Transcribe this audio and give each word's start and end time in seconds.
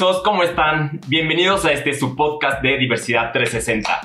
diversos, 0.00 0.22
¿cómo 0.22 0.42
están? 0.42 0.98
Bienvenidos 1.08 1.66
a 1.66 1.72
este 1.72 1.92
su 1.92 2.16
podcast 2.16 2.62
de 2.62 2.78
Diversidad 2.78 3.32
360. 3.32 4.00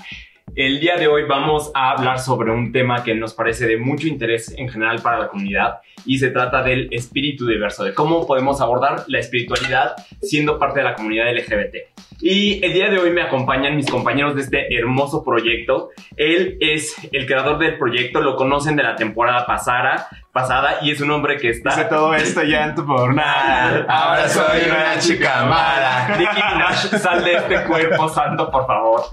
El 0.53 0.81
día 0.81 0.97
de 0.97 1.07
hoy 1.07 1.23
vamos 1.23 1.71
a 1.73 1.91
hablar 1.91 2.19
sobre 2.19 2.51
un 2.51 2.73
tema 2.73 3.01
que 3.01 3.15
nos 3.15 3.33
parece 3.33 3.65
de 3.65 3.77
mucho 3.77 4.05
interés 4.05 4.53
en 4.57 4.67
general 4.67 5.01
para 5.01 5.19
la 5.19 5.29
comunidad 5.29 5.79
y 6.05 6.19
se 6.19 6.31
trata 6.31 6.61
del 6.63 6.89
espíritu 6.91 7.47
diverso, 7.47 7.85
de 7.85 7.93
cómo 7.93 8.27
podemos 8.27 8.59
abordar 8.59 9.05
la 9.07 9.19
espiritualidad 9.19 9.95
siendo 10.21 10.59
parte 10.59 10.79
de 10.79 10.83
la 10.83 10.95
comunidad 10.95 11.33
LGBT. 11.33 11.75
Y 12.19 12.63
el 12.65 12.73
día 12.73 12.89
de 12.89 12.99
hoy 12.99 13.11
me 13.11 13.21
acompañan 13.21 13.77
mis 13.77 13.89
compañeros 13.89 14.35
de 14.35 14.41
este 14.41 14.75
hermoso 14.75 15.23
proyecto. 15.23 15.91
Él 16.17 16.57
es 16.59 16.93
el 17.13 17.25
creador 17.25 17.57
del 17.57 17.77
proyecto, 17.77 18.19
lo 18.19 18.35
conocen 18.35 18.75
de 18.75 18.83
la 18.83 18.97
temporada 18.97 19.45
pasada, 19.45 20.09
pasada 20.35 20.79
y 20.81 20.91
es 20.91 20.99
un 20.99 21.09
hombre 21.11 21.37
que 21.37 21.49
está... 21.49 21.69
Hice 21.69 21.85
todo 21.85 22.13
esto 22.13 22.43
llanto 22.43 22.85
por 22.85 23.13
nada. 23.13 23.85
Ahora 23.87 24.27
soy 24.27 24.63
una 24.69 24.99
chica 24.99 25.45
mala. 25.45 26.17
Nicki 26.19 26.35
Minaj, 26.35 26.75
sal 26.99 27.23
de 27.23 27.35
este 27.35 27.63
cuerpo 27.63 28.09
santo, 28.09 28.51
por 28.51 28.67
favor. 28.67 29.05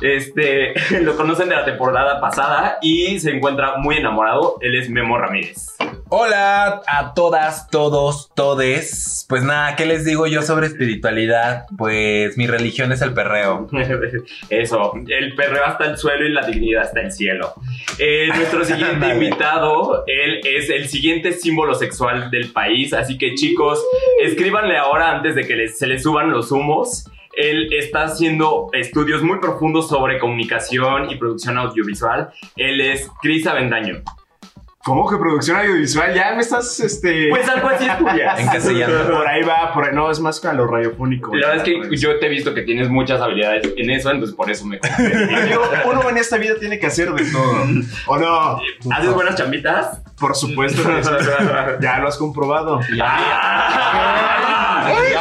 Este, 0.00 0.72
lo 1.02 1.16
conocen 1.16 1.50
de 1.50 1.56
la 1.56 1.66
temporada 1.66 2.18
pasada 2.18 2.78
y 2.80 3.20
se 3.20 3.30
encuentra 3.30 3.76
muy 3.76 3.98
enamorado. 3.98 4.56
Él 4.62 4.74
es 4.74 4.88
Memo 4.88 5.18
Ramírez. 5.18 5.76
Hola 6.12 6.82
a 6.88 7.14
todas, 7.14 7.68
todos, 7.70 8.32
todes. 8.34 9.26
Pues 9.28 9.44
nada, 9.44 9.76
¿qué 9.76 9.86
les 9.86 10.04
digo 10.04 10.26
yo 10.26 10.42
sobre 10.42 10.66
espiritualidad? 10.66 11.66
Pues 11.78 12.36
mi 12.36 12.48
religión 12.48 12.90
es 12.90 13.00
el 13.02 13.12
perreo. 13.12 13.68
Eso, 14.50 14.94
el 15.06 15.36
perreo 15.36 15.64
hasta 15.64 15.84
el 15.84 15.98
suelo 15.98 16.26
y 16.26 16.32
la 16.32 16.44
dignidad 16.44 16.82
hasta 16.82 17.00
el 17.00 17.12
cielo. 17.12 17.52
Eh, 17.98 18.28
nuestro 18.34 18.64
siguiente 18.64 19.08
invitado, 19.08 20.02
él 20.08 20.40
es 20.42 20.69
el 20.70 20.88
siguiente 20.88 21.32
símbolo 21.32 21.74
sexual 21.74 22.30
del 22.30 22.52
país, 22.52 22.92
así 22.92 23.18
que 23.18 23.34
chicos, 23.34 23.84
escríbanle 24.22 24.76
ahora 24.76 25.10
antes 25.16 25.34
de 25.34 25.46
que 25.46 25.68
se 25.68 25.86
les 25.86 26.02
suban 26.02 26.30
los 26.30 26.52
humos. 26.52 27.04
Él 27.32 27.72
está 27.72 28.04
haciendo 28.04 28.68
estudios 28.72 29.22
muy 29.22 29.38
profundos 29.38 29.88
sobre 29.88 30.18
comunicación 30.18 31.10
y 31.10 31.16
producción 31.16 31.58
audiovisual. 31.58 32.30
Él 32.56 32.80
es 32.80 33.08
Cris 33.22 33.46
Avendaño. 33.46 34.02
¿Cómo 34.90 35.08
que 35.08 35.16
producción 35.18 35.56
audiovisual? 35.56 36.12
Ya 36.12 36.34
me 36.34 36.40
estás, 36.40 36.80
este... 36.80 37.28
Pues 37.30 37.48
algo 37.48 37.68
así 37.68 37.86
estudias. 37.86 38.36
¿En 38.40 38.50
qué 38.50 38.60
se 38.60 38.74
llama? 38.74 39.06
por 39.06 39.28
ahí 39.28 39.42
va, 39.42 39.72
por 39.72 39.84
ahí. 39.84 39.94
No, 39.94 40.10
es 40.10 40.18
más 40.18 40.40
que 40.40 40.48
a 40.48 40.52
lo 40.52 40.66
radiofónico. 40.66 41.32
La 41.36 41.50
verdad 41.50 41.68
es 41.68 41.88
que 41.88 41.96
yo 41.96 42.18
te 42.18 42.26
he 42.26 42.28
visto 42.28 42.52
que 42.54 42.62
tienes 42.62 42.88
muchas 42.88 43.20
habilidades 43.20 43.72
en 43.76 43.88
eso, 43.88 44.10
entonces 44.10 44.34
por 44.34 44.50
eso 44.50 44.66
me. 44.66 44.80
Amigo, 44.82 45.62
uno 45.92 46.10
en 46.10 46.16
esta 46.16 46.38
vida 46.38 46.54
tiene 46.58 46.80
que 46.80 46.88
hacer 46.88 47.12
de 47.12 47.24
todo. 47.30 47.66
¿O 48.08 48.18
no? 48.18 48.60
¿Haces 48.92 49.14
buenas 49.14 49.36
chambitas? 49.36 50.02
Por 50.18 50.34
supuesto 50.34 50.82
que 50.82 51.04
sí. 51.04 51.10
Ya 51.80 51.98
lo 52.00 52.08
has 52.08 52.16
comprobado. 52.16 52.80
Ya 52.92 53.16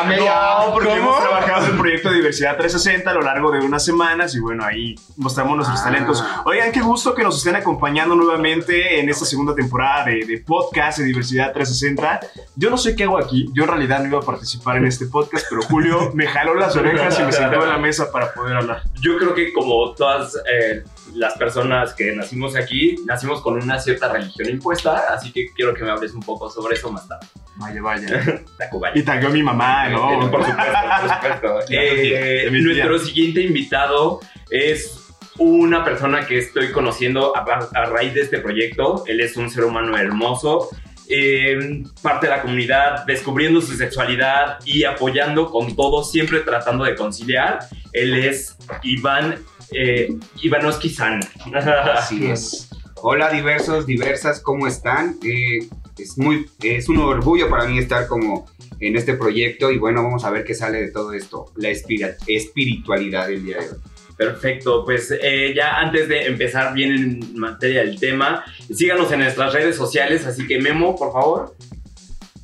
me 0.07 0.17
No, 0.17 0.71
porque 0.73 0.89
¿Cómo? 0.89 0.99
hemos 0.99 1.19
trabajado 1.19 1.67
en 1.67 1.73
el 1.73 1.77
proyecto 1.99 2.09
de 2.09 2.15
Diversidad 2.15 2.57
360 2.57 3.09
a 3.09 3.13
lo 3.13 3.21
largo 3.21 3.51
de 3.51 3.59
unas 3.59 3.83
semanas 3.83 4.33
y 4.35 4.39
bueno, 4.39 4.63
ahí 4.65 4.95
mostramos 5.17 5.55
nuestros 5.57 5.79
Ah. 5.81 5.83
talentos. 5.85 6.23
Oigan, 6.45 6.71
qué 6.71 6.81
gusto 6.81 7.13
que 7.13 7.23
nos 7.23 7.37
estén 7.37 7.55
acompañando 7.55 8.15
nuevamente 8.15 8.99
en 8.99 9.09
esta 9.09 9.25
segunda 9.25 9.53
temporada 9.55 10.05
de, 10.05 10.25
de 10.25 10.37
podcast 10.39 10.99
de 10.99 11.05
Diversidad 11.05 11.51
360. 11.53 12.19
Yo 12.55 12.69
no 12.69 12.77
sé 12.77 12.95
qué 12.95 13.03
hago 13.03 13.17
aquí, 13.17 13.49
yo 13.53 13.63
en 13.63 13.69
realidad 13.69 13.99
no 14.01 14.07
iba 14.07 14.19
a 14.19 14.21
participar 14.21 14.77
en 14.77 14.85
este 14.85 15.05
podcast, 15.07 15.45
pero 15.49 15.61
Julio 15.63 16.11
me 16.13 16.27
jaló 16.27 16.55
las 16.55 16.75
orejas 16.75 17.19
y 17.19 17.23
me 17.23 17.31
sentó 17.31 17.63
en 17.63 17.69
la 17.69 17.77
mesa 17.77 18.11
para 18.11 18.33
poder 18.33 18.57
hablar. 18.57 18.83
Yo 19.01 19.17
creo 19.17 19.33
que 19.35 19.51
como 19.53 19.93
todas 19.93 20.35
eh, 20.51 20.83
las 21.15 21.33
personas 21.37 21.93
que 21.93 22.13
nacimos 22.15 22.55
aquí, 22.55 22.95
nacimos 23.05 23.41
con 23.41 23.55
una 23.61 23.79
cierta 23.79 24.11
religión 24.11 24.49
impuesta, 24.49 25.05
así 25.13 25.31
que 25.31 25.47
quiero 25.55 25.73
que 25.73 25.83
me 25.83 25.91
hables 25.91 26.13
un 26.13 26.21
poco 26.21 26.49
sobre 26.49 26.75
eso 26.75 26.91
más 26.91 27.07
tarde. 27.07 27.27
Vaya, 27.57 27.81
vaya. 27.81 28.41
Tacubaya. 28.57 28.97
Y 28.97 29.03
tagueó 29.03 29.29
mi 29.29 29.43
mamá, 29.43 29.87
Eh, 29.87 29.91
¿no? 29.91 30.31
Por 30.31 30.45
supuesto, 30.45 30.73
por 31.01 31.09
supuesto. 31.15 31.59
Eh, 31.69 32.49
nuestro 32.51 32.99
siguiente 32.99 33.41
invitado 33.41 34.19
es 34.49 34.95
una 35.37 35.83
persona 35.83 36.25
que 36.25 36.37
estoy 36.37 36.71
conociendo 36.71 37.35
a, 37.35 37.41
a 37.73 37.85
raíz 37.85 38.13
de 38.13 38.21
este 38.21 38.39
proyecto. 38.39 39.03
Él 39.07 39.19
es 39.21 39.37
un 39.37 39.49
ser 39.49 39.63
humano 39.65 39.97
hermoso, 39.97 40.69
eh, 41.09 41.83
parte 42.01 42.27
de 42.27 42.35
la 42.35 42.41
comunidad, 42.41 43.05
descubriendo 43.05 43.61
su 43.61 43.73
sexualidad 43.75 44.59
y 44.65 44.83
apoyando 44.83 45.49
con 45.49 45.75
todo, 45.75 46.03
siempre 46.03 46.41
tratando 46.41 46.83
de 46.85 46.95
conciliar. 46.95 47.59
Él 47.93 48.13
es 48.15 48.55
Iván 48.83 49.37
eh, 49.71 50.15
Ivanoski 50.41 50.89
San. 50.89 51.19
Así 51.95 52.25
es. 52.25 52.69
Hola 53.01 53.29
diversos, 53.29 53.85
diversas, 53.85 54.41
¿cómo 54.41 54.67
están? 54.67 55.17
Eh, 55.23 55.67
es, 55.97 56.17
muy, 56.17 56.49
es 56.61 56.89
un 56.89 56.97
orgullo 56.97 57.49
para 57.49 57.65
mí 57.65 57.77
estar 57.77 58.07
como 58.07 58.45
en 58.79 58.97
este 58.97 59.13
proyecto 59.13 59.71
y 59.71 59.77
bueno, 59.77 60.03
vamos 60.03 60.25
a 60.25 60.29
ver 60.31 60.43
qué 60.43 60.53
sale 60.53 60.81
de 60.81 60.91
todo 60.91 61.13
esto, 61.13 61.51
la 61.55 61.69
espiritualidad 61.69 63.27
del 63.27 63.45
día 63.45 63.57
de 63.57 63.69
hoy. 63.69 63.77
Perfecto, 64.17 64.83
pues 64.83 65.13
eh, 65.21 65.53
ya 65.55 65.79
antes 65.79 66.09
de 66.09 66.25
empezar 66.25 66.73
bien 66.73 66.91
en 66.91 67.39
materia 67.39 67.85
del 67.85 67.97
tema, 67.97 68.43
síganos 68.73 69.09
en 69.13 69.19
nuestras 69.19 69.53
redes 69.53 69.77
sociales, 69.77 70.25
así 70.25 70.45
que 70.45 70.59
Memo, 70.59 70.97
por 70.97 71.13
favor. 71.13 71.55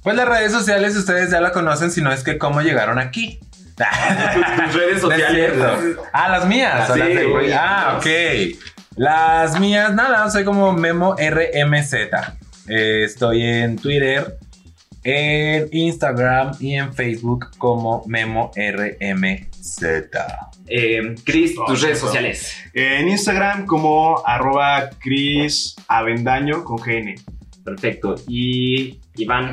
Pues 0.02 0.16
las 0.16 0.28
redes 0.28 0.54
sociales 0.54 0.96
ustedes 0.96 1.32
ya 1.32 1.42
la 1.42 1.52
conocen, 1.52 1.92
si 1.92 2.02
no 2.02 2.14
es 2.14 2.24
que 2.24 2.38
cómo 2.38 2.62
llegaron 2.62 2.98
aquí. 2.98 3.40
Tus, 3.76 4.46
tus 4.66 4.74
redes 4.74 5.02
sociales. 5.02 5.54
Ah, 6.14 6.30
las 6.30 6.46
mías. 6.48 6.90
Sí, 6.94 7.00
las 7.00 7.08
de- 7.10 7.26
güey. 7.26 7.52
ah, 7.54 7.96
ok. 7.98 8.08
Las 8.98 9.60
mías, 9.60 9.94
nada, 9.94 10.30
soy 10.30 10.46
como 10.46 10.72
Memo 10.74 11.16
RMZ. 11.18 11.94
Eh, 12.68 13.04
estoy 13.04 13.44
en 13.44 13.76
Twitter, 13.78 14.38
en 15.04 15.68
Instagram 15.72 16.52
y 16.60 16.76
en 16.76 16.94
Facebook 16.94 17.48
como 17.58 18.04
Memo 18.08 18.52
RMZ. 18.56 19.84
Eh, 20.68 21.16
Chris, 21.26 21.54
Oh, 21.60 21.66
tus 21.66 21.82
redes 21.82 22.00
sociales. 22.00 22.56
En 22.74 23.08
Instagram 23.10 23.66
como 23.66 24.24
arroba 24.26 24.90
Cris 25.00 25.76
Avendaño 25.88 26.64
con 26.64 26.78
GN. 26.78 27.16
Perfecto. 27.64 28.16
Y 28.28 29.00
Iván. 29.18 29.52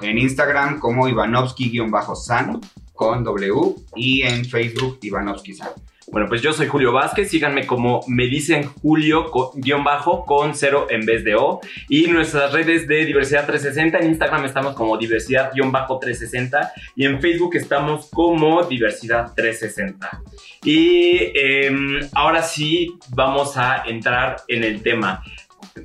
En 0.00 0.16
Instagram 0.18 0.78
como 0.80 1.06
Ivanovsky-san 1.08 2.58
con 3.00 3.24
W 3.24 3.52
y 3.96 4.20
en 4.24 4.44
Facebook 4.44 4.98
Ivanovsky-san. 5.00 5.70
Bueno, 6.12 6.28
pues 6.28 6.42
yo 6.42 6.52
soy 6.52 6.66
Julio 6.66 6.92
Vázquez. 6.92 7.30
Síganme 7.30 7.66
como 7.66 8.00
me 8.08 8.26
dicen 8.26 8.64
Julio 8.82 9.30
co- 9.30 9.52
guion 9.54 9.82
bajo 9.84 10.26
con 10.26 10.54
cero 10.54 10.86
en 10.90 11.06
vez 11.06 11.24
de 11.24 11.34
O. 11.36 11.60
Y 11.88 12.08
nuestras 12.08 12.52
redes 12.52 12.86
de 12.86 13.06
Diversidad 13.06 13.46
360. 13.46 13.98
En 14.00 14.10
Instagram 14.10 14.44
estamos 14.44 14.74
como 14.74 14.98
Diversidad 14.98 15.50
guion 15.54 15.72
bajo 15.72 15.98
360. 15.98 16.72
Y 16.94 17.06
en 17.06 17.22
Facebook 17.22 17.54
estamos 17.56 18.10
como 18.12 18.64
Diversidad 18.64 19.32
360. 19.34 20.22
Y 20.64 21.32
em, 21.38 22.00
ahora 22.12 22.42
sí 22.42 22.98
vamos 23.14 23.56
a 23.56 23.84
entrar 23.86 24.36
en 24.48 24.62
el 24.64 24.82
tema. 24.82 25.22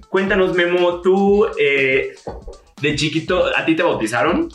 Cuéntanos, 0.09 0.53
Memo, 0.53 0.99
tú 1.01 1.45
eh, 1.57 2.13
de 2.81 2.95
chiquito, 2.95 3.45
¿a 3.55 3.63
ti 3.63 3.73
te 3.75 3.83
bautizaron? 3.83 4.49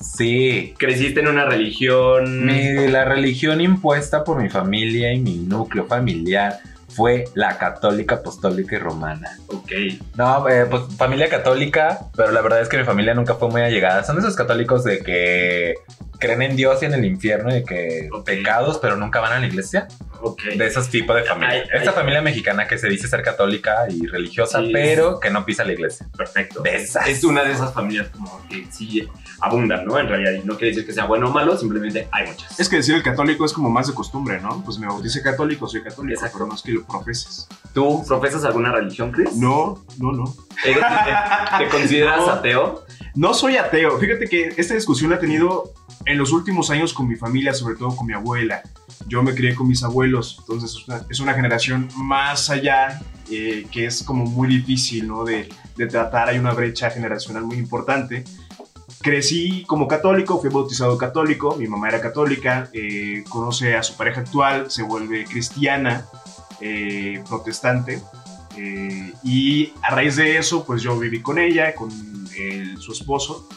Sí. 0.00 0.74
¿Creciste 0.78 1.20
en 1.20 1.28
una 1.28 1.44
religión? 1.44 2.46
Mi- 2.46 2.88
la 2.88 3.04
religión 3.04 3.60
impuesta 3.60 4.24
por 4.24 4.40
mi 4.40 4.48
familia 4.48 5.12
y 5.12 5.20
mi 5.20 5.36
núcleo 5.36 5.86
familiar 5.86 6.58
fue 6.88 7.24
la 7.34 7.58
católica, 7.58 8.16
apostólica 8.16 8.76
y 8.76 8.78
romana. 8.78 9.38
Ok. 9.48 9.70
No, 10.16 10.48
eh, 10.48 10.66
pues 10.68 10.82
familia 10.96 11.28
católica, 11.28 12.00
pero 12.16 12.32
la 12.32 12.40
verdad 12.40 12.60
es 12.62 12.68
que 12.68 12.78
mi 12.78 12.84
familia 12.84 13.14
nunca 13.14 13.34
fue 13.34 13.48
muy 13.50 13.60
allegada. 13.60 14.02
Son 14.04 14.18
esos 14.18 14.34
católicos 14.34 14.84
de 14.84 15.00
que 15.00 15.74
creen 16.18 16.42
en 16.42 16.56
Dios 16.56 16.82
y 16.82 16.86
en 16.86 16.94
el 16.94 17.04
infierno 17.04 17.54
y 17.56 17.64
que 17.64 18.08
pecados, 18.24 18.78
pero 18.78 18.96
nunca 18.96 19.20
van 19.20 19.32
a 19.32 19.38
la 19.38 19.46
iglesia. 19.46 19.88
Ok. 20.20 20.42
De 20.56 20.66
esos 20.66 20.88
tipos 20.88 21.14
de 21.14 21.22
familia. 21.22 21.62
Ay, 21.62 21.62
Esta 21.72 21.90
ay. 21.90 21.96
familia 21.96 22.20
mexicana 22.20 22.66
que 22.66 22.76
se 22.76 22.88
dice 22.88 23.06
ser 23.06 23.22
católica 23.22 23.86
y 23.88 24.04
religiosa, 24.06 24.58
Sí. 24.60 24.70
pero 24.72 25.20
que 25.20 25.30
no 25.30 25.44
pisa 25.44 25.62
la 25.64 25.72
iglesia. 25.74 26.08
Perfecto. 26.16 26.60
De 26.62 26.74
esas. 26.74 27.06
Es 27.06 27.22
una 27.22 27.44
de 27.44 27.52
esas 27.52 27.72
familias 27.72 28.08
como 28.08 28.44
que 28.48 28.66
sí 28.70 29.08
abundan, 29.40 29.84
¿no? 29.84 29.96
En 29.96 30.08
realidad, 30.08 30.32
y 30.32 30.44
no 30.44 30.56
quiere 30.56 30.70
decir 30.70 30.84
que 30.86 30.92
sea 30.92 31.04
bueno 31.04 31.28
o 31.28 31.32
malo, 31.32 31.56
simplemente 31.56 32.08
hay 32.10 32.26
muchas. 32.26 32.58
Es 32.58 32.68
que 32.68 32.76
decir 32.76 32.96
el 32.96 33.04
católico 33.04 33.44
es 33.44 33.52
como 33.52 33.70
más 33.70 33.86
de 33.86 33.94
costumbre, 33.94 34.40
¿no? 34.40 34.64
Pues 34.64 34.78
me 34.80 34.88
bauticé 34.88 35.22
católico, 35.22 35.68
soy 35.68 35.82
católico, 35.84 36.14
Exacto. 36.14 36.38
pero 36.38 36.48
no 36.48 36.54
es 36.56 36.62
que 36.62 36.72
lo 36.72 36.84
profeses. 36.84 37.46
¿Tú 37.72 38.04
profesas 38.08 38.44
alguna 38.44 38.72
religión, 38.72 39.12
Chris? 39.12 39.36
No, 39.36 39.84
no, 39.98 40.10
no. 40.10 40.34
¿Eres- 40.64 40.80
¿Te, 40.82 41.64
te 41.64 41.70
consideras 41.70 42.18
No. 42.26 42.30
ateo? 42.32 42.84
No 43.14 43.34
soy 43.34 43.56
ateo. 43.56 43.98
Fíjate 43.98 44.26
que 44.26 44.52
esta 44.56 44.74
discusión 44.74 45.10
la 45.10 45.16
he 45.16 45.20
tenido 45.20 45.72
en 46.08 46.18
los 46.18 46.32
últimos 46.32 46.70
años 46.70 46.92
con 46.92 47.06
mi 47.08 47.16
familia, 47.16 47.52
sobre 47.54 47.76
todo 47.76 47.94
con 47.94 48.06
mi 48.06 48.12
abuela. 48.14 48.62
Yo 49.06 49.22
me 49.22 49.34
crié 49.34 49.54
con 49.54 49.68
mis 49.68 49.82
abuelos, 49.82 50.36
entonces 50.40 50.70
es 50.76 50.88
una, 50.88 51.06
es 51.10 51.20
una 51.20 51.34
generación 51.34 51.88
más 51.96 52.50
allá 52.50 53.00
eh, 53.30 53.66
que 53.70 53.86
es 53.86 54.02
como 54.02 54.24
muy 54.24 54.48
difícil, 54.48 55.06
¿no? 55.06 55.24
De, 55.24 55.48
de 55.76 55.86
tratar, 55.86 56.28
hay 56.28 56.38
una 56.38 56.52
brecha 56.52 56.90
generacional 56.90 57.44
muy 57.44 57.56
importante. 57.56 58.24
Crecí 59.00 59.64
como 59.66 59.86
católico, 59.86 60.40
fui 60.40 60.50
bautizado 60.50 60.98
católico, 60.98 61.54
mi 61.56 61.68
mamá 61.68 61.88
era 61.88 62.00
católica, 62.00 62.68
eh, 62.72 63.22
conoce 63.28 63.76
a 63.76 63.82
su 63.82 63.96
pareja 63.96 64.22
actual, 64.22 64.70
se 64.70 64.82
vuelve 64.82 65.24
cristiana, 65.24 66.04
eh, 66.60 67.22
protestante, 67.28 68.02
eh, 68.56 69.12
y 69.22 69.72
a 69.82 69.94
raíz 69.94 70.16
de 70.16 70.36
eso, 70.38 70.64
pues 70.64 70.82
yo 70.82 70.98
viví 70.98 71.20
con 71.22 71.38
ella, 71.38 71.74
con 71.76 71.90
el- 72.36 72.76
su 72.78 72.92
esposo, 72.92 73.48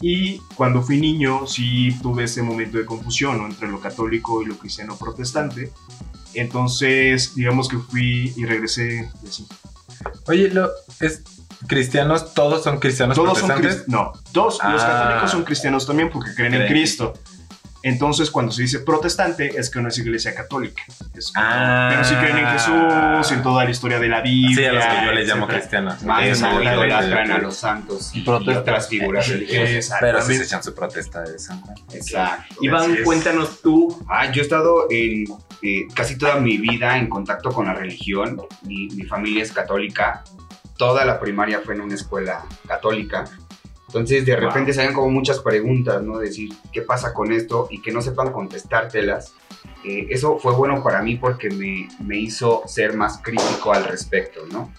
Y 0.00 0.38
cuando 0.54 0.80
fui 0.82 1.00
niño, 1.00 1.46
sí 1.46 1.96
tuve 2.02 2.24
ese 2.24 2.42
momento 2.42 2.78
de 2.78 2.84
confusión 2.84 3.38
¿no? 3.38 3.46
entre 3.46 3.68
lo 3.68 3.80
católico 3.80 4.42
y 4.42 4.46
lo 4.46 4.56
cristiano 4.58 4.96
protestante. 4.96 5.72
Entonces, 6.34 7.34
digamos 7.34 7.68
que 7.68 7.78
fui 7.78 8.32
y 8.36 8.44
regresé 8.44 9.10
y 9.24 9.28
así. 9.28 9.46
Oye, 10.26 10.50
lo, 10.50 10.70
es, 11.00 11.22
¿cristianos 11.66 12.32
todos 12.34 12.62
son 12.62 12.78
cristianos 12.78 13.16
Todos 13.16 13.38
son 13.38 13.48
protestantes? 13.48 13.82
cristianos. 13.84 14.14
No, 14.14 14.32
todos 14.32 14.58
los 14.62 14.82
Ah. 14.82 14.86
católicos 14.86 15.30
son 15.32 15.44
cristianos 15.44 15.86
también 15.86 16.10
porque 16.10 16.34
creen 16.34 16.54
en. 16.54 16.68
Cristo. 16.68 17.14
Entonces, 17.82 18.30
cuando 18.30 18.50
se 18.52 18.62
dice 18.62 18.80
protestante, 18.80 19.58
es 19.58 19.70
que 19.70 19.80
no 19.80 19.88
es 19.88 19.98
iglesia 19.98 20.34
católica. 20.34 20.82
Es 21.14 21.32
Ah. 21.36 21.88
pero 21.90 22.04
sí 22.04 22.14
creen 22.16 22.38
en 22.38 22.46
Jesús, 22.46 23.32
en 23.32 23.42
toda 23.42 23.64
la 23.64 23.70
historia 23.70 24.00
de 24.00 24.08
la 24.08 24.20
Biblia. 24.20 24.56
Sí, 24.56 24.64
a 24.64 24.72
los 24.72 24.84
que 24.84 25.06
yo 25.06 25.12
les 25.12 25.28
llamo 25.28 25.46
cristianos. 25.46 26.02
Más 26.02 26.24
idolatran 26.40 27.30
a 27.30 27.38
los 27.38 27.56
santos 27.56 28.10
y, 28.14 28.22
protestan. 28.22 28.58
otras 28.58 28.88
figuras 28.88 29.28
religiosas. 29.28 29.98
Pero 30.00 30.20
sí 30.22 30.34
se 30.34 30.44
echan 30.44 30.62
su 30.62 30.74
protesta 30.74 31.22
de 31.22 31.38
San 31.38 31.60
Juan. 31.60 31.76
Exacto. 31.92 32.54
Iván, 32.60 32.96
cuéntanos 33.04 33.62
tú. 33.62 34.04
Ah, 34.08 34.30
yo 34.30 34.42
he 34.42 34.44
estado 34.44 34.86
en 34.90 35.24
eh, 35.62 35.86
casi 35.94 36.16
toda 36.18 36.36
mi 36.36 36.56
vida 36.58 36.96
en 36.98 37.08
contacto 37.08 37.50
con 37.50 37.66
la 37.66 37.74
religión. 37.74 38.40
Mi, 38.62 38.88
mi 38.88 39.04
familia 39.04 39.42
es 39.42 39.52
católica. 39.52 40.24
Toda 40.76 41.04
la 41.04 41.18
primaria 41.18 41.60
fue 41.64 41.74
en 41.74 41.80
una 41.82 41.94
escuela 41.94 42.44
católica. 42.66 43.24
Entonces, 43.88 44.24
de 44.26 44.36
Wow. 44.36 44.48
repente 44.48 44.72
salen 44.72 44.92
como 44.92 45.10
muchas 45.10 45.40
preguntas, 45.40 46.02
¿no? 46.02 46.18
Decir, 46.18 46.50
¿qué 46.72 46.82
pasa 46.82 47.12
con 47.14 47.32
esto? 47.32 47.68
Y 47.70 47.80
que 47.82 47.90
no 47.90 48.00
sepan 48.02 48.32
contestártelas. 48.32 49.32
Eh, 49.84 50.06
eso 50.10 50.38
fue 50.38 50.52
bueno 50.54 50.82
para 50.82 51.02
mí 51.02 51.16
porque 51.16 51.48
me, 51.50 51.88
me 52.04 52.18
hizo 52.18 52.62
ser 52.66 52.94
más 52.94 53.18
crítico 53.22 53.72
al 53.72 53.84
respecto, 53.84 54.44
¿no? 54.52 54.70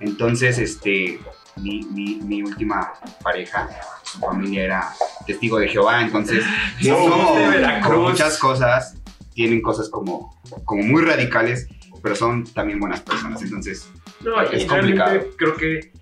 Entonces, 0.00 0.58
este, 0.58 1.20
mi, 1.56 1.82
mi, 1.92 2.16
mi 2.16 2.42
última 2.42 2.92
pareja, 3.22 3.68
su 4.02 4.18
familia 4.18 4.64
era 4.64 4.88
testigo 5.26 5.58
de 5.58 5.68
Jehová, 5.68 6.02
entonces 6.02 6.44
como- 6.92 7.36
de 7.50 7.80
como 7.82 8.02
muchas 8.10 8.38
cosas, 8.38 8.96
tienen 9.34 9.62
cosas 9.62 9.88
como, 9.88 10.36
como 10.64 10.82
muy 10.82 11.02
radicales, 11.02 11.68
pero 12.02 12.14
son 12.14 12.44
también 12.44 12.78
buenas 12.80 13.00
personas, 13.00 13.40
entonces 13.42 13.88
No, 14.20 14.40
Es 14.42 14.64
y 14.64 14.66
complicado. 14.66 15.20
creo 15.38 15.56
que 15.56 15.92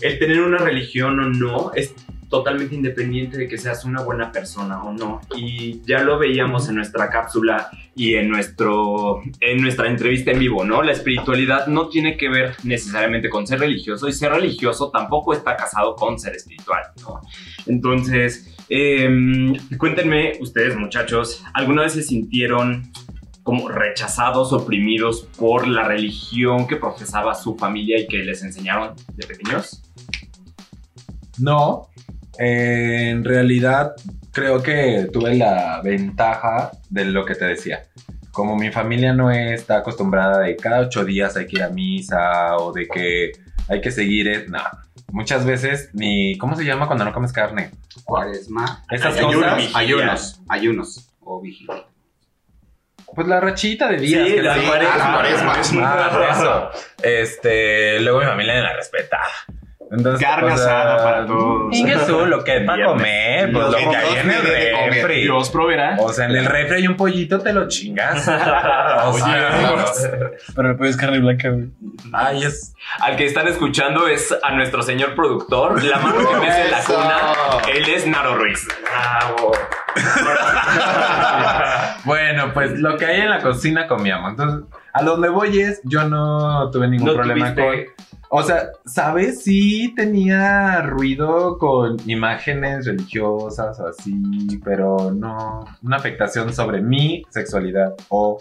el 0.00 0.18
tener 0.18 0.40
una 0.40 0.58
religión 0.58 1.18
o 1.20 1.28
no 1.28 1.72
es 1.74 1.94
totalmente 2.28 2.74
independiente 2.74 3.38
de 3.38 3.48
que 3.48 3.58
seas 3.58 3.84
una 3.84 4.02
buena 4.02 4.32
persona 4.32 4.82
o 4.82 4.92
no. 4.92 5.20
Y 5.36 5.80
ya 5.82 6.00
lo 6.00 6.18
veíamos 6.18 6.68
en 6.68 6.76
nuestra 6.76 7.08
cápsula 7.08 7.70
y 7.94 8.14
en, 8.14 8.28
nuestro, 8.28 9.22
en 9.40 9.62
nuestra 9.62 9.88
entrevista 9.88 10.32
en 10.32 10.40
vivo, 10.40 10.64
¿no? 10.64 10.82
La 10.82 10.92
espiritualidad 10.92 11.66
no 11.66 11.88
tiene 11.88 12.16
que 12.16 12.28
ver 12.28 12.56
necesariamente 12.64 13.28
con 13.28 13.46
ser 13.46 13.60
religioso 13.60 14.08
y 14.08 14.12
ser 14.12 14.32
religioso 14.32 14.90
tampoco 14.90 15.32
está 15.32 15.56
casado 15.56 15.94
con 15.94 16.18
ser 16.18 16.34
espiritual, 16.34 16.82
¿no? 17.00 17.20
Entonces, 17.66 18.54
em, 18.68 19.54
cuéntenme 19.78 20.32
ustedes 20.40 20.76
muchachos, 20.76 21.44
¿alguna 21.54 21.82
vez 21.82 21.92
se 21.92 22.02
sintieron 22.02 22.90
como 23.44 23.68
rechazados, 23.68 24.52
oprimidos 24.52 25.28
por 25.38 25.68
la 25.68 25.84
religión 25.84 26.66
que 26.66 26.74
profesaba 26.74 27.32
su 27.36 27.56
familia 27.56 28.00
y 28.00 28.08
que 28.08 28.18
les 28.18 28.42
enseñaron 28.42 28.96
de 29.14 29.24
pequeños? 29.24 29.85
No, 31.38 31.88
eh, 32.38 33.08
en 33.10 33.24
realidad 33.24 33.94
creo 34.32 34.62
que 34.62 35.08
tuve 35.12 35.34
la 35.34 35.80
ventaja 35.82 36.70
de 36.90 37.04
lo 37.06 37.24
que 37.24 37.34
te 37.34 37.44
decía. 37.46 37.84
Como 38.30 38.56
mi 38.56 38.70
familia 38.70 39.12
no 39.14 39.30
está 39.30 39.78
acostumbrada 39.78 40.40
de 40.40 40.56
cada 40.56 40.80
ocho 40.80 41.04
días 41.04 41.36
hay 41.36 41.46
que 41.46 41.56
ir 41.56 41.62
a 41.62 41.70
misa 41.70 42.56
o 42.58 42.72
de 42.72 42.86
que 42.86 43.32
hay 43.68 43.80
que 43.80 43.90
seguir, 43.90 44.28
eh, 44.28 44.44
no. 44.48 44.60
Muchas 45.12 45.46
veces 45.46 45.90
ni, 45.94 46.36
¿cómo 46.36 46.56
se 46.56 46.64
llama 46.64 46.86
cuando 46.86 47.04
no 47.04 47.12
comes 47.12 47.32
carne? 47.32 47.70
cuaresma, 48.04 48.84
Esas 48.90 49.16
Ayuno, 49.16 49.40
cosas, 49.40 49.70
ayunos, 49.74 50.40
ayunos 50.48 51.08
o 51.20 51.40
vigilia. 51.40 51.84
pues 53.14 53.26
la 53.26 53.40
rachita 53.40 53.88
de 53.88 53.96
días. 53.96 54.28
Sí, 54.28 54.34
que 54.34 54.42
la 54.42 54.54
cuaresma. 54.62 55.12
cuaresma. 55.14 55.82
Ah, 55.82 56.28
eso. 56.30 56.70
Este, 57.02 57.98
luego 58.00 58.20
mi 58.20 58.26
familia 58.26 58.60
la 58.60 58.74
respetaba. 58.76 59.24
Entonces, 59.88 60.26
Carne 60.26 60.52
o 60.52 60.56
sea, 60.56 60.80
asada 60.80 61.04
para 61.04 61.26
todos. 61.26 61.72
Ingesú, 61.76 62.26
lo 62.26 62.42
que 62.42 62.56
es 62.56 62.64
para 62.66 62.86
comer, 62.86 63.52
pues 63.52 63.64
lo 63.66 63.70
que 63.76 63.96
hay 63.96 64.14
en 64.16 64.30
el 64.30 64.90
refri. 64.92 65.22
Dios 65.22 65.48
proveerá. 65.50 65.96
O 66.00 66.12
sea, 66.12 66.24
en 66.24 66.32
el 66.36 66.44
refri 66.44 66.76
hay 66.78 66.88
un 66.88 66.96
pollito, 66.96 67.38
te 67.40 67.52
lo 67.52 67.68
chingas. 67.68 68.28
O 69.06 69.10
Oye, 69.10 69.22
sea, 69.22 70.30
Pero 70.56 70.70
el 70.70 70.76
pollo 70.76 70.90
es 70.90 70.96
carne 70.96 71.20
blanca, 71.20 71.50
güey. 71.50 71.68
ay, 72.12 72.42
es. 72.44 72.74
Al 73.00 73.14
que 73.16 73.26
están 73.26 73.46
escuchando 73.46 74.08
es 74.08 74.34
a 74.42 74.50
nuestro 74.52 74.82
señor 74.82 75.14
productor, 75.14 75.82
la 75.84 75.98
mano 75.98 76.28
que 76.28 76.36
mece 76.36 76.64
en 76.64 76.70
la 76.72 76.80
cuna. 76.82 77.18
Él 77.72 77.88
es 77.88 78.06
Naro 78.06 78.36
Ruiz. 78.36 78.66
Bravo. 78.82 79.52
Bueno, 82.04 82.52
pues 82.52 82.78
lo 82.78 82.96
que 82.96 83.06
hay 83.06 83.20
en 83.22 83.30
la 83.30 83.40
cocina 83.40 83.86
comíamos. 83.86 84.30
Entonces, 84.32 84.64
a 84.92 85.02
donde 85.02 85.28
voy 85.28 85.60
es, 85.60 85.80
yo 85.84 86.04
no 86.08 86.70
tuve 86.70 86.88
ningún 86.88 87.08
No 87.08 87.14
problema 87.14 87.54
tuviste- 87.54 87.86
con. 87.86 88.06
O 88.28 88.42
sea, 88.42 88.70
¿sabes? 88.84 89.42
Sí 89.42 89.92
tenía 89.96 90.82
ruido 90.82 91.58
con 91.58 91.96
imágenes 92.06 92.86
religiosas 92.86 93.78
o 93.80 93.86
así, 93.86 94.14
pero 94.64 95.12
no 95.12 95.64
una 95.82 95.96
afectación 95.96 96.52
sobre 96.52 96.80
mi 96.82 97.22
sexualidad 97.30 97.94
o 98.08 98.38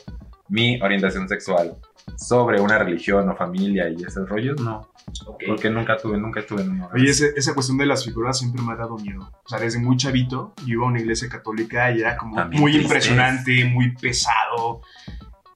mi 0.49 0.81
orientación 0.81 1.27
sexual 1.29 1.75
sobre 2.17 2.61
una 2.61 2.77
religión 2.77 3.27
o 3.29 3.35
familia 3.35 3.89
y 3.89 4.03
esos 4.03 4.29
rollos, 4.29 4.59
no. 4.61 4.87
Ok. 5.27 5.43
Porque 5.47 5.69
nunca 5.69 5.97
tuve, 5.97 6.17
nunca 6.17 6.39
estuve 6.39 6.61
en 6.61 6.71
uno. 6.71 6.89
Oye, 6.93 7.09
ese- 7.09 7.33
esa 7.35 7.53
cuestión 7.53 7.77
de 7.79 7.85
las 7.88 8.05
figuras 8.05 8.38
siempre 8.39 8.61
me 8.61 8.73
ha 8.73 8.75
dado 8.75 8.95
miedo. 8.97 9.21
O 9.43 9.49
sea, 9.49 9.59
desde 9.59 9.79
muy 9.79 9.97
chavito, 9.97 10.53
yo 10.65 10.73
iba 10.73 10.85
a 10.85 10.89
una 10.89 10.99
iglesia 10.99 11.29
católica 11.29 11.91
y 11.91 12.01
era 12.01 12.15
como 12.17 12.35
También 12.35 12.61
muy 12.61 12.75
impresionante, 12.75 13.65
muy 13.65 13.95
pesado. 13.95 14.81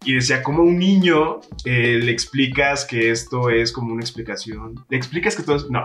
Y 0.06 0.14
decía, 0.14 0.42
como 0.42 0.64
un 0.64 0.80
niño 0.80 1.42
eh, 1.66 2.00
le 2.02 2.12
explicas 2.12 2.86
que 2.86 3.12
esto 3.12 3.50
es 3.50 3.74
como 3.74 3.92
una 3.92 4.02
explicación. 4.02 4.86
Le 4.88 4.96
explicas 4.96 5.36
que 5.36 5.44
todo 5.44 5.58
es. 5.58 5.70
No, 5.70 5.82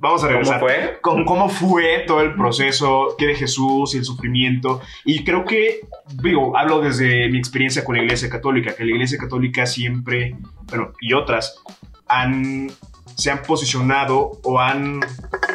vamos 0.00 0.22
a 0.22 0.28
¿Cómo 0.28 0.38
regresar. 0.38 0.60
fue? 0.60 0.98
Con 1.02 1.24
cómo 1.24 1.48
fue 1.48 2.04
todo 2.06 2.20
el 2.20 2.34
proceso, 2.34 3.16
qué 3.18 3.26
de 3.26 3.34
Jesús 3.34 3.94
y 3.94 3.98
el 3.98 4.04
sufrimiento. 4.04 4.80
Y 5.04 5.24
creo 5.24 5.44
que, 5.44 5.80
digo, 6.22 6.56
hablo 6.56 6.80
desde 6.80 7.28
mi 7.28 7.38
experiencia 7.38 7.84
con 7.84 7.96
la 7.96 8.04
Iglesia 8.04 8.30
Católica, 8.30 8.74
que 8.76 8.84
la 8.84 8.92
Iglesia 8.92 9.18
Católica 9.18 9.66
siempre, 9.66 10.36
bueno, 10.68 10.92
y 11.00 11.12
otras, 11.12 11.60
han, 12.06 12.70
se 13.16 13.30
han 13.30 13.42
posicionado 13.42 14.40
o 14.42 14.60
han 14.60 15.00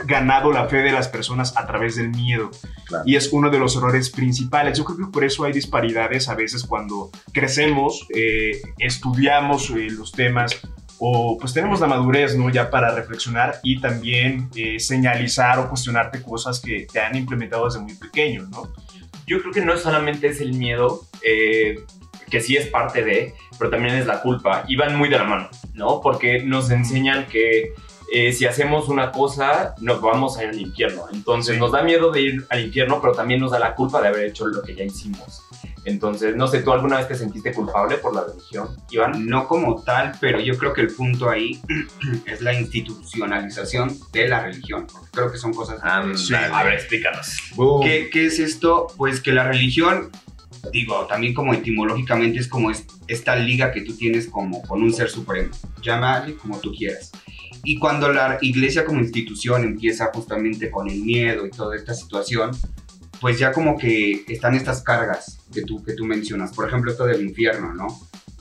ganado 0.05 0.51
la 0.51 0.67
fe 0.67 0.77
de 0.77 0.91
las 0.91 1.07
personas 1.07 1.55
a 1.55 1.65
través 1.67 1.95
del 1.95 2.09
miedo. 2.09 2.51
Claro. 2.85 3.03
Y 3.05 3.15
es 3.15 3.31
uno 3.31 3.49
de 3.49 3.59
los 3.59 3.75
errores 3.75 4.09
principales. 4.09 4.77
Yo 4.77 4.83
creo 4.83 4.97
que 4.97 5.11
por 5.11 5.23
eso 5.23 5.43
hay 5.45 5.53
disparidades 5.53 6.27
a 6.27 6.35
veces 6.35 6.63
cuando 6.63 7.09
crecemos, 7.31 8.07
eh, 8.15 8.61
estudiamos 8.79 9.69
eh, 9.69 9.87
los 9.91 10.11
temas 10.11 10.59
o 11.03 11.35
pues 11.39 11.51
tenemos 11.51 11.79
la 11.79 11.87
madurez, 11.87 12.37
¿no? 12.37 12.51
Ya 12.51 12.69
para 12.69 12.93
reflexionar 12.93 13.59
y 13.63 13.81
también 13.81 14.49
eh, 14.55 14.79
señalizar 14.79 15.57
o 15.57 15.67
cuestionarte 15.67 16.21
cosas 16.21 16.59
que 16.59 16.85
te 16.91 16.99
han 16.99 17.15
implementado 17.15 17.65
desde 17.65 17.79
muy 17.79 17.95
pequeño, 17.95 18.47
¿no? 18.51 18.71
Yo 19.25 19.41
creo 19.41 19.51
que 19.51 19.65
no 19.65 19.75
solamente 19.77 20.27
es 20.27 20.41
el 20.41 20.53
miedo, 20.53 21.07
eh, 21.23 21.79
que 22.31 22.41
sí 22.41 22.55
es 22.57 22.67
parte 22.67 23.03
de, 23.03 23.35
pero 23.59 23.69
también 23.69 23.93
es 23.95 24.07
la 24.07 24.21
culpa. 24.21 24.63
Y 24.67 24.75
van 24.77 24.95
muy 24.95 25.09
de 25.09 25.17
la 25.17 25.25
mano, 25.25 25.49
¿no? 25.75 26.01
Porque 26.01 26.41
nos 26.43 26.71
enseñan 26.71 27.27
que 27.27 27.73
eh, 28.13 28.33
si 28.33 28.45
hacemos 28.45 28.89
una 28.89 29.11
cosa, 29.11 29.73
nos 29.79 30.01
vamos 30.01 30.37
a 30.37 30.43
ir 30.43 30.49
al 30.49 30.59
infierno. 30.59 31.03
Entonces 31.13 31.53
Sí. 31.55 31.59
nos 31.61 31.71
da 31.71 31.81
miedo 31.83 32.11
de 32.11 32.21
ir 32.21 32.45
al 32.49 32.59
infierno, 32.65 32.99
pero 33.01 33.13
también 33.13 33.39
nos 33.39 33.51
da 33.51 33.59
la 33.59 33.73
culpa 33.75 34.01
de 34.01 34.09
haber 34.09 34.25
hecho 34.25 34.47
lo 34.47 34.61
que 34.63 34.75
ya 34.75 34.83
hicimos. 34.83 35.43
Entonces, 35.85 36.35
no 36.35 36.47
sé, 36.47 36.61
¿tú 36.61 36.71
alguna 36.71 36.97
vez 36.97 37.07
te 37.07 37.15
sentiste 37.15 37.53
culpable 37.53 37.97
por 37.97 38.13
la 38.13 38.23
religión, 38.25 38.69
Iván? 38.91 39.25
No 39.25 39.47
como 39.47 39.81
tal, 39.81 40.11
pero 40.19 40.39
yo 40.39 40.55
creo 40.57 40.73
que 40.73 40.81
el 40.81 40.93
punto 40.93 41.27
ahí 41.29 41.59
es 42.27 42.41
la 42.41 42.53
institucionalización 42.53 43.97
de 44.11 44.27
la 44.27 44.41
religión. 44.43 44.87
Creo 45.11 45.31
que 45.31 45.37
son 45.37 45.53
cosas 45.53 45.81
diferentes. 45.81 46.31
Ándale. 46.31 46.53
A 46.53 46.63
ver, 46.63 46.73
explícanos. 46.75 47.37
¿Qué, 47.83 48.09
qué 48.11 48.25
es 48.27 48.39
esto? 48.39 48.87
Pues 48.97 49.21
que 49.21 49.31
la 49.31 49.43
religión, 49.43 50.09
digo, 50.71 51.05
también 51.07 51.33
como 51.33 51.53
etimológicamente 51.53 52.39
es 52.39 52.47
como 52.47 52.71
es- 52.71 52.85
esta 53.07 53.35
liga 53.35 53.71
que 53.71 53.81
tú 53.81 53.95
tienes 53.95 54.27
como 54.27 54.61
con 54.63 54.81
un 54.83 54.93
ser 54.93 55.09
supremo. 55.09 55.49
Llámale 55.81 56.35
como 56.35 56.59
tú 56.59 56.71
quieras. 56.73 57.11
Y 57.63 57.77
cuando 57.77 58.11
la 58.11 58.37
iglesia 58.41 58.85
como 58.85 58.99
institución 58.99 59.63
empieza 59.63 60.09
justamente 60.13 60.71
con 60.71 60.89
el 60.89 61.01
miedo 61.01 61.45
y 61.45 61.51
toda 61.51 61.75
esta 61.75 61.93
situación, 61.93 62.51
pues 63.19 63.37
ya 63.37 63.51
como 63.51 63.77
que 63.77 64.23
están 64.27 64.55
estas 64.55 64.81
cargas 64.81 65.37
que 65.53 65.61
tú, 65.61 65.83
que 65.83 65.93
tú 65.93 66.05
mencionas. 66.05 66.53
Por 66.53 66.67
ejemplo, 66.67 66.91
esto 66.91 67.05
del 67.05 67.21
infierno, 67.21 67.73
¿no? 67.73 67.87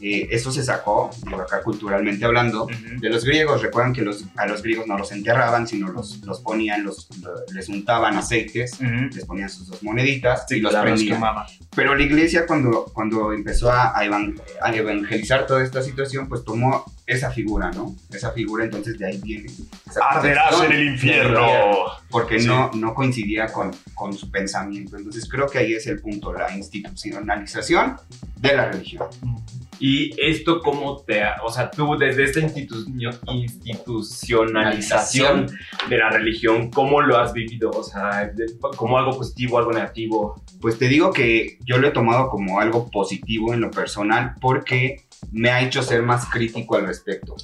Eh, 0.01 0.29
eso 0.31 0.51
se 0.51 0.63
sacó, 0.65 1.11
digo 1.25 1.41
acá 1.41 1.63
culturalmente 1.63 2.25
hablando, 2.25 2.67
de 2.99 3.09
los 3.11 3.25
griegos. 3.25 3.63
Recuerdan 3.63 3.93
que 3.93 4.03
los, 4.03 4.25
a 4.37 4.47
los 4.47 4.63
griegos 4.63 4.87
no 4.87 4.97
los 4.99 5.13
enterraban, 5.13 5.67
sino 5.67 5.89
los, 5.93 6.19
los 6.25 6.41
ponían, 6.41 6.85
los, 6.85 7.09
lo- 7.23 7.31
les 7.53 7.69
untaban 7.69 8.17
aceites, 8.17 8.79
les 8.81 9.25
ponían 9.25 9.49
sus 9.51 9.69
dos 9.69 9.83
moneditas 9.83 10.47
y 10.51 10.61
los 10.61 10.73
prendían. 10.75 11.21
Pero 11.77 11.95
la 11.95 12.03
iglesia 12.03 12.47
cuando, 12.47 12.87
cuando 12.93 13.33
empezó 13.33 13.71
a, 13.71 13.97
a 13.99 14.05
evan- 14.05 14.41
a 14.63 14.75
evangelizar 14.75 15.47
toda 15.47 15.63
esta 15.63 15.83
situación, 15.83 16.29
pues 16.29 16.45
tomó 16.45 16.85
esa 17.07 17.31
figura, 17.33 17.71
¿no? 17.73 17.97
Esa 18.13 18.31
figura, 18.31 18.65
entonces 18.65 18.97
de 18.97 19.07
ahí 19.07 19.21
viene. 19.23 19.51
Arderás 20.11 20.63
en 20.63 20.73
el 20.73 20.87
infierno. 20.93 21.41
Porque 22.09 22.41
Sí. 22.41 22.47
no, 22.47 22.71
no 22.75 22.95
coincidía 22.95 23.53
con, 23.53 23.71
con 23.95 24.13
su 24.13 24.31
pensamiento. 24.31 24.97
Entonces 24.97 25.29
creo 25.29 25.47
que 25.49 25.59
ahí 25.59 25.75
es 25.75 25.87
el 25.89 26.01
punto, 26.01 26.33
la 26.33 26.57
institucionalización 26.57 27.97
de 28.37 28.57
la 28.57 28.71
religión. 28.71 29.07
Y 29.83 30.11
esto 30.21 30.61
cómo 30.61 30.99
te, 31.07 31.23
ha- 31.23 31.37
o 31.43 31.51
sea, 31.51 31.71
tú 31.71 31.97
desde 31.99 32.25
esta 32.25 32.41
institu- 32.41 32.85
institucionalización 33.33 35.47
de 35.89 35.99
la 35.99 36.11
religión, 36.11 36.71
¿cómo 36.71 37.01
lo 37.01 37.17
has 37.19 37.33
vivido? 37.33 37.71
O 37.71 37.83
sea, 37.83 38.31
como 38.77 38.99
algo 38.99 39.17
positivo, 39.17 39.59
algo 39.59 39.73
negativo. 39.73 40.43
Pues 40.61 40.79
te 40.79 40.89
digo 40.89 41.13
que 41.13 41.57
yo 41.65 41.79
lo 41.79 41.89
he 41.89 41.93
tomado 41.93 42.29
como 42.29 42.61
algo 42.61 42.91
positivo 42.91 43.55
en 43.55 43.61
lo 43.63 43.71
personal 43.71 44.35
porque 44.41 45.05
me 45.33 45.49
ha 45.51 45.63
hecho 45.63 45.83
ser 45.83 46.03
más 46.03 46.27
crítico 46.27 46.77
al 46.77 46.87
respecto. 46.87 47.37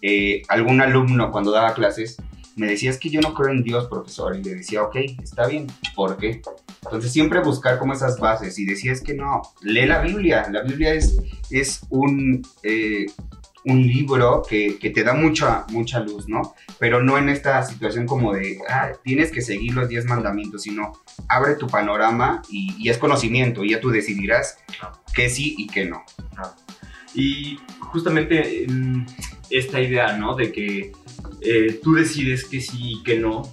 eh, 0.00 0.42
algún 0.48 0.80
alumno 0.80 1.30
cuando 1.32 1.50
daba 1.50 1.74
clases 1.74 2.16
me 2.54 2.68
decía, 2.68 2.88
es 2.88 2.98
que 2.98 3.10
yo 3.10 3.20
no 3.20 3.34
creo 3.34 3.50
en 3.50 3.62
Dios, 3.62 3.86
profesor. 3.88 4.34
Y 4.34 4.42
le 4.42 4.54
decía, 4.54 4.82
ok, 4.82 4.96
está 5.22 5.46
bien, 5.46 5.66
¿por 5.94 6.16
qué? 6.16 6.40
Entonces 6.86 7.12
siempre 7.12 7.40
buscar 7.40 7.78
como 7.78 7.92
esas 7.92 8.18
bases. 8.18 8.58
Y 8.58 8.64
decía, 8.64 8.92
es 8.92 9.00
que 9.00 9.14
no, 9.14 9.42
lee 9.62 9.86
la 9.86 10.00
Biblia. 10.00 10.48
La 10.50 10.62
Biblia 10.62 10.94
es, 10.94 11.18
es 11.50 11.80
un, 11.90 12.46
eh, 12.62 13.06
un 13.64 13.82
libro 13.82 14.42
que, 14.48 14.78
que 14.78 14.90
te 14.90 15.02
da 15.02 15.12
mucha, 15.12 15.66
mucha 15.70 16.00
luz, 16.00 16.28
¿no? 16.28 16.54
Pero 16.78 17.02
no 17.02 17.18
en 17.18 17.28
esta 17.28 17.62
situación 17.64 18.06
como 18.06 18.32
de, 18.32 18.58
ah, 18.68 18.92
tienes 19.02 19.30
que 19.30 19.42
seguir 19.42 19.74
los 19.74 19.88
10 19.88 20.06
mandamientos, 20.06 20.62
sino 20.62 20.92
abre 21.28 21.56
tu 21.56 21.66
panorama 21.66 22.42
y, 22.48 22.74
y 22.78 22.88
es 22.90 22.98
conocimiento. 22.98 23.64
Y 23.64 23.70
ya 23.70 23.80
tú 23.80 23.90
decidirás 23.90 24.58
qué 25.14 25.28
sí 25.28 25.54
y 25.58 25.66
qué 25.66 25.86
no. 25.86 26.04
Y 27.14 27.58
justamente 27.80 28.66
mm, 28.68 29.06
esta 29.50 29.80
idea, 29.80 30.16
¿no? 30.16 30.34
De 30.36 30.52
que 30.52 30.92
eh, 31.40 31.80
tú 31.82 31.94
decides 31.94 32.44
que 32.44 32.60
sí 32.60 32.98
y 32.98 33.02
que 33.02 33.18
no, 33.18 33.52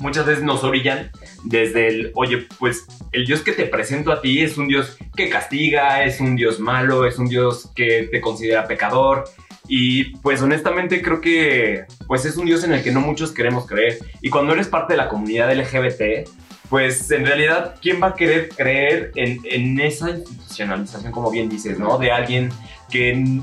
muchas 0.00 0.26
veces 0.26 0.44
nos 0.44 0.64
orillan 0.64 1.10
desde 1.44 1.88
el, 1.88 2.12
oye, 2.14 2.46
pues 2.58 2.86
el 3.12 3.26
Dios 3.26 3.40
que 3.40 3.52
te 3.52 3.66
presento 3.66 4.12
a 4.12 4.20
ti 4.20 4.42
es 4.42 4.58
un 4.58 4.68
Dios 4.68 4.96
que 5.16 5.28
castiga, 5.28 6.04
es 6.04 6.20
un 6.20 6.36
Dios 6.36 6.60
malo, 6.60 7.06
es 7.06 7.18
un 7.18 7.28
Dios 7.28 7.70
que 7.74 8.08
te 8.10 8.20
considera 8.20 8.66
pecador. 8.66 9.24
Y 9.70 10.16
pues 10.16 10.40
honestamente 10.40 11.02
creo 11.02 11.20
que 11.20 11.84
pues 12.06 12.24
es 12.24 12.36
un 12.36 12.46
Dios 12.46 12.64
en 12.64 12.72
el 12.72 12.82
que 12.82 12.90
no 12.90 13.00
muchos 13.00 13.32
queremos 13.32 13.66
creer. 13.66 13.98
Y 14.22 14.30
cuando 14.30 14.54
eres 14.54 14.68
parte 14.68 14.94
de 14.94 14.98
la 14.98 15.08
comunidad 15.08 15.54
LGBT, 15.54 16.28
pues 16.70 17.10
en 17.10 17.24
realidad, 17.24 17.76
¿quién 17.80 18.02
va 18.02 18.08
a 18.08 18.14
querer 18.14 18.50
creer 18.50 19.12
en, 19.14 19.40
en 19.44 19.80
esa 19.80 20.10
institucionalización, 20.10 21.12
como 21.12 21.30
bien 21.30 21.48
dices, 21.48 21.78
¿no? 21.78 21.98
De 21.98 22.12
alguien 22.12 22.50
que, 22.90 23.40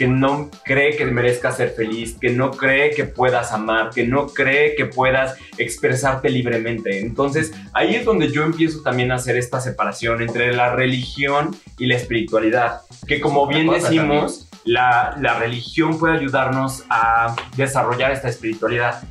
que 0.00 0.08
no 0.08 0.48
cree 0.64 0.96
que 0.96 1.04
merezca 1.04 1.52
ser 1.52 1.72
feliz, 1.72 2.16
que 2.18 2.30
no 2.30 2.52
cree 2.52 2.92
que 2.92 3.04
puedas 3.04 3.52
amar, 3.52 3.90
que 3.90 4.06
no 4.06 4.28
cree 4.28 4.74
que 4.74 4.86
puedas 4.86 5.36
expresarte 5.58 6.30
libremente. 6.30 7.00
Entonces, 7.00 7.52
ahí 7.74 7.96
es 7.96 8.06
donde 8.06 8.32
yo 8.32 8.42
empiezo 8.44 8.80
también 8.80 9.12
a 9.12 9.16
hacer 9.16 9.36
esta 9.36 9.60
separación 9.60 10.22
entre 10.22 10.54
la 10.54 10.74
religión 10.74 11.54
y 11.76 11.84
la 11.84 11.96
espiritualidad, 11.96 12.80
que 13.06 13.20
como 13.20 13.46
bien 13.46 13.68
decimos, 13.68 14.48
la, 14.64 15.14
la 15.20 15.38
religión 15.38 15.98
puede 15.98 16.16
ayudarnos 16.16 16.82
a 16.88 17.36
desarrollar 17.58 18.10
esta 18.10 18.30
espiritualidad. 18.30 19.02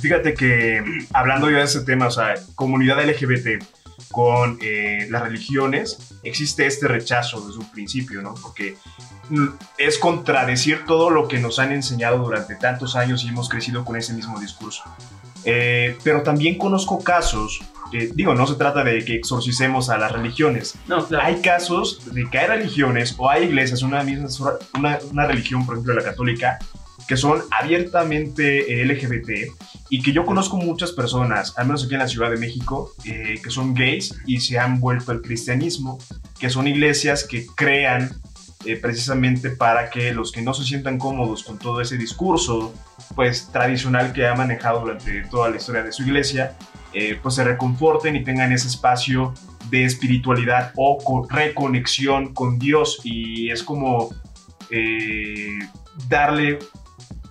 Fíjate 0.00 0.32
que 0.32 0.82
hablando 1.12 1.50
ya 1.50 1.58
de 1.58 1.64
ese 1.64 1.84
tema, 1.84 2.06
o 2.06 2.10
sea, 2.10 2.32
comunidad 2.54 3.04
LGBT 3.06 3.62
con 4.10 4.58
eh, 4.62 5.06
las 5.10 5.22
religiones, 5.22 5.98
existe 6.22 6.66
este 6.66 6.88
rechazo 6.88 7.40
desde 7.46 7.58
un 7.60 7.70
principio, 7.70 8.22
¿no? 8.22 8.34
Porque 8.34 8.76
es 9.76 9.98
contradecir 9.98 10.84
todo 10.86 11.10
lo 11.10 11.28
que 11.28 11.38
nos 11.38 11.58
han 11.58 11.72
enseñado 11.72 12.18
durante 12.18 12.54
tantos 12.54 12.96
años 12.96 13.24
y 13.24 13.28
hemos 13.28 13.48
crecido 13.48 13.84
con 13.84 13.96
ese 13.96 14.14
mismo 14.14 14.40
discurso. 14.40 14.82
Eh, 15.44 15.96
pero 16.02 16.22
también 16.22 16.58
conozco 16.58 17.02
casos, 17.02 17.60
eh, 17.92 18.10
digo, 18.14 18.34
no 18.34 18.46
se 18.46 18.54
trata 18.54 18.82
de 18.84 19.04
que 19.04 19.14
exorcicemos 19.14 19.88
a 19.88 19.96
las 19.96 20.12
religiones, 20.12 20.74
No, 20.86 21.06
claro. 21.06 21.24
hay 21.24 21.40
casos 21.40 22.12
de 22.12 22.28
que 22.28 22.38
hay 22.38 22.46
religiones 22.48 23.14
o 23.18 23.30
hay 23.30 23.44
iglesias, 23.44 23.82
una 23.82 24.02
misma 24.02 24.28
una, 24.74 24.98
una 25.10 25.26
religión, 25.26 25.64
por 25.64 25.76
ejemplo 25.76 25.94
la 25.94 26.02
católica, 26.02 26.58
que 27.08 27.16
son 27.16 27.42
abiertamente 27.50 28.80
eh, 28.80 28.84
LGBT 28.84 29.50
y 29.88 30.02
que 30.02 30.12
yo 30.12 30.24
conozco 30.24 30.58
muchas 30.58 30.92
personas, 30.92 31.54
al 31.56 31.66
menos 31.66 31.84
aquí 31.84 31.94
en 31.94 32.00
la 32.00 32.08
Ciudad 32.08 32.30
de 32.30 32.36
México, 32.36 32.92
eh, 33.04 33.40
que 33.42 33.50
son 33.50 33.74
gays 33.74 34.14
y 34.26 34.40
se 34.40 34.58
han 34.58 34.78
vuelto 34.78 35.10
al 35.10 35.22
cristianismo, 35.22 35.98
que 36.38 36.50
son 36.50 36.68
iglesias 36.68 37.24
que 37.24 37.46
crean 37.46 38.20
eh, 38.64 38.76
precisamente 38.76 39.50
para 39.50 39.88
que 39.88 40.12
los 40.12 40.32
que 40.32 40.42
no 40.42 40.52
se 40.52 40.64
sientan 40.64 40.98
cómodos 40.98 41.44
con 41.44 41.58
todo 41.58 41.80
ese 41.80 41.96
discurso 41.96 42.74
pues 43.14 43.48
tradicional 43.52 44.12
que 44.12 44.26
ha 44.26 44.34
manejado 44.34 44.80
durante 44.80 45.22
toda 45.22 45.48
la 45.48 45.56
historia 45.56 45.84
de 45.84 45.92
su 45.92 46.02
iglesia, 46.02 46.56
eh, 46.92 47.18
pues 47.22 47.36
se 47.36 47.44
reconforten 47.44 48.16
y 48.16 48.24
tengan 48.24 48.50
ese 48.52 48.66
espacio 48.66 49.32
de 49.70 49.84
espiritualidad 49.84 50.72
o 50.74 50.98
con 50.98 51.28
reconexión 51.28 52.34
con 52.34 52.58
Dios. 52.58 53.00
Y 53.04 53.50
es 53.50 53.62
como 53.62 54.10
eh, 54.70 55.60
darle 56.08 56.58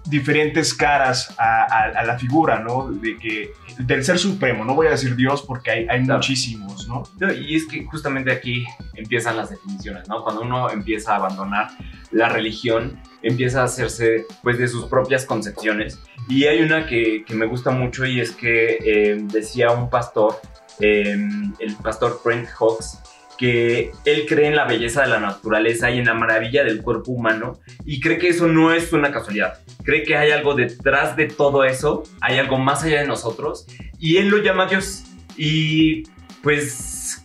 diferentes 0.10 0.74
caras 0.74 1.34
a, 1.38 1.64
a- 1.64 2.00
a 2.00 2.04
la 2.04 2.18
figura, 2.18 2.60
¿no? 2.60 2.92
De 2.92 3.18
que, 3.18 3.52
del 3.80 4.04
ser 4.04 4.18
supremo, 4.18 4.64
no 4.66 4.74
voy 4.76 4.88
a 4.88 4.92
decir 4.92 5.16
Dios 5.16 5.44
porque 5.44 5.72
hay, 5.72 5.88
hay 5.90 6.04
Claro. 6.04 6.16
muchísimos, 6.20 6.88
¿no? 6.88 7.04
Y 7.34 7.56
es 7.56 7.66
que 7.68 7.84
justamente 7.86 8.32
aquí 8.32 8.66
empiezan 8.96 9.38
las 9.38 9.50
definiciones, 9.50 10.08
¿no? 10.08 10.24
Cuando 10.24 10.42
uno 10.42 10.70
empieza 10.70 11.14
a 11.14 11.16
abandonar 11.18 11.70
la 12.12 12.30
religión, 12.30 13.00
empieza 13.22 13.62
a 13.62 13.66
hacerse 13.66 14.26
pues 14.44 14.58
de 14.58 14.68
sus 14.68 14.86
propias 14.86 15.26
concepciones. 15.26 16.00
Y 16.30 16.46
hay 16.46 16.62
una 16.62 16.86
que, 16.86 17.24
que 17.26 17.36
me 17.36 17.46
gusta 17.46 17.72
mucho 17.72 18.06
y 18.06 18.20
es 18.22 18.32
que 18.32 18.78
eh, 18.84 19.18
decía 19.24 19.72
un 19.72 19.90
pastor, 19.90 20.40
eh, 20.80 21.18
el 21.60 21.76
pastor 21.84 22.22
Brent 22.24 22.48
Hawks, 22.60 23.00
que 23.38 23.92
él 24.06 24.26
cree 24.28 24.48
en 24.48 24.56
la 24.56 24.66
belleza 24.66 25.02
de 25.04 25.08
la 25.10 25.20
naturaleza 25.20 25.92
y 25.92 26.00
en 26.00 26.06
la 26.06 26.14
maravilla 26.14 26.64
del 26.64 26.82
cuerpo 26.82 27.12
humano 27.12 27.60
y 27.86 28.00
cree 28.00 28.18
que 28.18 28.30
eso 28.30 28.48
no 28.48 28.74
es 28.74 28.92
una 28.94 29.12
casualidad. 29.12 29.60
Cree 29.84 30.04
que 30.04 30.18
hay 30.18 30.32
algo 30.32 30.56
detrás 30.56 31.16
de 31.16 31.28
todo 31.28 31.64
eso, 31.64 32.04
hay 32.22 32.38
algo 32.40 32.58
más 32.58 32.84
allá 32.84 33.02
de 33.02 33.08
nosotros 33.08 33.68
y 34.00 34.18
él 34.18 34.30
lo 34.30 34.38
llama 34.40 34.66
Dios. 34.66 35.04
Y 35.38 36.04
pues 36.42 37.24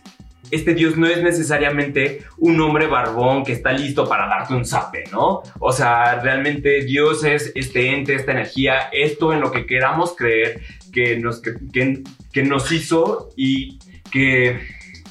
este 0.51 0.75
Dios 0.75 0.97
no 0.97 1.07
es 1.07 1.23
necesariamente 1.23 2.23
un 2.37 2.61
hombre 2.61 2.85
barbón 2.85 3.43
que 3.43 3.53
está 3.53 3.71
listo 3.71 4.07
para 4.07 4.27
darte 4.27 4.53
un 4.53 4.65
zape, 4.65 5.05
¿no? 5.11 5.41
O 5.59 5.71
sea, 5.71 6.19
realmente 6.21 6.83
Dios 6.85 7.23
es 7.23 7.51
este 7.55 7.89
ente, 7.89 8.13
esta 8.13 8.33
energía, 8.33 8.89
esto 8.91 9.33
en 9.33 9.41
lo 9.41 9.51
que 9.51 9.65
queramos 9.65 10.15
creer 10.15 10.61
que 10.91 11.17
nos, 11.17 11.41
que, 11.41 11.53
que- 11.71 12.03
que 12.31 12.43
nos 12.43 12.71
hizo 12.71 13.29
y 13.35 13.79
que 14.11 14.59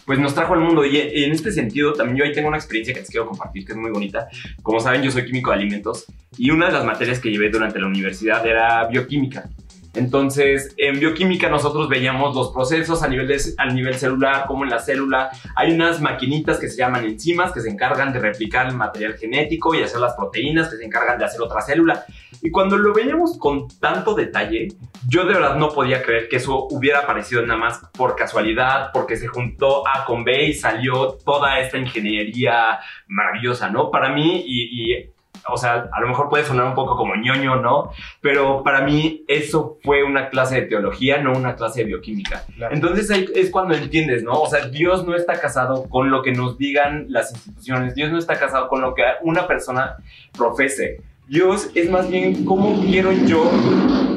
pues 0.06 0.18
nos 0.18 0.34
trajo 0.34 0.54
al 0.54 0.60
mundo. 0.60 0.84
Y 0.84 0.98
en 0.98 1.32
este 1.32 1.52
sentido 1.52 1.92
también 1.92 2.16
yo 2.16 2.24
ahí 2.24 2.32
tengo 2.32 2.48
una 2.48 2.56
experiencia 2.56 2.94
que 2.94 3.00
les 3.00 3.10
quiero 3.10 3.26
compartir 3.26 3.64
que 3.64 3.72
es 3.72 3.78
muy 3.78 3.90
bonita. 3.90 4.28
Como 4.62 4.80
saben, 4.80 5.02
yo 5.02 5.10
soy 5.10 5.24
químico 5.24 5.50
de 5.50 5.56
alimentos 5.56 6.06
y 6.36 6.50
una 6.50 6.66
de 6.66 6.72
las 6.72 6.84
materias 6.84 7.18
que 7.20 7.30
llevé 7.30 7.50
durante 7.50 7.78
la 7.78 7.86
universidad 7.86 8.46
era 8.46 8.86
bioquímica. 8.86 9.48
Entonces, 9.94 10.74
en 10.78 10.98
bioquímica 11.00 11.48
nosotros 11.50 11.88
veíamos 11.88 12.34
los 12.34 12.50
procesos 12.50 13.02
a 13.02 13.08
nivel, 13.08 13.28
de- 13.28 13.40
a 13.58 13.66
nivel 13.66 13.94
celular, 13.94 14.46
como 14.46 14.64
en 14.64 14.70
la 14.70 14.78
célula 14.78 15.30
hay 15.54 15.72
unas 15.72 16.00
maquinitas 16.00 16.58
que 16.58 16.68
se 16.68 16.78
llaman 16.78 17.04
enzimas 17.04 17.52
que 17.52 17.60
se 17.60 17.68
encargan 17.70 18.12
de 18.12 18.18
replicar 18.18 18.68
el 18.68 18.74
material 18.74 19.14
genético 19.14 19.74
y 19.74 19.82
hacer 19.82 20.00
las 20.00 20.14
proteínas 20.14 20.68
que 20.70 20.76
se 20.76 20.84
encargan 20.84 21.18
de 21.18 21.26
hacer 21.26 21.40
otra 21.42 21.60
célula. 21.60 22.04
Y 22.40 22.50
cuando 22.50 22.76
lo 22.78 22.92
veíamos 22.94 23.38
con 23.38 23.68
tanto 23.78 24.14
detalle, 24.14 24.68
yo 25.08 25.24
de 25.26 25.34
verdad 25.34 25.56
no 25.56 25.68
podía 25.68 26.02
creer 26.02 26.28
que 26.28 26.36
eso 26.36 26.66
hubiera 26.70 27.00
aparecido 27.00 27.42
nada 27.46 27.60
más 27.60 27.80
por 27.92 28.16
casualidad, 28.16 28.90
porque 28.92 29.16
se 29.16 29.26
juntó 29.28 29.86
A 29.86 30.04
con 30.06 30.24
B 30.24 30.46
y 30.46 30.54
salió 30.54 31.18
toda 31.24 31.60
esta 31.60 31.78
ingeniería 31.78 32.80
maravillosa, 33.06 33.68
¿no? 33.68 33.90
Para 33.90 34.08
mí, 34.08 34.42
y, 34.46 34.92
y 34.92 35.11
o 35.48 35.56
sea, 35.56 35.88
a 35.92 36.00
lo 36.00 36.08
mejor 36.08 36.28
puede 36.28 36.44
sonar 36.44 36.66
un 36.66 36.74
poco 36.74 36.96
como 36.96 37.16
ñoño, 37.16 37.56
¿no? 37.56 37.90
Pero 38.20 38.62
para 38.62 38.82
mí 38.82 39.24
eso 39.28 39.78
fue 39.82 40.02
una 40.04 40.28
clase 40.28 40.56
de 40.60 40.66
teología, 40.68 41.18
no 41.18 41.32
una 41.32 41.56
clase 41.56 41.80
de 41.80 41.86
bioquímica. 41.86 42.44
Entonces 42.70 43.10
ahí 43.10 43.26
es 43.34 43.50
cuando 43.50 43.74
entiendes, 43.74 44.22
¿no? 44.22 44.32
O 44.32 44.46
sea, 44.48 44.66
Dios 44.68 45.06
no 45.06 45.14
está 45.16 45.40
casado 45.40 45.88
con 45.88 46.10
lo 46.10 46.22
que 46.22 46.32
nos 46.32 46.58
digan 46.58 47.06
las 47.08 47.32
instituciones, 47.32 47.94
Dios 47.94 48.10
no 48.12 48.18
está 48.18 48.38
casado 48.38 48.68
con 48.68 48.80
lo 48.80 48.94
que 48.94 49.02
una 49.22 49.46
persona 49.46 49.96
profese. 50.36 51.00
Dios 51.28 51.70
es 51.74 51.90
más 51.90 52.10
bien 52.10 52.44
cómo 52.44 52.80
quiero 52.82 53.10
yo 53.12 53.50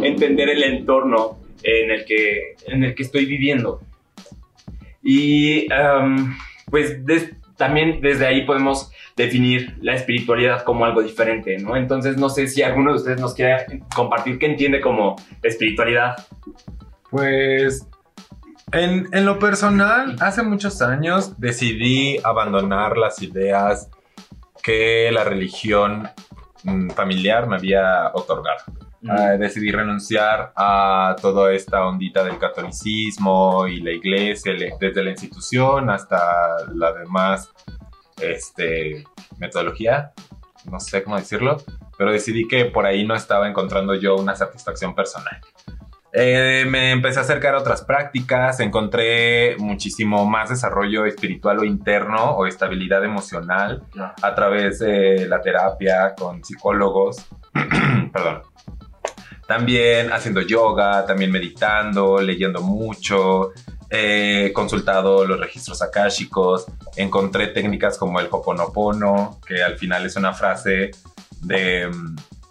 entender 0.02 0.50
el 0.50 0.64
entorno 0.64 1.38
en 1.64 1.92
el 1.92 2.06
que, 2.06 2.56
en 2.68 2.84
el 2.84 2.94
que 2.94 3.04
estoy 3.04 3.26
viviendo. 3.26 3.80
Y 5.02 5.68
um, 5.72 6.36
pues 6.70 7.06
des- 7.06 7.32
también 7.58 8.02
desde 8.02 8.28
ahí 8.28 8.46
podemos 8.46 8.92
definir 9.16 9.78
la 9.82 9.94
espiritualidad 9.94 10.64
como 10.64 10.86
algo 10.86 11.02
diferente, 11.02 11.58
¿no? 11.58 11.76
Entonces 11.76 12.18
no 12.18 12.30
sé 12.30 12.48
si 12.48 12.62
alguno 12.62 12.92
de 12.92 12.98
ustedes 12.98 13.22
nos 13.22 13.34
quiere 13.34 13.82
compartir 13.96 14.40
qué 14.40 14.48
entiende 14.48 14.82
como 14.82 15.16
espiritualidad. 15.42 16.16
Pues 17.10 17.88
en, 18.72 19.08
en 19.12 19.26
lo 19.26 19.40
personal, 19.40 20.18
hace 20.20 20.44
muchos 20.44 20.82
años 20.82 21.40
decidí 21.40 22.18
abandonar 22.24 22.98
las 22.98 23.22
ideas 23.22 23.90
que 24.62 25.12
la 25.12 25.24
religión 25.24 26.10
mm, 26.64 26.90
familiar 26.90 27.48
me 27.48 27.56
había 27.56 28.12
otorgado. 28.14 28.64
Ah, 29.10 29.32
decidí 29.38 29.72
renunciar 29.72 30.52
a 30.56 31.16
toda 31.22 31.54
esta 31.54 31.86
ondita 31.86 32.24
del 32.24 32.38
catolicismo 32.40 33.68
y 33.68 33.82
la 33.82 33.92
iglesia, 33.92 34.54
le- 34.54 34.74
desde 34.80 35.04
la 35.04 35.12
institución 35.12 35.90
hasta 35.90 36.18
la 36.74 36.92
demás 36.94 37.52
este, 38.22 39.04
metodología, 39.38 40.12
no 40.72 40.80
sé 40.80 41.04
cómo 41.04 41.18
decirlo, 41.18 41.58
pero 41.98 42.12
decidí 42.12 42.48
que 42.48 42.66
por 42.66 42.86
ahí 42.86 43.06
no 43.06 43.16
estaba 43.16 43.48
encontrando 43.48 43.94
yo 43.96 44.16
una 44.16 44.36
satisfacción 44.36 44.96
personal. 44.96 45.40
Eh, 46.18 46.64
me 46.70 46.92
empecé 46.92 47.20
a 47.20 47.24
acercar 47.24 47.56
a 47.56 47.60
otras 47.60 47.84
prácticas, 47.84 48.62
encontré 48.62 49.58
muchísimo 49.58 50.26
más 50.26 50.50
desarrollo 50.50 51.06
espiritual 51.06 51.60
o 51.60 51.66
interno 51.66 52.32
o 52.38 52.46
estabilidad 52.48 53.04
emocional 53.04 53.84
a 54.22 54.34
través 54.34 54.80
de 54.80 55.28
la 55.28 55.42
terapia 55.42 56.16
con 56.18 56.42
psicólogos. 56.44 57.18
Perdón. 58.14 58.44
También 59.48 60.12
haciendo 60.12 60.42
yoga, 60.42 61.06
también 61.06 61.32
meditando, 61.32 62.20
leyendo 62.20 62.62
mucho, 62.62 63.52
he 63.90 64.52
consultado 64.54 65.26
los 65.26 65.40
registros 65.40 65.82
akáshicos, 65.82 66.66
encontré 66.96 67.48
técnicas 67.48 67.98
como 67.98 68.20
el 68.20 68.28
Hoponopono, 68.32 69.40
que 69.48 69.62
al 69.64 69.78
final 69.78 70.06
es 70.06 70.16
una 70.16 70.34
frase 70.34 70.92
de 71.42 71.88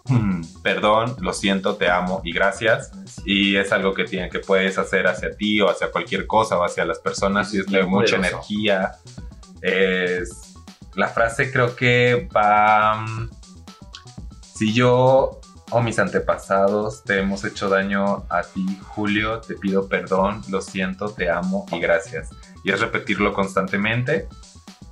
mm, 0.07 0.43
perdón, 0.63 1.17
lo 1.19 1.33
siento, 1.33 1.75
te 1.75 1.89
amo 1.89 2.21
y 2.23 2.31
gracias. 2.31 2.91
Y 3.25 3.55
es 3.57 3.71
algo 3.73 3.93
que, 3.93 4.05
tiene, 4.05 4.29
que 4.29 4.39
puedes 4.39 4.77
hacer 4.77 5.07
hacia 5.07 5.31
ti 5.35 5.59
o 5.61 5.69
hacia 5.69 5.91
cualquier 5.91 6.25
cosa 6.27 6.57
o 6.57 6.63
hacia 6.63 6.85
las 6.85 6.99
personas 6.99 7.53
y 7.53 7.59
es 7.59 7.65
de 7.65 7.83
mucha 7.83 8.15
poderoso. 8.15 8.15
energía. 8.15 8.91
Es, 9.61 10.53
la 10.95 11.09
frase 11.09 11.51
creo 11.51 11.75
que 11.75 12.29
va... 12.33 12.95
mm, 13.01 13.29
Si 14.53 14.73
yo 14.73 15.41
o 15.71 15.81
mis 15.81 15.97
antepasados 15.99 17.03
te 17.03 17.19
hemos 17.19 17.43
hecho 17.43 17.69
daño 17.69 18.25
a 18.29 18.43
ti, 18.43 18.79
Julio, 18.89 19.41
te 19.41 19.55
pido 19.55 19.87
perdón, 19.87 20.41
lo 20.49 20.61
siento, 20.61 21.09
te 21.09 21.29
amo 21.29 21.65
y 21.71 21.79
gracias. 21.79 22.29
Y 22.63 22.71
es 22.71 22.79
repetirlo 22.79 23.33
constantemente. 23.33 24.27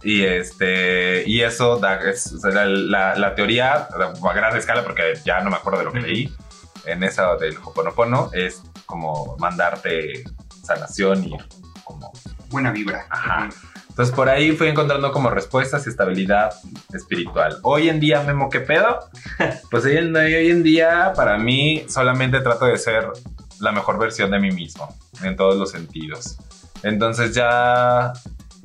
Y, 0.06 0.24
este, 0.26 1.24
y 1.26 1.42
eso 1.42 1.78
da, 1.80 1.96
es, 2.02 2.34
o 2.34 2.38
sea, 2.40 2.52
la, 2.52 2.66
la- 2.66 3.16
la 3.16 3.36
teoría 3.36 3.74
a 3.74 4.34
gran 4.34 4.58
escala, 4.58 4.84
porque 4.84 5.14
ya 5.24 5.40
no 5.42 5.50
me 5.50 5.56
acuerdo 5.56 5.80
de 5.80 5.86
lo 5.86 5.92
que 5.94 6.02
leí, 6.02 6.36
en 6.86 7.04
esa 7.04 7.36
del 7.38 7.56
Hoponopono, 7.64 8.30
es 8.34 8.62
como 8.86 9.38
mandarte 9.40 10.26
sanación 10.62 11.24
y 11.24 11.38
como 11.86 12.12
Buena 12.50 12.72
vibra. 12.72 13.06
Ajá. 13.10 13.50
Entonces 13.94 14.16
por 14.16 14.28
ahí 14.28 14.54
fui 14.54 14.70
encontrando 14.70 15.12
como 15.12 15.30
respuestas 15.30 15.86
y 15.86 15.92
estabilidad 15.92 16.52
espiritual. 16.96 17.60
Hoy 17.62 17.90
en 17.90 18.00
día, 18.00 18.24
Memo, 18.24 18.50
¿qué 18.50 18.60
pedo? 18.60 18.98
Pues 19.70 19.86
hoy 19.86 19.98
en, 19.98 20.16
hoy 20.16 20.50
en 20.50 20.64
día, 20.64 21.14
para 21.16 21.38
mí, 21.38 21.86
solamente 21.88 22.40
trato 22.40 22.66
de 22.66 22.78
ser 22.80 23.08
la 23.60 23.72
mejor 23.72 24.00
versión 24.00 24.32
de 24.32 24.40
mí 24.40 24.50
mismo, 24.50 24.88
en 25.22 25.36
todos 25.36 25.58
los 25.58 25.70
sentidos. 25.70 26.40
Entonces 26.82 27.36
ya 27.36 28.14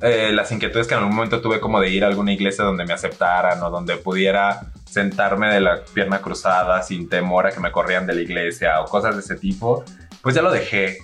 eh, 0.01 0.31
las 0.33 0.51
inquietudes 0.51 0.87
que 0.87 0.95
en 0.95 1.01
algún 1.01 1.15
momento 1.15 1.41
tuve 1.41 1.59
como 1.59 1.79
de 1.79 1.89
ir 1.89 2.03
a 2.03 2.07
alguna 2.07 2.33
iglesia 2.33 2.65
donde 2.65 2.85
me 2.85 2.93
aceptaran 2.93 3.61
o 3.61 3.69
donde 3.69 3.97
pudiera 3.97 4.71
sentarme 4.89 5.53
de 5.53 5.61
la 5.61 5.83
pierna 5.93 6.21
cruzada 6.21 6.81
sin 6.81 7.07
temor 7.07 7.45
a 7.45 7.51
que 7.51 7.59
me 7.59 7.71
corrían 7.71 8.07
de 8.07 8.15
la 8.15 8.21
iglesia 8.21 8.81
o 8.81 8.85
cosas 8.85 9.13
de 9.13 9.21
ese 9.21 9.35
tipo, 9.35 9.83
pues 10.23 10.33
ya 10.33 10.41
lo 10.41 10.49
dejé 10.49 10.97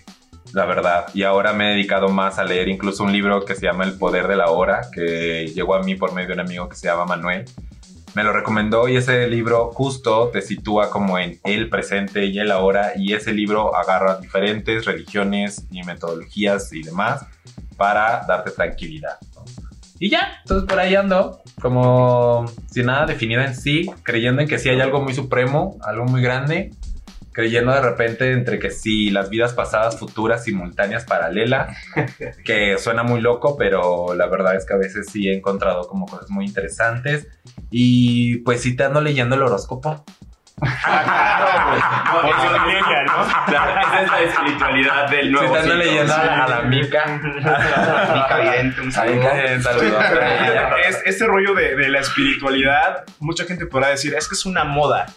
la 0.55 0.65
verdad. 0.65 1.07
Y 1.13 1.23
ahora 1.23 1.51
me 1.51 1.65
he 1.65 1.75
dedicado 1.75 2.07
más 2.07 2.39
a 2.39 2.45
leer 2.45 2.69
incluso 2.69 3.03
un 3.03 3.11
libro 3.11 3.43
que 3.43 3.55
se 3.55 3.65
llama 3.65 3.83
El 3.83 3.97
Poder 3.97 4.25
de 4.25 4.37
la 4.37 4.49
Hora, 4.49 4.87
que 4.89 5.51
llegó 5.53 5.75
a 5.75 5.83
mí 5.83 5.95
por 5.95 6.13
medio 6.13 6.29
de 6.29 6.33
un 6.35 6.39
amigo 6.39 6.69
que 6.69 6.77
se 6.77 6.87
llama 6.87 7.05
Manuel. 7.05 7.43
Me 8.13 8.23
lo 8.23 8.31
recomendó 8.31 8.87
y 8.87 8.95
ese 8.95 9.27
libro 9.27 9.71
justo 9.73 10.29
te 10.29 10.41
sitúa 10.41 10.89
como 10.89 11.19
en 11.19 11.37
el 11.43 11.67
presente 11.69 12.27
y 12.27 12.39
el 12.39 12.51
ahora 12.51 12.93
y 12.95 13.13
ese 13.13 13.33
libro 13.33 13.75
agarra 13.75 14.17
diferentes 14.19 14.85
religiones 14.85 15.67
y 15.71 15.83
metodologías 15.83 16.71
y 16.71 16.83
demás 16.83 17.25
para 17.75 18.23
darte 18.25 18.51
tranquilidad. 18.51 19.17
Y 19.99 20.09
ya, 20.09 20.37
entonces 20.41 20.69
por 20.69 20.79
ahí 20.79 20.95
ando, 20.95 21.41
como 21.61 22.45
sin 22.71 22.85
nada 22.85 23.05
definido 23.05 23.41
en 23.41 23.55
sí, 23.55 23.91
creyendo 24.03 24.41
en 24.41 24.47
que 24.47 24.57
sí 24.57 24.69
hay 24.69 24.79
algo 24.79 25.01
muy 25.01 25.13
supremo, 25.13 25.77
algo 25.81 26.05
muy 26.05 26.21
grande, 26.21 26.71
creyendo 27.35 27.73
de 27.73 27.81
repente 27.81 28.31
entre 28.31 28.57
que 28.59 28.71
sí, 28.71 29.11
las 29.11 29.29
vidas 29.29 29.53
pasadas, 29.53 29.99
futuras, 29.99 30.43
simultáneas, 30.45 31.03
paralelas, 31.05 31.77
que 32.45 32.77
suena 32.79 33.03
muy 33.03 33.19
loco, 33.21 33.57
pero 33.57 34.13
la 34.15 34.25
verdad 34.27 34.55
es 34.55 34.65
que 34.65 34.73
a 34.73 34.77
veces 34.77 35.07
sí 35.11 35.27
he 35.27 35.35
encontrado 35.35 35.87
como 35.87 36.05
cosas 36.07 36.29
muy 36.29 36.45
interesantes. 36.45 37.27
Y 37.69 38.37
pues 38.39 38.61
sí 38.61 38.75
te 38.75 38.85
ando 38.85 39.01
leyendo 39.01 39.35
el 39.35 39.41
horóscopo. 39.43 40.05
No, 40.61 40.67
eso- 40.69 42.51
la 42.51 42.65
iglesia, 42.67 43.03
¿no? 43.03 43.45
Claro, 43.47 43.79
esa 43.81 44.01
es 44.01 44.11
la 44.11 44.19
espiritualidad 44.21 45.09
del 45.09 45.25
Sí 45.25 45.31
nuevo 45.31 45.53
te 45.53 45.59
ando 45.59 45.71
siglo. 45.73 45.85
leyendo 45.85 46.13
a, 46.13 46.21
Sí. 46.21 46.25
la- 46.27 46.43
a 46.45 46.47
la 46.49 46.61
mica. 46.61 47.05
Mica 48.15 48.37
Vidente, 48.39 48.81
un 48.81 48.91
saludo. 48.91 49.23
saludo. 49.61 49.99
Es, 50.87 51.01
este 51.05 51.25
rollo 51.27 51.53
de, 51.53 51.75
de 51.75 51.89
la 51.89 51.99
espiritualidad, 51.99 53.03
mucha 53.19 53.43
gente 53.43 53.65
podrá 53.65 53.89
decir, 53.89 54.13
es 54.15 54.27
que 54.29 54.35
es 54.35 54.45
una 54.45 54.63
moda. 54.63 55.07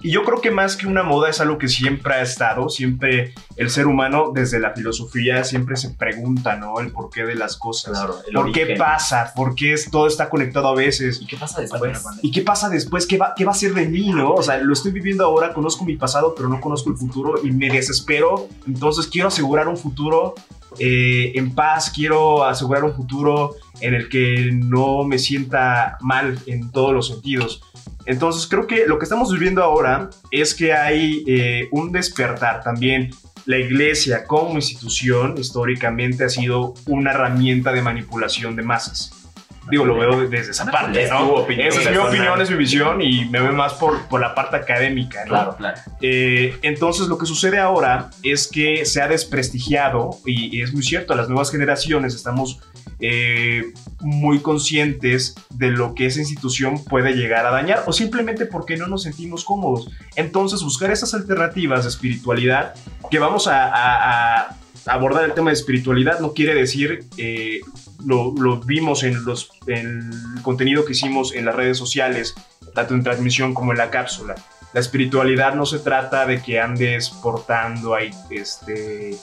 Y 0.00 0.10
yo 0.12 0.22
creo 0.24 0.40
que 0.40 0.50
más 0.50 0.76
que 0.76 0.86
una 0.86 1.02
moda 1.02 1.30
es 1.30 1.40
algo 1.40 1.56
que 1.58 1.68
siempre 1.68 2.14
ha 2.14 2.22
estado, 2.22 2.68
siempre 2.68 3.32
el 3.56 3.70
ser 3.70 3.86
humano 3.86 4.32
desde 4.34 4.58
la 4.60 4.72
filosofía 4.74 5.44
siempre 5.44 5.76
se 5.76 5.90
pregunta, 5.90 6.56
¿no? 6.56 6.78
El 6.80 6.90
porqué 6.92 7.24
de 7.24 7.34
las 7.34 7.56
cosas. 7.56 7.92
Claro, 7.92 8.16
el 8.26 8.34
¿Por 8.34 8.52
qué 8.52 8.62
origen. 8.62 8.78
pasa? 8.78 9.32
¿Por 9.34 9.54
qué 9.54 9.72
es- 9.72 9.90
todo 9.90 10.06
está 10.06 10.28
conectado 10.28 10.68
a 10.68 10.74
veces? 10.74 11.20
¿Y 11.22 11.26
qué 11.26 11.36
pasa 11.36 11.60
después? 11.60 12.04
¿Y 12.22 12.30
qué 12.30 12.42
pasa 12.42 12.68
después? 12.68 13.06
¿Qué 13.06 13.16
va, 13.18 13.34
¿Qué 13.36 13.44
va 13.44 13.52
a 13.52 13.54
ser 13.54 13.72
de 13.74 13.86
mí, 13.88 14.10
no? 14.10 14.34
O 14.34 14.42
sea, 14.42 14.58
lo 14.58 14.72
estoy 14.72 14.92
viviendo 14.92 15.24
ahora, 15.24 15.52
conozco 15.54 15.84
mi 15.84 15.96
pasado, 15.96 16.34
pero 16.36 16.48
no 16.48 16.60
conozco 16.60 16.90
el 16.90 16.96
futuro 16.96 17.34
y 17.42 17.50
me 17.50 17.70
desespero. 17.70 18.48
Entonces 18.66 19.06
quiero 19.06 19.28
asegurar 19.28 19.68
un 19.68 19.76
futuro 19.76 20.34
eh, 20.78 21.30
en 21.36 21.54
paz, 21.54 21.92
quiero 21.94 22.42
asegurar 22.44 22.82
un 22.84 22.94
futuro 22.94 23.54
en 23.80 23.94
el 23.94 24.08
que 24.08 24.50
no 24.52 25.04
me 25.04 25.18
sienta 25.20 25.98
mal 26.00 26.38
en 26.46 26.72
todos 26.72 26.92
los 26.92 27.06
sentidos. 27.08 27.62
Entonces 28.06 28.46
creo 28.46 28.66
que 28.66 28.86
lo 28.86 28.98
que 28.98 29.04
estamos 29.04 29.32
viviendo 29.32 29.62
ahora 29.62 30.10
es 30.30 30.54
que 30.54 30.72
hay 30.72 31.24
eh, 31.26 31.68
un 31.72 31.92
despertar 31.92 32.62
también. 32.62 33.10
La 33.46 33.58
iglesia 33.58 34.24
como 34.24 34.54
institución 34.54 35.36
históricamente 35.38 36.24
ha 36.24 36.28
sido 36.28 36.74
una 36.86 37.12
herramienta 37.12 37.72
de 37.72 37.82
manipulación 37.82 38.56
de 38.56 38.62
masas. 38.62 39.23
Digo, 39.70 39.84
lo 39.86 39.96
veo 39.96 40.28
desde 40.28 40.50
esa 40.50 40.66
parte, 40.66 41.04
Es 41.04 41.10
¿no? 41.10 41.26
opinión 41.32 41.68
Esa 41.68 41.80
es 41.82 41.90
mi 41.90 41.96
opinión, 41.96 42.40
es 42.40 42.50
mi 42.50 42.56
visión 42.56 43.00
y 43.00 43.24
me 43.26 43.40
veo 43.40 43.52
más 43.52 43.74
por, 43.74 44.02
por 44.08 44.20
la 44.20 44.34
parte 44.34 44.56
académica, 44.56 45.20
¿no? 45.24 45.30
Claro, 45.30 45.56
claro. 45.56 45.80
Eh, 46.02 46.56
entonces 46.62 47.08
lo 47.08 47.16
que 47.16 47.24
sucede 47.26 47.58
ahora 47.58 48.10
es 48.22 48.46
que 48.46 48.84
se 48.84 49.00
ha 49.00 49.08
desprestigiado 49.08 50.18
y, 50.26 50.56
y 50.58 50.62
es 50.62 50.72
muy 50.74 50.82
cierto, 50.82 51.14
las 51.14 51.28
nuevas 51.28 51.50
generaciones 51.50 52.14
estamos 52.14 52.60
eh, 53.00 53.72
muy 54.00 54.40
conscientes 54.40 55.34
de 55.50 55.70
lo 55.70 55.94
que 55.94 56.06
esa 56.06 56.20
institución 56.20 56.82
puede 56.84 57.12
llegar 57.14 57.46
a 57.46 57.50
dañar 57.50 57.84
o 57.86 57.92
simplemente 57.92 58.46
porque 58.46 58.76
no 58.76 58.86
nos 58.86 59.02
sentimos 59.04 59.44
cómodos. 59.44 59.90
Entonces 60.16 60.62
buscar 60.62 60.90
esas 60.90 61.14
alternativas 61.14 61.84
de 61.84 61.88
espiritualidad 61.88 62.74
que 63.10 63.18
vamos 63.18 63.46
a, 63.46 63.64
a- 63.66 64.40
a 64.42 64.56
abordar 64.86 65.24
el 65.24 65.32
tema 65.32 65.48
de 65.50 65.54
espiritualidad 65.54 66.20
no 66.20 66.34
quiere 66.34 66.54
decir... 66.54 67.04
eh, 67.16 67.60
lo, 68.04 68.60
vimos 68.60 69.02
en, 69.02 69.24
los, 69.24 69.50
en 69.66 70.10
el 70.36 70.42
contenido 70.42 70.84
que 70.84 70.92
hicimos 70.92 71.34
en 71.34 71.44
las 71.44 71.54
redes 71.54 71.78
sociales, 71.78 72.34
tanto 72.74 72.94
en 72.94 73.02
transmisión 73.02 73.54
como 73.54 73.72
en 73.72 73.78
la 73.78 73.90
cápsula. 73.90 74.34
La 74.72 74.80
espiritualidad 74.80 75.54
no 75.54 75.66
se 75.66 75.78
trata 75.78 76.26
de 76.26 76.42
que 76.42 76.60
andes 76.60 77.10
portando 77.10 77.94
ahí 77.94 78.10
este, 78.30 79.16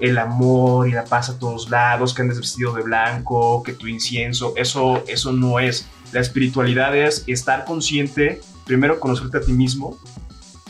el 0.00 0.18
amor 0.18 0.88
y 0.88 0.92
la 0.92 1.04
paz 1.04 1.28
a 1.28 1.38
todos 1.38 1.68
lados, 1.70 2.14
que 2.14 2.22
andes 2.22 2.38
vestido 2.38 2.72
de 2.72 2.82
blanco, 2.82 3.62
que 3.62 3.72
tu 3.72 3.86
incienso, 3.86 4.54
eso, 4.56 5.04
eso 5.06 5.32
no 5.32 5.60
es. 5.60 5.86
La 6.12 6.20
espiritualidad 6.20 6.96
es 6.96 7.24
estar 7.26 7.64
consciente, 7.64 8.40
primero 8.64 8.98
conocerte 9.00 9.38
a 9.38 9.40
ti 9.40 9.52
mismo 9.52 9.98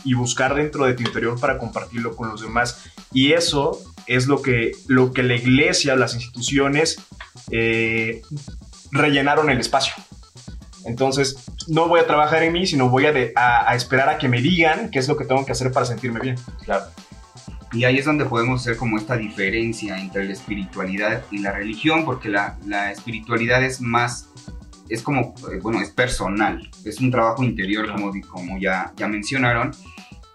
y 0.03 0.13
buscar 0.13 0.55
dentro 0.55 0.85
de 0.85 0.93
tu 0.93 1.03
interior 1.03 1.39
para 1.39 1.57
compartirlo 1.57 2.15
con 2.15 2.29
los 2.29 2.41
demás. 2.41 2.83
Y 3.13 3.33
eso 3.33 3.79
es 4.07 4.27
lo 4.27 4.41
que, 4.41 4.71
lo 4.87 5.11
que 5.11 5.23
la 5.23 5.35
iglesia, 5.35 5.95
las 5.95 6.13
instituciones 6.15 6.97
eh, 7.51 8.21
rellenaron 8.91 9.49
el 9.49 9.59
espacio. 9.59 9.93
Entonces, 10.85 11.37
no 11.67 11.87
voy 11.87 11.99
a 11.99 12.05
trabajar 12.07 12.43
en 12.43 12.53
mí, 12.53 12.67
sino 12.67 12.89
voy 12.89 13.05
a, 13.07 13.11
de- 13.11 13.33
a- 13.35 13.69
a 13.69 13.75
esperar 13.75 14.07
a 14.09 14.17
que 14.17 14.27
me 14.29 14.41
digan 14.41 14.89
qué 14.91 14.99
es 14.99 15.07
lo 15.07 15.17
que 15.17 15.25
tengo 15.25 15.43
que 15.45 15.51
hacer 15.51 15.71
para 15.71 15.85
sentirme 15.85 16.19
bien. 16.19 16.35
Claro. 16.63 16.85
Y 17.73 17.83
ahí 17.83 17.97
es 17.97 18.05
donde 18.05 18.25
podemos 18.25 18.61
hacer 18.61 18.77
como 18.77 18.97
esta 18.97 19.17
diferencia 19.17 19.97
entre 19.99 20.23
la 20.25 20.33
espiritualidad 20.33 21.23
y 21.31 21.39
la 21.39 21.51
religión, 21.51 22.05
porque 22.05 22.29
la, 22.29 22.57
la 22.65 22.91
espiritualidad 22.91 23.63
es 23.63 23.81
más, 23.81 24.29
es 24.87 25.01
como, 25.01 25.33
eh, 25.51 25.59
bueno, 25.61 25.81
es 25.81 25.89
personal, 25.89 26.69
es 26.85 26.99
un 27.01 27.09
trabajo 27.11 27.43
interior, 27.43 27.91
como, 27.91 28.11
como 28.29 28.59
ya, 28.59 28.93
ya 28.95 29.07
mencionaron, 29.07 29.71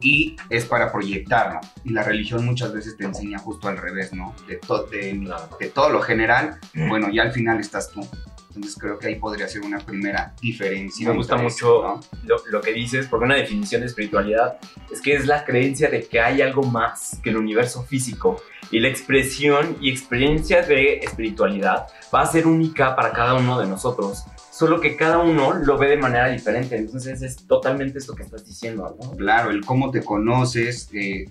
y 0.00 0.36
es 0.48 0.64
para 0.64 0.90
proyectarlo. 0.90 1.60
Y 1.84 1.90
la 1.90 2.02
religión 2.02 2.44
muchas 2.44 2.72
veces 2.72 2.96
te 2.96 3.04
enseña 3.04 3.38
justo 3.38 3.68
al 3.68 3.76
revés, 3.76 4.12
¿no? 4.12 4.34
De, 4.48 4.56
to- 4.56 4.84
de, 4.84 5.28
de 5.60 5.66
todo 5.68 5.90
lo 5.90 6.00
general, 6.00 6.58
bueno, 6.74 7.08
ya 7.12 7.22
al 7.22 7.32
final 7.32 7.60
estás 7.60 7.90
tú. 7.90 8.06
Entonces 8.48 8.76
creo 8.80 8.98
que 8.98 9.06
ahí 9.06 9.14
podría 9.14 9.46
ser 9.46 9.62
una 9.62 9.78
primera 9.78 10.34
diferencia. 10.42 11.08
Me 11.08 11.14
gusta 11.14 11.36
mucho 11.36 11.48
eso, 11.48 11.82
¿no? 11.82 12.18
lo, 12.24 12.36
lo 12.50 12.60
que 12.60 12.72
dices, 12.72 13.06
porque 13.06 13.26
una 13.26 13.36
definición 13.36 13.80
de 13.82 13.86
espiritualidad 13.86 14.58
es 14.90 15.00
que 15.00 15.14
es 15.14 15.26
la 15.26 15.44
creencia 15.44 15.88
de 15.88 16.04
que 16.04 16.20
hay 16.20 16.42
algo 16.42 16.64
más 16.64 17.20
que 17.22 17.30
el 17.30 17.36
universo 17.36 17.84
físico 17.84 18.42
y 18.72 18.80
la 18.80 18.88
expresión 18.88 19.76
y 19.80 19.88
experiencia 19.88 20.62
de 20.62 20.94
espiritualidad 20.98 21.86
va 22.12 22.22
a 22.22 22.26
ser 22.26 22.48
única 22.48 22.96
para 22.96 23.12
cada 23.12 23.34
uno 23.34 23.56
de 23.60 23.68
nosotros, 23.68 24.24
solo 24.60 24.78
que 24.78 24.94
cada 24.94 25.20
uno 25.20 25.54
lo 25.54 25.78
ve 25.78 25.88
de 25.88 25.96
manera 25.96 26.28
diferente, 26.28 26.76
entonces 26.76 27.22
es 27.22 27.46
totalmente 27.46 27.96
esto 27.96 28.14
que 28.14 28.24
estás 28.24 28.44
diciendo, 28.46 28.94
¿no? 29.02 29.12
Claro, 29.12 29.50
el 29.50 29.64
cómo 29.64 29.90
te 29.90 30.02
conoces, 30.02 30.90
eh, 30.92 31.30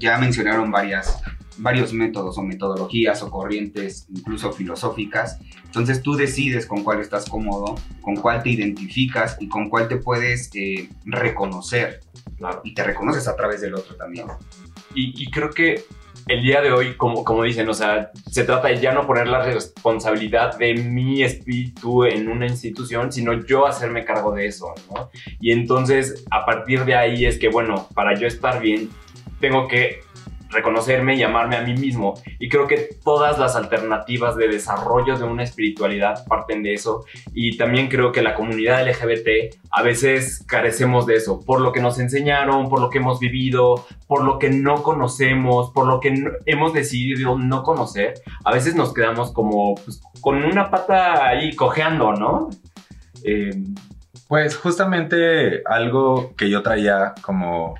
ya 0.00 0.18
mencionaron 0.18 0.72
varias, 0.72 1.22
varios 1.58 1.92
métodos 1.92 2.36
o 2.36 2.42
metodologías 2.42 3.22
o 3.22 3.30
corrientes, 3.30 4.08
incluso 4.12 4.50
filosóficas. 4.50 5.38
Entonces 5.66 6.02
tú 6.02 6.16
decides 6.16 6.66
con 6.66 6.82
cuál 6.82 6.98
estás 6.98 7.30
cómodo, 7.30 7.76
con 8.00 8.16
cuál 8.16 8.42
te 8.42 8.50
identificas 8.50 9.36
y 9.38 9.46
con 9.46 9.70
cuál 9.70 9.86
te 9.86 9.98
puedes 9.98 10.50
eh, 10.54 10.88
reconocer. 11.04 12.00
Claro. 12.38 12.60
Y 12.64 12.74
te 12.74 12.82
reconoces 12.82 13.28
a 13.28 13.36
través 13.36 13.60
del 13.60 13.74
otro 13.74 13.94
también. 13.94 14.26
Y, 14.96 15.14
y 15.22 15.30
creo 15.30 15.50
que 15.50 15.84
el 16.26 16.42
día 16.42 16.60
de 16.60 16.72
hoy, 16.72 16.94
como, 16.96 17.24
como 17.24 17.42
dicen, 17.42 17.68
o 17.68 17.74
sea, 17.74 18.10
se 18.30 18.44
trata 18.44 18.68
de 18.68 18.80
ya 18.80 18.92
no 18.92 19.06
poner 19.06 19.28
la 19.28 19.42
responsabilidad 19.42 20.56
de 20.56 20.74
mi 20.74 21.22
espíritu 21.22 22.04
en 22.04 22.28
una 22.28 22.46
institución, 22.46 23.12
sino 23.12 23.44
yo 23.44 23.66
hacerme 23.66 24.04
cargo 24.04 24.32
de 24.32 24.46
eso, 24.46 24.74
¿no? 24.94 25.10
Y 25.40 25.52
entonces, 25.52 26.24
a 26.30 26.46
partir 26.46 26.84
de 26.84 26.94
ahí 26.94 27.26
es 27.26 27.38
que, 27.38 27.48
bueno, 27.48 27.88
para 27.94 28.18
yo 28.18 28.26
estar 28.26 28.60
bien, 28.60 28.90
tengo 29.40 29.68
que 29.68 30.00
reconocerme 30.54 31.16
y 31.16 31.22
amarme 31.22 31.56
a 31.56 31.62
mí 31.62 31.74
mismo. 31.74 32.14
Y 32.38 32.48
creo 32.48 32.66
que 32.66 32.88
todas 33.04 33.38
las 33.38 33.56
alternativas 33.56 34.36
de 34.36 34.48
desarrollo 34.48 35.18
de 35.18 35.24
una 35.24 35.42
espiritualidad 35.42 36.24
parten 36.26 36.62
de 36.62 36.74
eso. 36.74 37.04
Y 37.32 37.56
también 37.56 37.88
creo 37.88 38.12
que 38.12 38.22
la 38.22 38.34
comunidad 38.34 38.86
LGBT 38.86 39.56
a 39.70 39.82
veces 39.82 40.44
carecemos 40.46 41.06
de 41.06 41.16
eso, 41.16 41.40
por 41.40 41.60
lo 41.60 41.72
que 41.72 41.80
nos 41.80 41.98
enseñaron, 41.98 42.68
por 42.68 42.80
lo 42.80 42.90
que 42.90 42.98
hemos 42.98 43.18
vivido, 43.20 43.84
por 44.06 44.24
lo 44.24 44.38
que 44.38 44.50
no 44.50 44.82
conocemos, 44.82 45.70
por 45.72 45.86
lo 45.86 46.00
que 46.00 46.14
hemos 46.46 46.72
decidido 46.72 47.36
no 47.38 47.62
conocer. 47.62 48.14
A 48.44 48.52
veces 48.52 48.74
nos 48.74 48.94
quedamos 48.94 49.32
como 49.32 49.74
pues, 49.74 50.00
con 50.20 50.44
una 50.44 50.70
pata 50.70 51.26
ahí 51.26 51.54
cojeando, 51.54 52.12
¿no? 52.12 52.50
Eh, 53.24 53.50
Pues 54.28 54.56
justamente 54.56 55.62
algo 55.66 56.34
que 56.36 56.48
yo 56.48 56.62
traía 56.62 57.14
como 57.20 57.74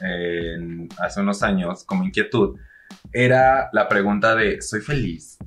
en- 0.00 0.88
hace 0.98 1.20
unos 1.20 1.42
años 1.42 1.84
como 1.84 2.04
inquietud 2.04 2.58
era 3.12 3.68
la 3.72 3.88
pregunta 3.88 4.34
de 4.34 4.60
¿soy 4.62 4.80
feliz? 4.80 5.38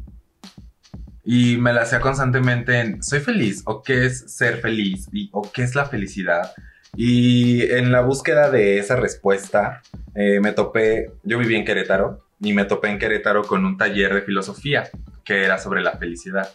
Y 1.24 1.58
me 1.58 1.72
la 1.74 1.82
hacía 1.82 2.00
constantemente 2.00 2.80
en 2.80 3.04
¿soy 3.04 3.20
feliz? 3.20 3.62
¿O 3.66 3.84
qué 3.84 4.06
es 4.06 4.34
ser 4.36 4.58
feliz? 4.58 5.08
¿Y, 5.12 5.30
¿O 5.34 5.44
qué 5.52 5.64
es 5.64 5.76
la 5.76 5.86
felicidad? 5.86 6.52
Y 6.96 7.72
en 7.72 7.92
la 7.92 8.02
búsqueda 8.02 8.50
de 8.50 8.80
esa 8.80 8.96
respuesta 8.96 9.82
eh, 10.16 10.40
me 10.42 10.52
topé, 10.52 11.12
yo 11.24 11.38
viví 11.38 11.56
en 11.56 11.64
Querétaro 11.64 12.26
y 12.40 12.54
me 12.54 12.66
topé 12.66 12.90
en 12.90 13.00
Querétaro 13.00 13.44
con 13.44 13.66
un 13.66 13.78
taller 13.78 14.14
de 14.14 14.22
filosofía 14.24 14.90
que 15.24 15.44
era 15.46 15.58
sobre 15.60 15.82
la 15.82 15.92
felicidad. 15.98 16.50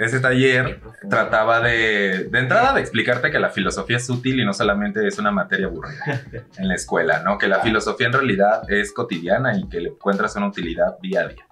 Ese 0.00 0.18
taller 0.18 0.80
trataba 1.10 1.60
de, 1.60 2.28
de 2.30 2.38
entrada 2.38 2.72
de 2.72 2.80
explicarte 2.80 3.30
que 3.30 3.38
la 3.38 3.50
filosofía 3.50 3.98
es 3.98 4.08
útil 4.08 4.40
y 4.40 4.46
no 4.46 4.54
solamente 4.54 5.06
es 5.06 5.18
una 5.18 5.30
materia 5.30 5.66
aburrida 5.66 6.22
en 6.56 6.68
la 6.68 6.74
escuela, 6.74 7.22
¿no? 7.22 7.36
Que 7.36 7.48
la 7.48 7.60
filosofía 7.60 8.06
en 8.06 8.14
realidad 8.14 8.62
es 8.70 8.94
cotidiana 8.94 9.58
y 9.58 9.68
que 9.68 9.78
le 9.78 9.90
encuentras 9.90 10.34
una 10.36 10.46
utilidad 10.46 10.98
día 11.02 11.20
a 11.20 11.28
día. 11.28 11.44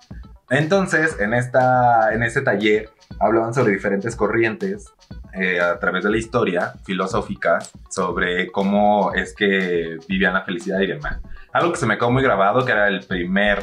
Entonces, 0.49 1.21
en, 1.21 1.35
esta, 1.35 2.15
en 2.15 2.23
este 2.23 2.41
taller 2.41 2.89
hablaban 3.21 3.53
sobre 3.53 3.73
diferentes 3.73 4.17
corrientes 4.17 4.95
eh, 5.35 5.61
a 5.61 5.79
través 5.79 6.05
de 6.05 6.11
la 6.11 6.17
historia 6.17 6.73
filosófica 6.87 7.59
sobre 7.91 8.51
cómo 8.51 9.13
es 9.13 9.35
que 9.35 9.99
vivían 10.09 10.33
la 10.33 10.45
felicidad 10.45 10.81
y 10.81 10.87
demás. 10.87 11.21
Algo 11.53 11.73
que 11.73 11.79
se 11.79 11.85
me 11.85 11.99
quedó 11.99 12.11
muy 12.11 12.23
grabado, 12.23 12.65
que 12.65 12.73
era 12.73 12.89
el 12.89 13.01
primer, 13.01 13.63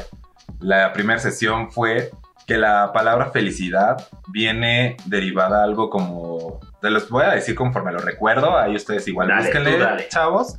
la 0.60 0.92
primera 0.92 1.18
sesión 1.18 1.72
fue 1.72 2.12
que 2.46 2.56
la 2.56 2.92
palabra 2.92 3.30
felicidad 3.30 4.06
viene 4.28 4.96
derivada 5.06 5.64
algo 5.64 5.90
como, 5.90 6.60
te 6.80 6.90
los 6.90 7.08
voy 7.10 7.24
a 7.24 7.30
decir 7.30 7.56
conforme 7.56 7.92
lo 7.92 7.98
recuerdo, 7.98 8.56
ahí 8.56 8.76
ustedes 8.76 9.06
igual 9.08 9.28
Dale, 9.28 9.42
búsquenle, 9.42 9.78
dale. 9.78 10.08
chavos, 10.08 10.58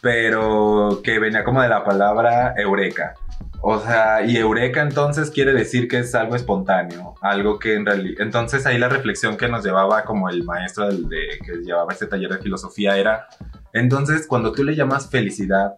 pero 0.00 1.00
que 1.04 1.18
venía 1.20 1.44
como 1.44 1.62
de 1.62 1.68
la 1.68 1.84
palabra 1.84 2.54
eureka. 2.56 3.14
O 3.60 3.78
sea, 3.80 4.24
y 4.24 4.36
eureka 4.36 4.82
entonces 4.82 5.30
quiere 5.30 5.52
decir 5.52 5.88
que 5.88 5.98
es 5.98 6.14
algo 6.14 6.36
espontáneo, 6.36 7.14
algo 7.20 7.58
que 7.58 7.74
en 7.74 7.86
realidad... 7.86 8.20
Entonces 8.20 8.66
ahí 8.66 8.78
la 8.78 8.88
reflexión 8.88 9.36
que 9.36 9.48
nos 9.48 9.64
llevaba 9.64 10.04
como 10.04 10.28
el 10.28 10.44
maestro 10.44 10.86
del, 10.86 11.08
de, 11.08 11.38
que 11.44 11.56
llevaba 11.64 11.92
este 11.92 12.06
taller 12.06 12.30
de 12.30 12.38
filosofía 12.38 12.96
era, 12.96 13.26
entonces 13.72 14.26
cuando 14.26 14.52
tú 14.52 14.62
le 14.62 14.76
llamas 14.76 15.10
felicidad 15.10 15.74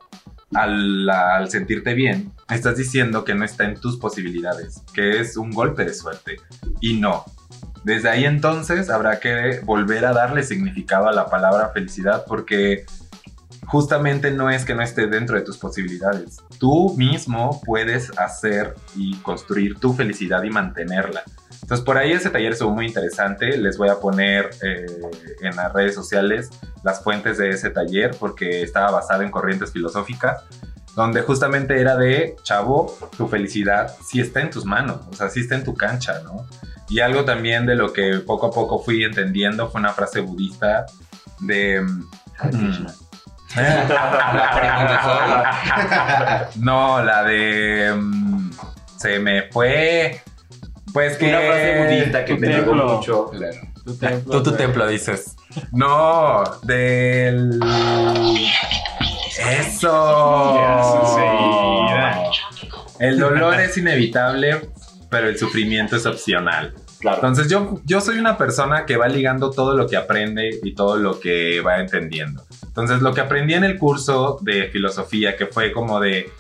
al, 0.55 1.49
sentirte 1.49 1.95
bien, 1.95 2.33
estás 2.49 2.77
diciendo 2.77 3.25
que 3.25 3.35
no 3.35 3.45
está 3.45 3.65
en 3.65 3.77
tus 3.77 3.99
posibilidades, 3.99 4.83
que 4.93 5.21
es 5.21 5.37
un 5.37 5.51
golpe 5.51 5.85
de 5.85 5.95
suerte. 5.95 6.37
Y 6.81 6.95
no. 6.95 7.25
Desde 7.85 8.11
ahí 8.11 8.25
entonces 8.25 8.91
habrá 8.91 9.21
que 9.21 9.61
volver 9.65 10.05
a 10.05 10.13
darle 10.13 10.43
significado 10.43 11.09
a 11.09 11.13
la 11.13 11.27
palabra 11.27 11.71
felicidad 11.71 12.25
porque 12.27 12.85
justamente 13.67 14.31
no 14.33 14.51
es 14.51 14.65
que 14.65 14.75
no 14.75 14.83
esté 14.83 15.07
dentro 15.07 15.37
de 15.37 15.43
tus 15.43 15.57
posibilidades. 15.57 16.39
Tú 16.59 16.95
mismo 16.97 17.63
puedes 17.65 18.11
hacer 18.19 18.75
y 18.97 19.17
construir 19.19 19.79
tu 19.79 19.95
felicidad 19.95 20.43
y 20.43 20.51
mantenerla. 20.51 21.23
Entonces 21.71 21.87
por 21.87 21.99
ahí 21.99 22.11
ese 22.11 22.31
taller 22.31 22.51
estuvo 22.51 22.73
muy 22.73 22.85
interesante. 22.85 23.57
Les 23.57 23.79
voy 23.79 23.91
a 23.91 24.01
poner 24.01 24.51
eh, 24.61 24.87
en 25.41 25.55
las 25.55 25.73
redes 25.73 25.95
sociales 25.95 26.51
las 26.83 27.01
fuentes 27.01 27.39
de 27.39 27.51
ese 27.51 27.71
taller 27.71 28.11
porque 28.19 28.63
estaba 28.63 28.91
basado 28.91 29.23
en 29.23 29.31
corrientes 29.31 29.71
filosóficas 29.71 30.43
donde 30.97 31.23
justamente 31.23 31.81
era 31.81 31.97
de, 31.97 32.35
chavo, 32.43 32.99
tu 33.17 33.29
felicidad 33.29 33.95
sí 34.05 34.21
está 34.21 34.41
en 34.41 34.51
tus 34.51 34.65
manos, 34.65 35.03
o 35.09 35.15
sea, 35.15 35.29
sí 35.29 35.39
está 35.39 35.55
en 35.55 35.63
tu 35.63 35.75
cancha, 35.75 36.21
¿no? 36.25 36.45
Y 36.89 36.99
algo 36.99 37.25
también 37.25 37.67
de 37.67 37.77
lo 37.77 37.93
que 37.93 38.19
poco 38.19 38.49
a 38.49 38.51
poco 38.51 38.81
fui 38.81 39.05
entendiendo 39.05 39.71
fue 39.71 39.81
una 39.81 39.93
frase 39.93 40.19
budista 40.19 40.87
de... 41.39 41.81
mm, 41.81 42.09
no, 46.65 47.05
la 47.05 47.23
de... 47.23 47.95
mm, 47.97 48.51
se 48.97 49.21
me 49.21 49.43
fue... 49.53 50.21
Pues 50.93 51.17
que... 51.17 51.29
Una 51.29 51.41
frase 51.41 51.85
budista 51.85 52.25
que 52.25 52.35
digo 52.35 52.49
templo. 52.49 52.89
mucho. 52.97 53.31
Claro. 53.31 53.59
Tu 53.85 53.97
templo, 53.97 54.33
Tú 54.33 54.43
tu 54.43 54.57
templo 54.57 54.87
dices. 54.87 55.37
No, 55.73 56.45
del... 56.63 57.59
Eso. 59.49 61.07
El 62.99 63.19
dolor 63.19 63.59
es 63.61 63.79
inevitable, 63.79 64.69
pero 65.11 65.29
el 65.29 65.39
sufrimiento 65.39 65.97
es 65.97 66.05
opcional. 66.05 66.75
Claro. 67.01 67.17
Entonces 67.17 67.49
yo, 67.49 67.81
yo 67.87 68.03
soy 68.03 68.19
una 68.19 68.37
persona 68.37 68.85
que 68.85 68.99
va 68.99 69.09
ligando 69.09 69.51
todo 69.51 69.75
lo 69.75 69.87
que 69.87 69.97
aprende 69.97 70.61
y 70.63 70.75
todo 70.75 70.97
lo 70.97 71.19
que 71.19 71.63
va 71.63 71.81
entendiendo. 71.81 72.45
Entonces 72.63 73.01
lo 73.01 73.15
que 73.15 73.23
aprendí 73.23 73.55
en 73.55 73.65
el 73.65 73.79
curso 73.79 74.39
de 74.43 74.69
filosofía, 74.69 75.37
que 75.37 75.47
fue 75.47 75.73
como 75.73 75.99
de 75.99 76.31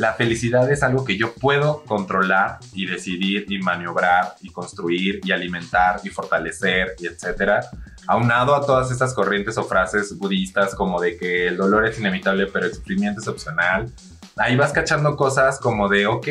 la 0.00 0.14
felicidad 0.14 0.72
es 0.72 0.82
algo 0.82 1.04
que 1.04 1.18
yo 1.18 1.34
puedo 1.34 1.84
controlar 1.84 2.58
y 2.72 2.86
decidir 2.86 3.44
y 3.50 3.58
maniobrar 3.58 4.34
y 4.40 4.48
construir 4.48 5.20
y 5.22 5.30
alimentar 5.30 6.00
y 6.02 6.08
fortalecer 6.08 6.96
y 6.98 7.06
etcétera. 7.06 7.66
Aunado 8.06 8.54
a 8.54 8.64
todas 8.64 8.90
estas 8.90 9.12
corrientes 9.12 9.58
o 9.58 9.64
frases 9.64 10.16
budistas 10.16 10.74
como 10.74 10.98
de 11.02 11.18
que 11.18 11.48
el 11.48 11.58
dolor 11.58 11.86
es 11.86 11.98
inevitable 11.98 12.46
pero 12.46 12.64
el 12.64 12.72
sufrimiento 12.72 13.20
es 13.20 13.28
opcional. 13.28 13.92
Ahí 14.38 14.56
vas 14.56 14.72
cachando 14.72 15.16
cosas 15.16 15.60
como 15.60 15.90
de, 15.90 16.06
ok, 16.06 16.28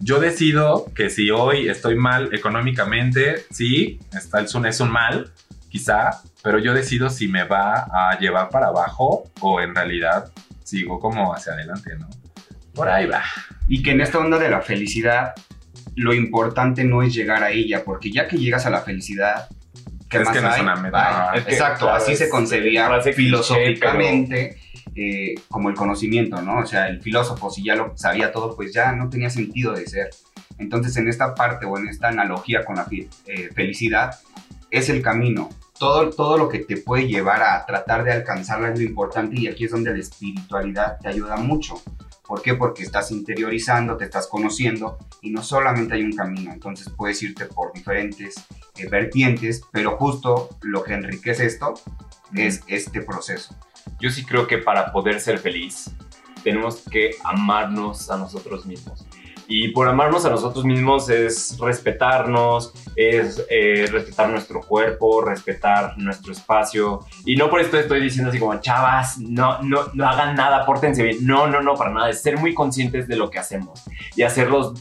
yo 0.00 0.18
decido 0.18 0.86
que 0.92 1.08
si 1.08 1.30
hoy 1.30 1.68
estoy 1.68 1.94
mal 1.94 2.34
económicamente, 2.34 3.44
sí, 3.52 4.00
está 4.12 4.40
el 4.40 4.48
sun 4.48 4.66
es 4.66 4.80
un 4.80 4.90
mal, 4.90 5.30
quizá, 5.68 6.20
pero 6.42 6.58
yo 6.58 6.74
decido 6.74 7.08
si 7.10 7.28
me 7.28 7.44
va 7.44 7.86
a 7.92 8.18
llevar 8.18 8.48
para 8.48 8.66
abajo 8.66 9.30
o 9.40 9.60
en 9.60 9.72
realidad 9.72 10.32
sigo 10.64 10.98
como 10.98 11.32
hacia 11.32 11.52
adelante, 11.52 11.94
¿no? 11.96 12.08
Por 12.74 12.88
ahí 12.88 13.06
va. 13.06 13.22
Y 13.68 13.82
que 13.82 13.92
en 13.92 14.00
esta 14.00 14.18
onda 14.18 14.38
de 14.38 14.48
la 14.50 14.60
felicidad, 14.60 15.32
lo 15.96 16.12
importante 16.14 16.84
no 16.84 17.02
es 17.02 17.14
llegar 17.14 17.42
a 17.42 17.50
ella, 17.50 17.84
porque 17.84 18.10
ya 18.10 18.26
que 18.26 18.36
llegas 18.36 18.66
a 18.66 18.70
la 18.70 18.80
felicidad, 18.80 19.48
¿qué 20.08 20.18
Es 20.18 20.24
más 20.24 20.36
que 20.36 20.42
no 20.42 20.48
es 20.48 20.54
hay? 20.56 20.60
una 20.62 20.76
meta. 20.76 21.30
Bye. 21.32 21.40
Es 21.40 21.46
que, 21.46 21.52
Exacto, 21.52 21.84
claro, 21.86 21.96
así 21.96 22.12
es 22.12 22.18
se 22.18 22.28
concebía 22.28 22.88
filosóficamente. 23.14 24.58
eh, 24.96 25.34
como 25.48 25.70
el 25.70 25.74
conocimiento, 25.74 26.40
¿no? 26.42 26.58
O 26.58 26.66
sea, 26.66 26.88
el 26.88 27.00
filósofo, 27.00 27.50
si 27.50 27.64
ya 27.64 27.74
lo 27.74 27.96
sabía 27.96 28.30
todo, 28.32 28.54
pues 28.54 28.72
ya 28.72 28.92
no 28.92 29.08
tenía 29.08 29.30
sentido 29.30 29.72
de 29.72 29.86
ser. 29.86 30.10
Entonces, 30.58 30.96
en 30.96 31.08
esta 31.08 31.34
parte 31.34 31.66
o 31.66 31.76
en 31.78 31.88
esta 31.88 32.08
analogía 32.08 32.64
con 32.64 32.76
la 32.76 32.86
eh, 32.90 33.50
felicidad, 33.54 34.14
es 34.70 34.88
el 34.88 35.02
camino. 35.02 35.48
Todo, 35.78 36.10
todo 36.10 36.38
lo 36.38 36.48
que 36.48 36.60
te 36.60 36.76
puede 36.76 37.08
llevar 37.08 37.42
a 37.42 37.64
tratar 37.66 38.04
de 38.04 38.12
alcanzarla 38.12 38.68
es 38.70 38.78
lo 38.78 38.84
importante 38.84 39.34
y 39.40 39.48
aquí 39.48 39.64
es 39.64 39.72
donde 39.72 39.92
la 39.92 39.98
espiritualidad 39.98 40.98
te 41.00 41.08
ayuda 41.08 41.36
mucho. 41.36 41.82
¿Por 42.26 42.40
qué? 42.40 42.54
Porque 42.54 42.82
estás 42.82 43.10
interiorizando, 43.10 43.96
te 43.96 44.04
estás 44.04 44.26
conociendo 44.26 44.98
y 45.20 45.30
no 45.30 45.42
solamente 45.42 45.94
hay 45.94 46.02
un 46.02 46.12
camino, 46.12 46.52
entonces 46.52 46.88
puedes 46.88 47.22
irte 47.22 47.44
por 47.44 47.72
diferentes 47.72 48.36
eh, 48.76 48.88
vertientes, 48.88 49.62
pero 49.70 49.96
justo 49.96 50.48
lo 50.62 50.82
que 50.82 50.94
enriquece 50.94 51.46
esto 51.46 51.74
es 52.34 52.62
este 52.66 53.02
proceso. 53.02 53.54
Yo 54.00 54.10
sí 54.10 54.24
creo 54.24 54.46
que 54.46 54.58
para 54.58 54.90
poder 54.90 55.20
ser 55.20 55.38
feliz 55.38 55.90
tenemos 56.42 56.82
que 56.90 57.16
amarnos 57.24 58.10
a 58.10 58.16
nosotros 58.16 58.66
mismos. 58.66 59.06
Y 59.46 59.68
por 59.68 59.88
amarnos 59.88 60.24
a 60.24 60.30
nosotros 60.30 60.64
mismos 60.64 61.08
es 61.10 61.58
respetarnos, 61.58 62.72
es 62.96 63.44
eh, 63.50 63.86
respetar 63.90 64.30
nuestro 64.30 64.60
cuerpo, 64.60 65.22
respetar 65.22 65.98
nuestro 65.98 66.32
espacio. 66.32 67.00
Y 67.24 67.36
no 67.36 67.50
por 67.50 67.60
esto 67.60 67.78
estoy 67.78 68.00
diciendo 68.00 68.30
así 68.30 68.38
como, 68.38 68.58
chavas, 68.60 69.18
no, 69.18 69.62
no, 69.62 69.90
no 69.92 70.08
hagan 70.08 70.34
nada, 70.34 70.64
pórtense 70.64 71.02
bien. 71.02 71.18
No, 71.26 71.46
no, 71.46 71.60
no, 71.60 71.74
para 71.74 71.90
nada. 71.90 72.10
Es 72.10 72.22
ser 72.22 72.38
muy 72.38 72.54
conscientes 72.54 73.08
de 73.08 73.16
lo 73.16 73.30
que 73.30 73.38
hacemos 73.38 73.82
y 74.16 74.22
hacerlos 74.22 74.74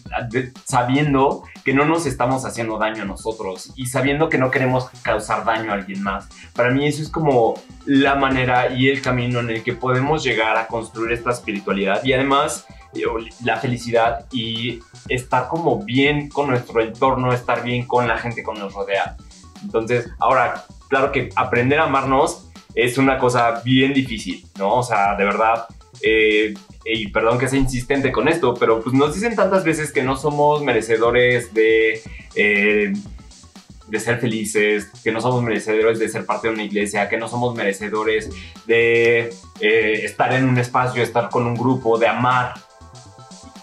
sabiendo 0.66 1.44
que 1.64 1.74
no 1.74 1.86
nos 1.86 2.06
estamos 2.06 2.46
haciendo 2.46 2.78
daño 2.78 3.04
a 3.04 3.06
nosotros 3.06 3.72
y 3.76 3.88
sabiendo 3.88 4.30
que 4.30 4.38
no 4.38 4.52
queremos 4.52 4.90
causar 5.02 5.46
daño 5.46 5.72
a 5.72 5.76
alguien 5.76 6.02
más. 6.02 6.28
Para 6.54 6.72
mí 6.72 6.88
eso 6.88 7.02
es 7.02 7.10
como 7.10 7.56
la 7.86 8.16
manera 8.16 8.74
y 8.74 8.90
el 8.90 9.02
camino 9.02 9.40
en 9.40 9.50
el 9.50 9.64
que 9.64 9.74
podemos 9.74 10.24
llegar 10.24 10.58
a 10.58 10.68
construir 10.68 11.12
esta 11.14 11.32
espiritualidad 11.32 12.04
y 12.04 12.14
además 12.14 12.66
la 13.44 13.58
felicidad 13.58 14.26
y 14.32 14.80
estar 15.10 15.48
como 15.48 15.84
bien 15.84 16.30
con 16.30 16.48
nuestro 16.48 16.82
entorno, 16.82 17.34
estar 17.34 17.64
bien 17.64 17.86
con 17.86 18.08
la 18.08 18.18
gente 18.18 18.44
que 18.44 18.60
nos 18.60 18.74
rodea. 18.74 19.18
Entonces, 19.64 20.10
ahora, 20.20 20.66
claro 20.90 21.12
que 21.12 21.30
aprender 21.36 21.80
a 21.80 21.86
amarnos 21.86 22.50
es 22.76 22.98
una 22.98 23.18
cosa 23.18 23.62
bien 23.64 23.94
difícil, 23.94 24.46
¿no? 24.58 24.76
O 24.76 24.84
sea, 24.84 25.16
de 25.16 25.26
verdad, 25.26 25.66
eh, 26.02 26.54
y 26.86 27.08
perdón 27.08 27.38
que 27.38 27.48
sea 27.48 27.60
insistente 27.60 28.12
con 28.12 28.28
esto, 28.28 28.54
pero 28.56 28.82
pues 28.82 28.94
nos 28.96 29.14
dicen 29.14 29.36
tantas 29.36 29.64
veces 29.64 29.92
que 29.92 30.04
no 30.04 30.18
somos 30.18 30.64
merecedores 30.64 31.54
de... 31.54 32.02
eh, 32.36 32.94
de 33.88 34.00
ser 34.00 34.20
felices, 34.20 34.90
que 35.04 35.12
no 35.12 35.22
somos 35.22 35.44
merecedores 35.44 36.00
de 36.00 36.10
ser 36.10 36.26
parte 36.26 36.48
de 36.48 36.54
una 36.54 36.64
iglesia, 36.64 37.10
que 37.10 37.18
no 37.18 37.28
somos 37.28 37.54
merecedores 37.54 38.30
de 38.66 39.34
eh, 39.60 40.02
estar 40.04 40.34
en 40.34 40.46
un 40.48 40.58
espacio, 40.58 41.04
estar 41.04 41.30
con 41.30 41.46
un 41.46 41.54
grupo, 41.54 42.00
de 42.00 42.08
amar, 42.08 42.54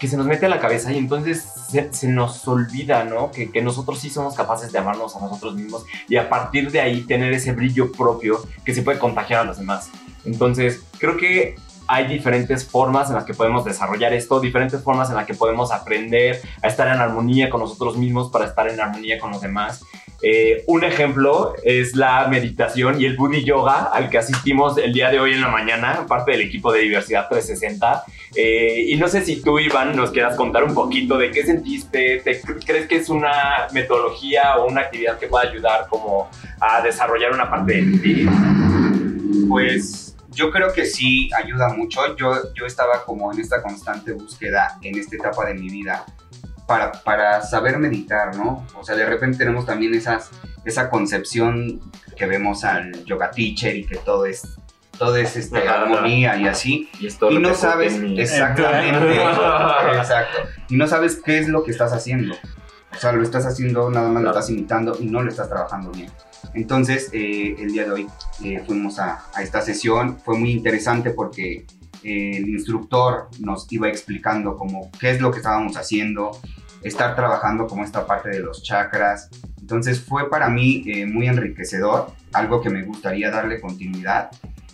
que 0.01 0.07
se 0.07 0.17
nos 0.17 0.25
mete 0.25 0.47
a 0.47 0.49
la 0.49 0.59
cabeza 0.59 0.91
y 0.91 0.97
entonces 0.97 1.45
se, 1.91 2.07
nos 2.07 2.47
olvida, 2.47 3.03
¿no? 3.03 3.29
Que, 3.29 3.51
que 3.51 3.61
nosotros 3.61 3.99
sí 3.99 4.09
somos 4.09 4.33
capaces 4.33 4.71
de 4.71 4.79
amarnos 4.79 5.15
a 5.15 5.19
nosotros 5.19 5.53
mismos 5.53 5.85
y 6.09 6.15
a 6.15 6.27
partir 6.27 6.71
de 6.71 6.81
ahí 6.81 7.03
tener 7.03 7.31
ese 7.33 7.51
brillo 7.51 7.91
propio 7.91 8.43
que 8.65 8.73
se 8.73 8.81
puede 8.81 8.97
contagiar 8.97 9.41
a 9.41 9.43
los 9.43 9.59
demás. 9.59 9.91
Entonces, 10.25 10.81
creo 10.97 11.17
que 11.17 11.55
hay 11.87 12.07
diferentes 12.07 12.65
formas 12.65 13.09
en 13.09 13.15
las 13.15 13.25
que 13.25 13.35
podemos 13.35 13.63
desarrollar 13.63 14.11
esto, 14.13 14.39
diferentes 14.39 14.81
formas 14.81 15.09
en 15.09 15.17
las 15.17 15.27
que 15.27 15.35
podemos 15.35 15.71
aprender 15.71 16.41
a 16.63 16.67
estar 16.67 16.87
en 16.87 16.99
armonía 16.99 17.51
con 17.51 17.59
nosotros 17.59 17.95
mismos 17.95 18.31
para 18.31 18.45
estar 18.45 18.67
en 18.69 18.79
armonía 18.79 19.19
con 19.19 19.29
los 19.29 19.41
demás. 19.41 19.83
Eh, 20.23 20.63
un 20.67 20.83
ejemplo 20.83 21.55
es 21.63 21.95
la 21.95 22.27
meditación 22.27 23.01
y 23.01 23.05
el 23.05 23.15
Buddhi 23.17 23.43
Yoga 23.43 23.85
al 23.91 24.09
que 24.09 24.17
asistimos 24.19 24.77
el 24.77 24.93
día 24.93 25.09
de 25.09 25.19
hoy 25.19 25.33
en 25.33 25.41
la 25.41 25.47
mañana, 25.47 26.05
parte 26.07 26.31
del 26.31 26.41
equipo 26.41 26.71
de 26.71 26.81
Diversidad 26.81 27.27
360. 27.29 28.03
Eh, 28.35 28.85
y 28.87 28.95
no 28.97 29.07
sé 29.07 29.25
si 29.25 29.41
tú, 29.41 29.57
Iván, 29.59 29.95
nos 29.95 30.11
quieras 30.11 30.35
contar 30.35 30.63
un 30.63 30.73
poquito 30.73 31.17
de 31.17 31.31
qué 31.31 31.43
sentiste, 31.43 32.21
¿Te- 32.23 32.39
¿crees 32.65 32.87
que 32.87 32.97
es 32.97 33.09
una 33.09 33.67
metodología 33.73 34.57
o 34.57 34.67
una 34.67 34.81
actividad 34.81 35.17
que 35.17 35.27
pueda 35.27 35.49
ayudar 35.49 35.87
como 35.89 36.29
a 36.59 36.81
desarrollar 36.81 37.31
una 37.33 37.49
parte 37.49 37.81
de 37.81 37.97
ti? 37.97 38.27
Pues 39.49 40.15
yo 40.33 40.49
creo 40.51 40.71
que 40.73 40.85
sí 40.85 41.29
ayuda 41.35 41.69
mucho. 41.73 42.15
Yo, 42.15 42.31
yo 42.53 42.65
estaba 42.65 43.03
como 43.05 43.33
en 43.33 43.39
esta 43.39 43.61
constante 43.61 44.13
búsqueda 44.13 44.77
en 44.81 44.97
esta 44.97 45.15
etapa 45.15 45.45
de 45.45 45.55
mi 45.55 45.69
vida 45.69 46.05
para, 46.71 46.91
para 47.03 47.41
saber 47.41 47.77
meditar, 47.79 48.33
¿no? 48.37 48.65
O 48.79 48.83
sea, 48.83 48.95
de 48.95 49.05
repente 49.05 49.37
tenemos 49.37 49.65
también 49.65 49.93
esas, 49.93 50.29
esa 50.63 50.89
concepción 50.89 51.81
que 52.15 52.25
vemos 52.25 52.63
al 52.63 53.03
yoga 53.03 53.29
teacher 53.29 53.75
y 53.75 53.85
que 53.85 53.97
todo 53.97 54.25
es, 54.25 54.43
todo 54.97 55.17
es 55.17 55.35
este, 55.35 55.57
Ajá, 55.67 55.81
armonía 55.81 56.37
y 56.37 56.47
así. 56.47 56.89
Y, 57.01 57.07
Y 57.07 57.39
no 57.39 57.53
sabes 57.55 57.99
exactamente, 58.17 59.15
exacto. 59.97 60.37
Y 60.69 60.77
no 60.77 60.87
sabes 60.87 61.19
qué 61.21 61.39
es 61.39 61.49
lo 61.49 61.65
que 61.65 61.71
estás 61.71 61.91
haciendo. 61.91 62.35
O 62.93 62.97
sea, 62.97 63.11
lo 63.11 63.21
estás 63.21 63.45
haciendo, 63.45 63.89
nada 63.89 64.07
más 64.07 64.23
lo 64.23 64.29
Claro. 64.29 64.39
estás 64.39 64.49
imitando 64.49 64.97
y 64.97 65.07
no 65.07 65.21
lo 65.21 65.29
estás 65.29 65.49
trabajando 65.49 65.91
bien. 65.91 66.09
Entonces, 66.53 67.09
eh, 67.11 67.55
el 67.59 67.73
día 67.73 67.83
de 67.83 67.91
hoy 67.91 68.07
eh, 68.45 68.63
fuimos 68.65 68.97
a, 68.97 69.25
a 69.33 69.43
esta 69.43 69.61
sesión. 69.61 70.19
Fue 70.19 70.37
muy 70.37 70.51
interesante 70.51 71.11
porque 71.11 71.65
el 72.03 72.49
instructor 72.49 73.29
nos 73.39 73.71
iba 73.71 73.87
explicando 73.87 74.55
como 74.55 74.89
qué 74.99 75.11
es 75.11 75.21
lo 75.21 75.31
que 75.31 75.37
estábamos 75.37 75.77
haciendo, 75.77 76.31
estar 76.83 77.15
trabajando 77.15 77.67
como 77.67 77.83
esta 77.83 78.05
parte 78.05 78.29
de 78.29 78.39
los 78.39 78.63
chakras. 78.63 79.29
Entonces 79.59 80.01
fue 80.01 80.29
para 80.29 80.49
mí 80.49 80.83
eh, 80.87 81.05
muy 81.05 81.27
enriquecedor, 81.27 82.11
algo 82.33 82.61
que 82.61 82.69
me 82.69 82.83
gustaría 82.83 83.29
darle 83.29 83.61
continuidad 83.61 84.31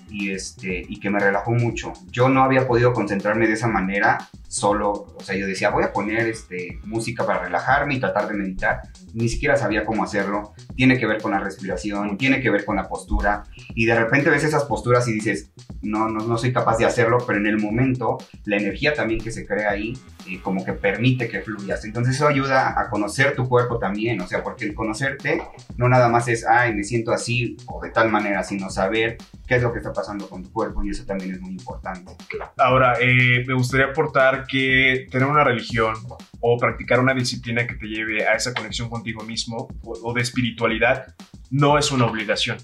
y, 0.09 0.31
este, 0.31 0.85
y 0.87 0.99
que 0.99 1.09
me 1.09 1.19
relajó 1.19 1.51
mucho. 1.51 1.93
Yo 2.11 2.29
no 2.29 2.43
había 2.43 2.67
podido 2.67 2.93
concentrarme 2.93 3.47
de 3.47 3.53
esa 3.53 3.67
manera 3.67 4.27
solo, 4.47 4.91
o 4.91 5.21
sea, 5.21 5.35
yo 5.35 5.45
decía, 5.45 5.69
voy 5.69 5.83
a 5.83 5.91
poner 5.91 6.27
este, 6.27 6.79
música 6.85 7.25
para 7.25 7.43
relajarme 7.43 7.95
y 7.95 7.99
tratar 7.99 8.27
de 8.27 8.35
meditar. 8.35 8.81
Ni 9.13 9.29
siquiera 9.29 9.57
sabía 9.57 9.85
cómo 9.85 10.03
hacerlo. 10.03 10.53
Tiene 10.75 10.97
que 10.97 11.05
ver 11.05 11.21
con 11.21 11.31
la 11.31 11.39
respiración, 11.39 12.17
tiene 12.17 12.41
que 12.41 12.49
ver 12.49 12.65
con 12.65 12.75
la 12.75 12.87
postura. 12.87 13.43
Y 13.75 13.85
de 13.85 13.95
repente 13.95 14.29
ves 14.29 14.43
esas 14.43 14.65
posturas 14.65 15.07
y 15.07 15.13
dices, 15.13 15.51
no, 15.81 16.09
no, 16.09 16.25
no 16.25 16.37
soy 16.37 16.53
capaz 16.53 16.77
de 16.77 16.85
hacerlo, 16.85 17.17
pero 17.25 17.39
en 17.39 17.47
el 17.47 17.57
momento, 17.57 18.17
la 18.45 18.57
energía 18.57 18.93
también 18.93 19.19
que 19.19 19.31
se 19.31 19.45
crea 19.45 19.71
ahí, 19.71 19.97
eh, 20.27 20.39
como 20.41 20.63
que 20.63 20.73
permite 20.73 21.27
que 21.29 21.41
fluyas. 21.41 21.83
Entonces 21.85 22.15
eso 22.15 22.27
ayuda 22.27 22.79
a 22.79 22.89
conocer 22.89 23.35
tu 23.35 23.47
cuerpo 23.47 23.79
también, 23.79 24.19
o 24.21 24.27
sea, 24.27 24.43
porque 24.43 24.65
el 24.65 24.73
conocerte 24.73 25.41
no 25.77 25.87
nada 25.89 26.09
más 26.09 26.27
es, 26.27 26.45
ay, 26.45 26.73
me 26.73 26.83
siento 26.83 27.11
así 27.11 27.57
o 27.67 27.81
de 27.81 27.89
tal 27.91 28.09
manera, 28.09 28.43
sino 28.43 28.69
saber 28.69 29.17
qué 29.47 29.55
es 29.55 29.63
lo 29.63 29.71
que 29.71 29.79
está 29.79 29.93
pasando 29.93 30.29
con 30.29 30.43
tu 30.43 30.51
cuerpo 30.51 30.83
y 30.83 30.89
eso 30.89 31.05
también 31.05 31.31
es 31.31 31.41
muy 31.41 31.51
importante. 31.51 32.15
Ahora, 32.57 32.95
eh, 32.99 33.43
me 33.47 33.53
gustaría 33.53 33.87
aportar 33.87 34.36
que 34.45 35.07
tener 35.11 35.27
una 35.27 35.43
religión 35.43 35.95
o 36.39 36.57
practicar 36.57 36.99
una 36.99 37.13
disciplina 37.13 37.65
que 37.65 37.75
te 37.75 37.87
lleve 37.87 38.27
a 38.27 38.33
esa 38.33 38.53
conexión 38.53 38.89
contigo 38.89 39.23
mismo 39.23 39.67
o, 39.83 40.13
de 40.13 40.21
espiritualidad 40.21 41.15
no 41.49 41.77
es 41.77 41.91
una 41.91 42.05
obligación. 42.05 42.57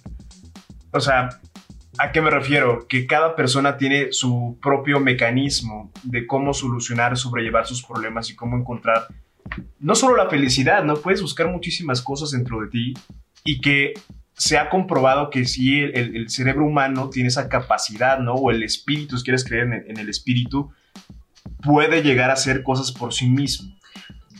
O 0.91 0.99
sea, 0.99 1.29
¿a 1.97 2.11
qué 2.11 2.21
me 2.21 2.29
refiero? 2.29 2.87
Que 2.87 3.07
cada 3.07 3.35
persona 3.35 3.77
tiene 3.77 4.11
su 4.11 4.59
propio 4.61 4.99
mecanismo 4.99 5.91
de 6.03 6.27
cómo 6.27 6.53
solucionar, 6.53 7.17
sobrellevar 7.17 7.65
sus 7.65 7.83
problemas 7.83 8.29
y 8.29 8.35
cómo 8.35 8.57
encontrar 8.57 9.07
no 9.79 9.95
solo 9.95 10.15
la 10.15 10.29
felicidad, 10.29 10.83
¿no? 10.83 10.95
Puedes 10.95 11.21
buscar 11.21 11.47
muchísimas 11.47 12.01
cosas 12.01 12.31
dentro 12.31 12.61
de 12.61 12.67
ti 12.69 12.93
y 13.43 13.59
que 13.59 13.93
se 14.35 14.57
ha 14.57 14.69
comprobado 14.69 15.29
que 15.29 15.45
sí, 15.45 15.81
el, 15.81 16.29
cerebro 16.29 16.65
humano 16.65 17.09
tiene 17.09 17.27
esa 17.27 17.49
capacidad, 17.49 18.19
¿no? 18.19 18.33
O 18.33 18.51
el 18.51 18.63
espíritu, 18.63 19.17
si 19.17 19.23
quieres 19.23 19.43
creer 19.43 19.85
en 19.87 19.97
el 19.97 20.09
espíritu, 20.09 20.71
puede 21.63 22.01
llegar 22.01 22.29
a 22.29 22.33
hacer 22.33 22.63
cosas 22.63 22.91
por 22.91 23.13
sí 23.13 23.27
mismo. 23.27 23.73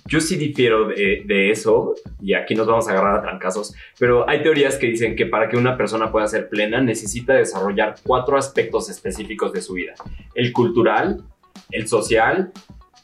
Yo 0.06 0.20
sí 0.20 0.36
difiero 0.36 0.90
de, 0.90 1.50
eso, 1.50 1.96
y 2.22 2.34
aquí 2.34 2.56
nos 2.56 2.68
vamos 2.68 2.88
a 2.88 2.92
agarrar 2.92 3.20
a 3.20 3.22
trancazos, 3.22 3.74
pero 3.98 4.30
hay 4.30 4.44
teorías 4.44 4.76
que 4.76 4.88
dicen 4.88 5.16
que 5.16 5.26
para 5.26 5.48
que 5.48 5.56
una 5.56 5.78
persona 5.78 6.12
pueda 6.12 6.28
ser 6.28 6.50
plena 6.50 6.82
necesita 6.82 7.34
desarrollar 7.34 7.96
cuatro 8.04 8.38
aspectos 8.38 8.90
específicos 8.90 9.54
de 9.54 9.62
su 9.62 9.74
vida. 9.74 9.94
El 10.36 10.52
cultural, 10.52 11.24
el 11.72 11.88
social, 11.88 12.52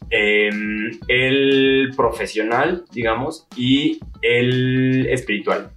em, 0.10 0.92
el 1.08 1.94
profesional, 1.96 2.84
digamos, 2.92 3.48
y 3.56 4.00
el 4.22 5.08
espiritual. 5.10 5.72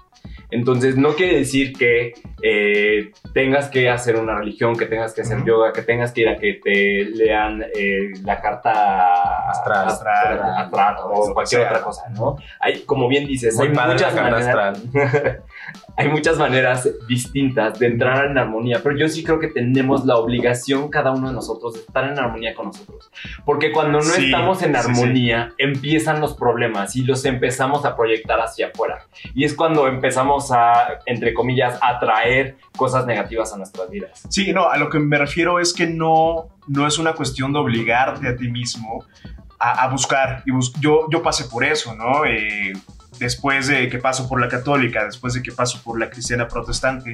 Entonces, 0.53 0.97
no 0.97 1.15
quiere 1.15 1.39
decir 1.39 1.73
que 1.73 2.13
eh, 2.43 3.11
tengas 3.33 3.69
que 3.69 3.89
hacer 3.89 4.17
una 4.17 4.37
religión, 4.37 4.77
que 4.77 4.85
tengas 4.85 5.15
que 5.15 5.23
hacer 5.23 5.43
yoga, 5.45 5.73
que 5.73 5.83
tengas 5.83 6.13
que 6.13 6.21
ir 6.21 6.29
a 6.29 6.37
que 6.37 6.61
te 6.63 7.05
lean 7.07 7.63
eh, 7.75 8.11
la 8.23 8.41
carta 8.41 9.49
Astral. 9.51 9.89
astral, 9.89 10.41
astral 10.57 10.97
o 11.05 11.33
cualquier 11.33 11.63
sea. 11.63 11.71
otra 11.71 11.83
cosa, 11.83 12.09
¿no? 12.11 12.37
Hay, 12.61 12.83
como 12.83 13.09
bien 13.09 13.27
dices, 13.27 13.57
Muy 13.57 13.69
hay 13.69 13.73
muchas, 13.73 14.15
la 14.15 14.23
carta 14.23 14.39
maneras, 14.39 14.83
hay 15.97 16.09
muchas 16.09 16.39
maneras 16.39 16.89
distintas 17.07 17.79
de 17.79 17.87
entrar 17.87 18.25
en 18.31 18.39
armonía, 18.39 18.81
pero 18.83 18.97
yo 18.97 19.09
sí 19.09 19.23
creo 19.23 19.39
que 19.39 19.49
tenemos 19.49 20.05
la 20.07 20.17
obligación 20.17 20.89
cada 20.89 21.11
uno 21.13 21.29
de 21.29 21.35
nosotros 21.35 21.75
de 21.75 21.81
estar 21.81 22.05
en 22.11 22.19
armonía 22.19 22.55
con 22.55 22.67
nosotros. 22.67 23.11
Porque 23.45 23.73
cuando 23.73 23.99
no 23.99 24.05
Sí, 24.05 24.25
estamos 24.27 24.63
en 24.63 24.75
sí, 24.75 24.81
sí. 24.83 24.89
armonía, 24.91 25.53
empiezan 25.59 26.21
los 26.21 26.35
problemas 26.35 26.97
y 26.97 27.03
los 27.05 27.25
empezamos 27.25 27.85
a 27.85 27.95
proyectar 27.95 28.41
hacia 28.41 28.69
afuera. 28.69 29.07
Y 29.35 29.45
es 29.45 29.55
cuando 29.55 29.87
empezamos 29.87 30.51
a, 30.51 30.99
entre 31.07 31.35
comillas, 31.35 31.79
atraer 31.83 32.57
cosas 32.77 33.05
negativas 33.07 33.53
a 33.53 33.59
nuestras 33.59 33.91
vidas. 33.91 34.23
Sí, 34.31 34.53
no, 34.53 34.69
a 34.71 34.79
lo 34.79 34.89
que 34.89 34.99
me 34.99 35.19
refiero 35.19 35.61
es 35.61 35.73
que 35.75 35.87
no, 35.87 36.49
no 36.69 36.87
es 36.87 36.99
una 36.99 37.13
cuestión 37.13 37.53
de 37.53 37.59
obligarte 37.59 38.29
a 38.29 38.37
ti 38.37 38.49
mismo 38.49 39.05
a, 39.59 39.85
a 39.85 39.89
buscar. 39.89 40.43
Y 40.47 40.53
bus- 40.53 40.73
yo, 40.81 41.07
yo 41.11 41.23
pasé 41.23 41.45
por 41.45 41.65
eso, 41.65 41.95
¿no? 41.95 42.25
Eh, 42.25 42.73
después 43.19 43.67
de 43.67 43.89
que 43.89 43.99
paso 43.99 44.29
por 44.29 44.41
la 44.41 44.49
católica, 44.49 45.05
después 45.05 45.35
de 45.35 45.43
que 45.43 45.53
paso 45.53 45.81
por 45.83 45.99
la 45.99 46.11
cristiana 46.11 46.49
protestante, 46.49 47.13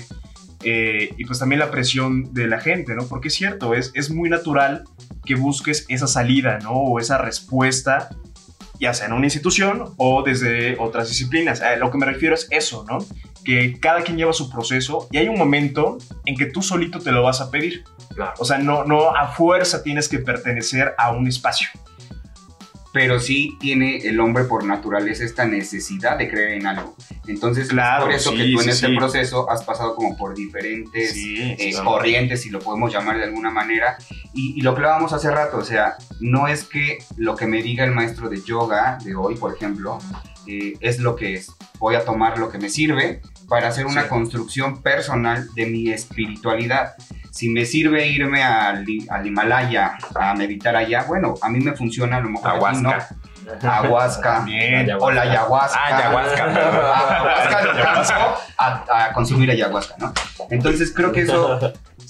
eh, 0.63 1.15
y 1.17 1.25
pues 1.25 1.39
también 1.39 1.61
la 1.61 1.71
presión 1.71 2.35
de 2.35 2.49
la 2.49 2.61
gente, 2.61 2.95
¿no? 2.95 3.07
Porque 3.07 3.29
es 3.29 3.35
cierto, 3.35 3.75
es, 3.75 3.93
es 3.95 4.11
muy 4.11 4.29
natural 4.29 4.85
que 5.25 5.37
busques 5.37 5.85
esa 5.89 6.07
salida, 6.07 6.59
¿no? 6.59 6.73
O 6.73 6.99
esa 6.99 7.19
respuesta, 7.19 8.09
ya 8.81 8.93
sea 8.95 9.07
en 9.07 9.13
una 9.13 9.27
institución 9.27 9.85
o 9.97 10.23
desde 10.23 10.77
otras 10.79 11.09
disciplinas. 11.09 11.61
A 11.63 11.77
lo 11.77 11.91
que 11.91 11.99
me 11.99 12.07
refiero 12.07 12.35
es 12.35 12.49
eso, 12.51 12.85
¿no? 12.89 12.99
Que 13.45 13.79
cada 13.79 14.03
quien 14.03 14.17
lleva 14.17 14.33
su 14.33 14.51
proceso 14.51 15.09
y 15.13 15.19
hay 15.19 15.29
un 15.29 15.39
momento 15.39 15.99
en 16.27 16.37
que 16.37 16.47
tú 16.47 16.61
solito 16.63 16.99
te 16.99 17.13
lo 17.13 17.23
vas 17.23 17.41
a 17.41 17.51
pedir. 17.51 17.85
Claro. 18.15 18.35
O 18.39 18.45
sea, 18.45 18.59
no, 18.59 18.85
no 18.85 19.15
a 19.15 19.29
fuerza 19.29 19.83
tienes 19.83 20.09
que 20.09 20.19
pertenecer 20.19 20.95
a 20.99 21.13
un 21.13 21.29
espacio. 21.29 21.69
Pero 22.99 23.21
sí 23.21 23.57
tiene 23.61 23.99
el 23.99 24.19
hombre 24.19 24.43
por 24.43 24.65
naturaleza 24.65 25.23
esta 25.25 25.45
necesidad 25.45 26.19
de 26.19 26.29
creer 26.29 26.59
en 26.59 26.67
algo. 26.67 26.97
Entonces, 27.29 27.69
Claro, 27.69 28.07
por 28.07 28.13
eso 28.13 28.33
sí, 28.33 28.37
que 28.37 28.43
tú 28.53 28.59
en 28.59 28.65
sí, 28.65 28.71
este 28.71 28.87
sí. 28.89 28.97
proceso 28.97 29.49
has 29.49 29.63
pasado 29.63 29.95
como 29.95 30.17
por 30.17 30.35
diferentes 30.35 31.15
eh, 31.17 31.73
corrientes, 31.85 32.43
si 32.43 32.51
lo 32.51 32.59
podemos 32.59 32.93
llamar 32.93 33.17
de 33.19 33.23
alguna 33.23 33.51
manera. 33.51 33.99
Y, 34.35 34.59
y 34.59 34.63
lo 34.63 34.75
que 34.75 34.81
hablábamos 34.81 35.13
hace 35.13 35.31
rato, 35.31 35.59
o 35.59 35.65
sea, 35.65 35.95
no 36.19 36.49
es 36.49 36.65
que 36.65 36.99
lo 37.17 37.37
que 37.37 37.47
me 37.47 37.63
diga 37.63 37.85
el 37.85 37.93
maestro 37.93 38.29
de 38.29 38.43
yoga 38.43 38.99
de 39.05 39.15
hoy, 39.15 39.37
por 39.37 39.55
ejemplo, 39.55 40.01
eh, 40.49 40.75
es 40.81 40.99
lo 40.99 41.15
que 41.15 41.35
es. 41.35 41.53
Voy 41.79 41.95
a 41.95 42.05
tomar 42.05 42.37
lo 42.41 42.51
que 42.51 42.59
me 42.59 42.69
sirve 42.69 43.23
para 43.49 43.69
hacer 43.69 43.87
una 43.87 44.09
construcción 44.09 44.83
personal 44.83 45.49
de 45.55 45.67
mi 45.67 45.89
espiritualidad. 45.91 46.95
Si 47.31 47.49
me 47.49 47.65
sirve 47.65 48.07
irme 48.07 48.43
al, 48.43 48.85
Hi- 48.89 49.07
al 49.11 49.27
Himalaya 49.27 49.97
a 50.15 50.35
meditar 50.35 50.75
allá, 50.77 51.05
bueno, 51.07 51.35
a 51.43 51.49
mí 51.49 51.61
me 51.61 51.73
funciona 51.73 52.17
a 52.17 52.21
lo 52.21 52.31
mejor. 52.31 52.49
a 52.51 52.55
ti 52.55 52.59
Ayahuasca. 53.67 54.31
no. 54.31 54.37
También. 54.39 54.91
O 55.01 55.11
la 55.11 55.23
ayahuasca. 55.23 55.79
Ah, 55.81 55.97
ayahuasca, 55.97 56.45
perdón. 56.45 56.85
Ayahuasca 56.95 58.37
a, 58.59 59.05
a 59.07 59.13
consumir 59.13 59.51
ayahuasca, 59.51 59.95
¿no? 59.99 60.13
Entonces 60.51 60.93
creo 60.95 61.13
que 61.13 61.23
eso 61.23 61.59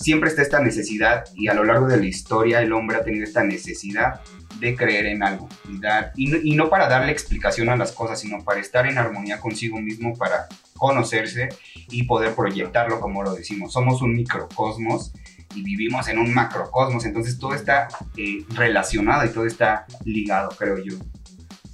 siempre 0.00 0.28
está 0.28 0.42
esta 0.42 0.60
necesidad 0.60 1.24
y 1.34 1.48
a 1.48 1.54
lo 1.54 1.64
largo 1.64 1.88
de 1.88 1.96
la 1.96 2.06
historia 2.06 2.62
el 2.62 2.72
hombre 2.72 2.96
ha 2.96 3.02
tenido 3.02 3.24
esta 3.24 3.42
necesidad 3.42 4.20
de 4.60 4.76
creer 4.76 5.06
en 5.06 5.22
algo 5.24 5.48
y, 5.68 5.80
dar, 5.80 6.12
y, 6.16 6.26
no, 6.26 6.38
y 6.40 6.54
no 6.54 6.70
para 6.70 6.88
darle 6.88 7.10
explicación 7.10 7.68
a 7.68 7.76
las 7.76 7.92
cosas, 7.92 8.20
sino 8.20 8.44
para 8.44 8.60
estar 8.60 8.86
en 8.86 8.96
armonía 8.96 9.40
consigo 9.40 9.80
mismo, 9.80 10.16
para 10.16 10.46
conocerse 10.76 11.48
y 11.90 12.04
poder 12.04 12.34
proyectarlo 12.34 13.00
como 13.00 13.24
lo 13.24 13.34
decimos. 13.34 13.72
Somos 13.72 14.00
un 14.00 14.14
microcosmos 14.14 15.12
y 15.54 15.62
vivimos 15.62 16.06
en 16.08 16.18
un 16.18 16.32
macrocosmos, 16.32 17.04
entonces 17.04 17.38
todo 17.38 17.54
está 17.54 17.88
eh, 18.16 18.44
relacionado 18.50 19.24
y 19.24 19.30
todo 19.30 19.46
está 19.46 19.86
ligado, 20.04 20.50
creo 20.56 20.78
yo. 20.78 20.94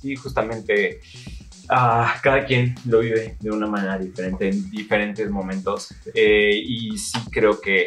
Sí, 0.01 0.17
justamente 0.17 1.01
ah, 1.69 2.15
cada 2.23 2.45
quien 2.45 2.75
lo 2.87 3.01
vive 3.01 3.37
de 3.41 3.51
una 3.51 3.67
manera 3.67 3.99
diferente 3.99 4.49
en 4.49 4.71
diferentes 4.71 5.31
momentos 5.31 5.95
Eh, 6.15 6.53
y 6.65 6.97
sí 6.99 7.19
creo 7.31 7.61
que 7.61 7.87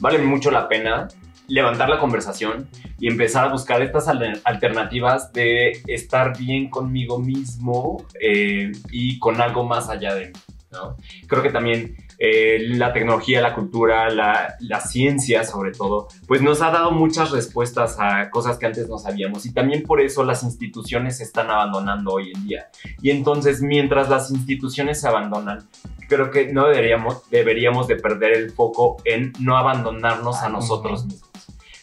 vale 0.00 0.18
mucho 0.18 0.50
la 0.50 0.68
pena 0.68 1.08
levantar 1.48 1.88
la 1.88 1.98
conversación 1.98 2.68
y 2.98 3.08
empezar 3.08 3.44
a 3.46 3.52
buscar 3.52 3.82
estas 3.82 4.08
al- 4.08 4.40
alternativas 4.44 5.32
de 5.32 5.82
estar 5.86 6.36
bien 6.38 6.70
conmigo 6.70 7.18
mismo 7.18 8.06
eh, 8.20 8.72
y 8.90 9.18
con 9.18 9.40
algo 9.40 9.64
más 9.64 9.88
allá 9.88 10.14
de 10.14 10.26
mí. 10.28 10.32
¿no? 10.70 10.96
Creo 11.26 11.42
que 11.42 11.50
también 11.50 11.96
eh, 12.24 12.60
la 12.68 12.92
tecnología, 12.92 13.40
la 13.40 13.52
cultura, 13.52 14.08
la, 14.08 14.54
la 14.60 14.80
ciencia 14.80 15.42
sobre 15.42 15.72
todo, 15.72 16.06
pues 16.28 16.40
nos 16.40 16.62
ha 16.62 16.70
dado 16.70 16.92
muchas 16.92 17.32
respuestas 17.32 17.96
a 17.98 18.30
cosas 18.30 18.58
que 18.58 18.66
antes 18.66 18.88
no 18.88 18.96
sabíamos 18.96 19.44
y 19.44 19.52
también 19.52 19.82
por 19.82 20.00
eso 20.00 20.22
las 20.22 20.44
instituciones 20.44 21.16
se 21.16 21.24
están 21.24 21.50
abandonando 21.50 22.12
hoy 22.12 22.30
en 22.32 22.46
día. 22.46 22.68
Y 23.02 23.10
entonces 23.10 23.60
mientras 23.60 24.08
las 24.08 24.30
instituciones 24.30 25.00
se 25.00 25.08
abandonan, 25.08 25.66
creo 26.06 26.30
que 26.30 26.52
no 26.52 26.68
deberíamos, 26.68 27.28
deberíamos 27.28 27.88
de 27.88 27.96
perder 27.96 28.36
el 28.36 28.52
foco 28.52 28.98
en 29.04 29.32
no 29.40 29.56
abandonarnos 29.56 30.42
a 30.42 30.48
nosotros 30.48 31.04
mismos. 31.04 31.28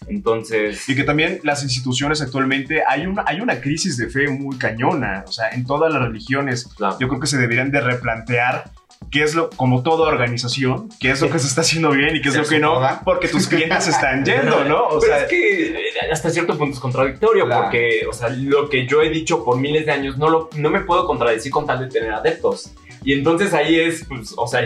Entonces, 0.08 0.88
Y 0.88 0.96
que 0.96 1.04
también 1.04 1.42
las 1.44 1.64
instituciones 1.64 2.22
actualmente 2.22 2.82
hay 2.88 3.06
una, 3.06 3.26
hay 3.28 3.42
una 3.42 3.60
crisis 3.60 3.98
de 3.98 4.08
fe 4.08 4.30
muy 4.30 4.58
cañona. 4.58 5.26
O 5.28 5.32
sea, 5.34 5.50
en 5.50 5.66
todas 5.66 5.94
las 5.94 6.02
religiones 6.02 6.66
claro. 6.78 6.96
yo 6.98 7.10
creo 7.10 7.20
que 7.20 7.28
se 7.28 7.38
deberían 7.38 7.72
de 7.72 7.82
replantear 7.82 8.72
qué 9.12 9.24
es 9.24 9.34
lo, 9.34 9.50
como 9.52 9.82
toda 9.82 10.08
organización, 10.08 10.90
qué 11.00 11.12
es 11.12 11.22
lo 11.22 11.30
que 11.30 11.40
se 11.40 11.48
está 11.48 11.62
haciendo 11.62 11.90
bien 11.92 12.16
y 12.16 12.22
qué 12.22 12.28
es 12.30 12.36
Se 12.36 12.42
lo 12.42 12.48
que 12.48 12.60
no, 12.60 12.80
porque 13.04 13.28
tus 13.28 13.48
clientes 13.48 13.88
están 13.88 14.24
yendo, 14.26 14.64
¿no? 14.66 14.84
O 14.88 15.00
Pero 15.00 15.14
sea, 15.14 15.24
es 15.24 15.30
que 15.30 15.68
eh, 15.72 15.78
hasta 16.12 16.30
cierto 16.30 16.58
punto 16.58 16.76
es 16.76 16.80
contradictorio 16.80 17.46
Claro. 17.46 17.64
porque, 17.64 18.06
o 18.08 18.14
sea, 18.14 18.30
lo 18.30 18.70
que 18.70 18.86
yo 18.86 19.02
he 19.02 19.10
dicho 19.10 19.44
por 19.44 19.58
miles 19.58 19.86
de 19.86 19.92
años 19.94 20.18
no, 20.18 20.30
lo, 20.30 20.50
no 20.56 20.70
me 20.70 20.82
puedo 20.82 21.06
contradecir 21.08 21.52
con 21.52 21.66
tal 21.66 21.80
de 21.80 21.88
tener 21.88 22.12
adeptos. 22.12 22.72
Y 23.04 23.14
entonces 23.14 23.54
ahí 23.54 23.80
es, 23.80 24.04
pues, 24.06 24.34
o 24.38 24.46
sea, 24.46 24.62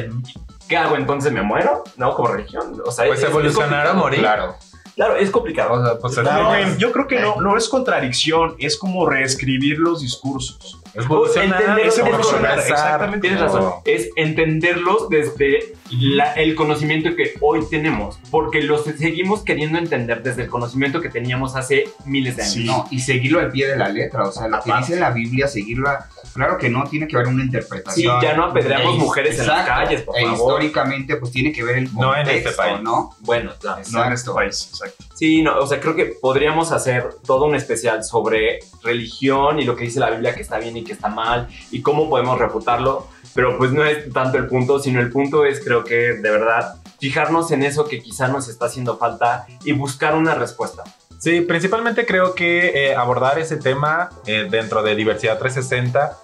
¿qué 0.67 0.75
hago 0.75 0.95
entonces? 0.97 1.31
¿Me 1.31 1.41
muero? 1.43 1.83
¿No? 1.97 2.13
Como 2.15 2.29
religión. 2.29 2.81
O 2.85 2.91
sea, 2.91 3.05
Pues 3.05 3.19
es- 3.19 3.25
es 3.25 3.29
evolucionar 3.31 3.87
o 3.87 3.91
complicado. 3.91 3.97
morir. 4.03 4.19
Claro. 4.19 4.55
Claro, 4.95 5.15
es 5.15 5.29
complicado. 5.31 5.73
O 5.73 5.85
sea, 5.85 5.97
pues 5.99 6.17
es, 6.17 6.23
no, 6.23 6.53
es- 6.55 6.77
yo 6.77 6.91
creo 6.91 7.07
que 7.07 7.19
no, 7.19 7.39
no 7.41 7.55
es 7.57 7.69
contradicción, 7.69 8.55
es 8.59 8.77
como 8.77 9.07
reescribir 9.07 9.79
los 9.79 10.01
discursos. 10.01 10.79
Evolucionar, 10.95 11.62
Entender- 11.62 11.88
es 11.88 11.97
evolucionar, 11.97 12.60
exactamente. 12.60 13.27
Tienes 13.27 13.41
razón. 13.41 13.73
Es 13.86 14.10
entenderlos 14.15 15.10
desde 15.10 15.73
la- 15.91 16.34
el 16.34 16.56
conocimiento 16.56 17.15
que 17.15 17.34
hoy 17.41 17.62
tenemos. 17.69 18.19
Porque 18.32 18.62
los 18.62 18.84
seguimos 18.86 19.43
queriendo 19.43 19.77
entender 19.79 20.23
desde 20.23 20.43
el 20.43 20.49
conocimiento 20.49 21.01
que 21.01 21.10
teníamos 21.10 21.56
hace 21.56 21.86
miles 22.06 22.36
de 22.36 22.43
años. 22.43 22.53
Sí. 22.53 22.63
No, 22.65 22.88
y 22.91 22.99
seguirlo 22.99 23.39
al 23.39 23.51
pie 23.51 23.67
de 23.67 23.77
la 23.77 23.89
letra, 23.89 24.23
o 24.27 24.32
sea, 24.32 24.47
lo 24.47 24.62
que 24.62 24.71
dice 24.77 24.95
la 24.99 25.12
Biblia, 25.12 25.47
seguirlo, 25.47 25.89
a- 25.89 26.08
claro 26.34 26.58
que 26.58 26.69
no, 26.69 26.84
tiene 26.86 27.08
que 27.08 27.15
haber 27.15 27.27
una 27.27 27.41
Sí, 27.41 27.45
interpretación. 27.47 28.21
ya 28.21 28.34
no 28.36 28.45
apedreamos 28.45 28.95
E- 28.95 28.99
mujeres 28.99 29.39
en 29.39 29.47
las 29.47 29.60
exacto, 29.62 29.84
calles, 29.84 30.01
por 30.03 30.17
e 30.17 30.21
favor. 30.23 30.38
históricamente, 30.38 31.15
pues 31.17 31.32
tiene 31.32 31.51
que 31.51 31.63
ver 31.63 31.77
el 31.77 31.86
contexto, 31.91 32.01
No 32.08 32.15
en 32.15 32.29
este 32.29 32.51
país. 32.51 32.82
¿no? 32.82 33.15
Bueno, 33.19 33.51
claro. 33.60 33.82
No 33.91 34.03
en 34.06 34.13
este 34.13 34.29
Exacto. 34.29 34.36
país, 34.36 34.67
exacto. 34.71 35.03
Sí, 35.23 35.41
no, 35.41 35.57
o 35.57 35.65
sea, 35.65 35.79
creo 35.79 35.95
que 35.95 36.07
podríamos 36.07 36.73
hacer 36.73 37.15
todo 37.25 37.45
un 37.45 37.55
especial 37.55 38.03
sobre 38.03 38.59
religión 38.81 39.57
y 39.57 39.63
lo 39.63 39.73
que 39.73 39.86
dice 39.86 40.01
la 40.01 40.09
Biblia 40.09 40.36
que 40.36 40.41
está 40.41 40.59
bien 40.59 40.75
y 40.75 40.83
que 40.83 40.91
está 40.91 41.07
mal 41.07 41.47
y 41.71 41.81
cómo 41.81 42.09
podemos 42.09 42.38
refutarlo, 42.38 43.07
pero 43.33 43.57
pues 43.57 43.71
no 43.71 43.86
es 43.86 44.12
tanto 44.12 44.38
el 44.38 44.47
punto, 44.47 44.79
sino 44.79 44.99
el 44.99 45.09
punto 45.09 45.45
es 45.45 45.63
creo 45.63 45.86
que 45.86 45.95
de 45.95 46.29
verdad 46.29 46.75
fijarnos 46.99 47.51
en 47.51 47.63
eso 47.63 47.86
que 47.86 48.01
quizá 48.01 48.27
nos 48.27 48.49
está 48.49 48.65
haciendo 48.65 48.97
falta 48.97 49.47
y 49.63 49.71
buscar 49.71 50.13
una 50.13 50.36
respuesta. 50.36 50.83
Sí, 51.19 51.39
principalmente 51.39 52.05
creo 52.05 52.36
que 52.36 52.88
eh, 52.88 52.93
abordar 52.93 53.39
ese 53.39 53.55
tema 53.55 54.09
eh, 54.27 54.49
dentro 54.51 54.83
de 54.83 54.93
Diversidad 54.93 55.39
360 55.39 56.17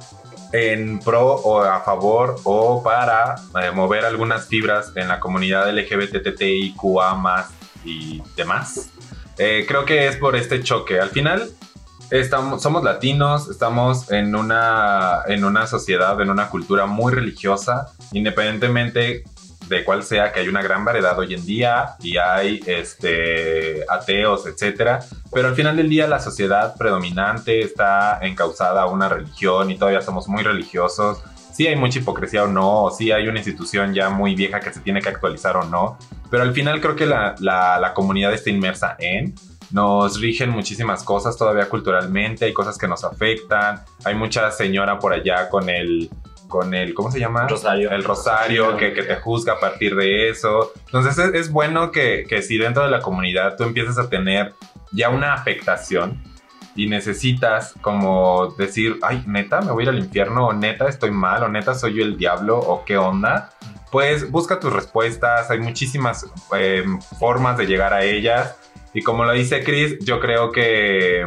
en 0.51 0.99
pro 0.99 1.35
o 1.35 1.62
a 1.62 1.79
favor 1.85 2.35
o 2.43 2.83
para 2.83 3.35
eh, 3.63 3.71
mover 3.71 4.03
algunas 4.03 4.47
fibras 4.47 4.91
en 4.95 5.07
la 5.07 5.21
comunidad 5.21 5.71
LGBTTIQA 5.71 7.15
más 7.15 7.58
y 7.83 8.21
demás. 8.35 8.89
Eh, 9.37 9.65
creo 9.67 9.85
que 9.85 10.07
es 10.07 10.17
por 10.17 10.35
este 10.35 10.61
choque. 10.61 10.99
Al 10.99 11.09
final 11.09 11.49
estamos, 12.11 12.61
somos 12.61 12.83
latinos, 12.83 13.49
estamos 13.49 14.11
en 14.11 14.35
una, 14.35 15.21
en 15.27 15.43
una 15.43 15.67
sociedad, 15.67 16.19
en 16.21 16.29
una 16.29 16.49
cultura 16.49 16.85
muy 16.85 17.13
religiosa, 17.13 17.87
independientemente 18.11 19.23
de 19.69 19.83
cuál 19.85 20.03
sea, 20.03 20.31
que 20.31 20.39
hay 20.39 20.47
una 20.47 20.61
gran 20.61 20.83
variedad 20.83 21.17
hoy 21.17 21.35
en 21.35 21.45
día 21.45 21.95
y 21.99 22.17
hay 22.17 22.59
este, 22.65 23.85
ateos, 23.87 24.45
etcétera. 24.47 24.99
Pero 25.31 25.47
al 25.47 25.55
final 25.55 25.77
del 25.77 25.89
día 25.89 26.07
la 26.07 26.19
sociedad 26.19 26.75
predominante 26.75 27.61
está 27.61 28.19
encausada 28.21 28.81
a 28.81 28.87
una 28.87 29.07
religión 29.07 29.69
y 29.69 29.77
todavía 29.77 30.01
somos 30.01 30.27
muy 30.27 30.43
religiosos. 30.43 31.19
Sí 31.59 31.67
hay 31.67 31.75
mucha 31.75 31.99
hipocresía 31.99 32.45
o 32.45 32.47
no, 32.47 32.83
o 32.85 32.89
sí 32.89 33.11
hay 33.11 33.27
una 33.27 33.39
institución 33.39 33.93
ya 33.93 34.09
muy 34.09 34.33
vieja 34.33 34.61
que 34.61 34.71
se 34.71 34.79
tiene 34.79 35.01
que 35.01 35.09
actualizar 35.09 35.57
o 35.57 35.65
no. 35.65 35.97
Pero 36.31 36.43
al 36.43 36.53
final 36.53 36.79
creo 36.79 36.95
que 36.95 37.05
la, 37.05 37.35
la, 37.39 37.77
la 37.79 37.93
comunidad 37.93 38.33
está 38.33 38.49
inmersa 38.49 38.95
en 38.97 39.35
nos 39.69 40.21
rigen 40.21 40.51
muchísimas 40.51 41.03
cosas 41.03 41.35
todavía 41.37 41.67
culturalmente, 41.67 42.45
hay 42.45 42.53
cosas 42.53 42.77
que 42.77 42.87
nos 42.87 43.03
afectan, 43.03 43.83
hay 44.05 44.15
mucha 44.15 44.49
señora 44.51 44.99
por 44.99 45.11
allá 45.11 45.49
con 45.49 45.67
el, 45.67 46.09
con 46.47 46.73
el, 46.73 46.93
¿cómo 46.93 47.11
se 47.11 47.19
llama? 47.19 47.45
Rosario. 47.45 47.91
El 47.91 48.05
rosario 48.05 48.77
que, 48.77 48.93
que 48.93 49.03
te 49.03 49.17
juzga 49.17 49.55
a 49.55 49.59
partir 49.59 49.97
de 49.97 50.29
eso. 50.29 50.71
Entonces 50.85 51.17
es, 51.17 51.33
es 51.33 51.51
bueno 51.51 51.91
que, 51.91 52.25
que 52.25 52.41
si 52.41 52.57
dentro 52.57 52.85
de 52.85 52.89
la 52.89 53.01
comunidad 53.01 53.57
tú 53.57 53.65
empiezas 53.65 53.97
a 53.97 54.07
tener 54.07 54.53
ya 54.93 55.09
una 55.09 55.33
afectación 55.33 56.23
y 56.75 56.88
necesitas 56.88 57.73
como 57.82 58.53
decir, 58.58 58.97
ay, 59.01 59.23
neta, 59.27 59.62
me 59.62 59.71
voy 59.71 59.88
al 59.88 59.99
infierno, 59.99 60.47
o 60.47 60.53
neta, 60.53 60.88
estoy 60.88 61.12
mal, 61.12 61.43
o 61.43 61.49
neta, 61.49 61.73
soy 61.75 61.95
yo 61.95 62.03
el 62.03 62.17
diablo, 62.17 62.58
o 62.58 62.86
qué 62.86 62.97
onda, 62.97 63.51
pues 63.91 64.29
busca 64.29 64.60
tus 64.60 64.71
respuestas, 64.71 65.49
hay 65.49 65.60
muchísimas 65.60 66.27
eh, 66.58 66.83
formas 67.19 67.58
de 67.58 67.65
llegar 67.65 67.93
a 67.93 68.04
ellas. 68.04 68.56
Y 68.93 69.02
como 69.02 69.25
lo 69.25 69.33
dice 69.33 69.63
Chris, 69.63 70.00
yo 70.00 70.19
creo 70.19 70.52
que, 70.52 71.25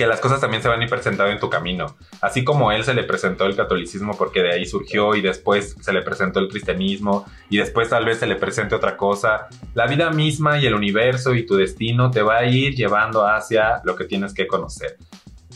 que 0.00 0.06
las 0.06 0.18
cosas 0.18 0.40
también 0.40 0.62
se 0.62 0.68
van 0.70 0.80
a 0.80 0.84
ir 0.84 0.88
presentando 0.88 1.30
en 1.30 1.38
tu 1.38 1.50
camino. 1.50 1.94
Así 2.22 2.42
como 2.42 2.72
él 2.72 2.84
se 2.84 2.94
le 2.94 3.04
presentó 3.04 3.44
el 3.44 3.54
catolicismo 3.54 4.16
porque 4.16 4.40
de 4.40 4.54
ahí 4.54 4.64
surgió 4.64 5.14
y 5.14 5.20
después 5.20 5.76
se 5.78 5.92
le 5.92 6.00
presentó 6.00 6.40
el 6.40 6.48
cristianismo 6.48 7.26
y 7.50 7.58
después 7.58 7.90
tal 7.90 8.06
vez 8.06 8.18
se 8.18 8.26
le 8.26 8.36
presente 8.36 8.74
otra 8.74 8.96
cosa, 8.96 9.48
la 9.74 9.86
vida 9.86 10.08
misma 10.10 10.58
y 10.58 10.64
el 10.64 10.72
universo 10.72 11.34
y 11.34 11.44
tu 11.44 11.54
destino 11.54 12.10
te 12.10 12.22
va 12.22 12.38
a 12.38 12.46
ir 12.46 12.74
llevando 12.74 13.26
hacia 13.26 13.82
lo 13.84 13.94
que 13.94 14.06
tienes 14.06 14.32
que 14.32 14.46
conocer. 14.46 14.96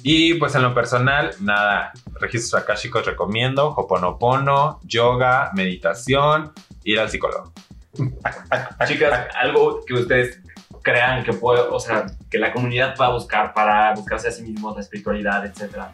Y 0.03 0.35
pues 0.35 0.55
en 0.55 0.61
lo 0.61 0.75
personal, 0.75 1.31
nada, 1.41 1.95
registros 2.21 2.63
akashicos 2.63 3.07
recomiendo, 3.07 3.69
hoponopono, 3.69 4.79
yoga, 4.83 5.53
meditación, 5.55 6.53
ir 6.83 7.01
al 7.01 7.09
psicólogo. 7.09 7.51
Chicas, 8.87 9.27
algo 9.41 9.81
que 9.87 9.95
ustedes 9.95 10.39
crean 10.85 11.25
que 11.25 11.33
puede, 11.33 11.63
o 11.63 11.81
sea, 11.81 12.07
que 12.31 12.39
la 12.39 12.53
comunidad 12.53 12.95
pueda 12.95 13.11
buscar 13.11 13.53
para 13.53 13.93
buscarse 13.95 14.29
a 14.29 14.31
sí 14.31 14.43
mismos, 14.43 14.77
la 14.77 14.83
espiritualidad, 14.83 15.45
etcétera. 15.45 15.91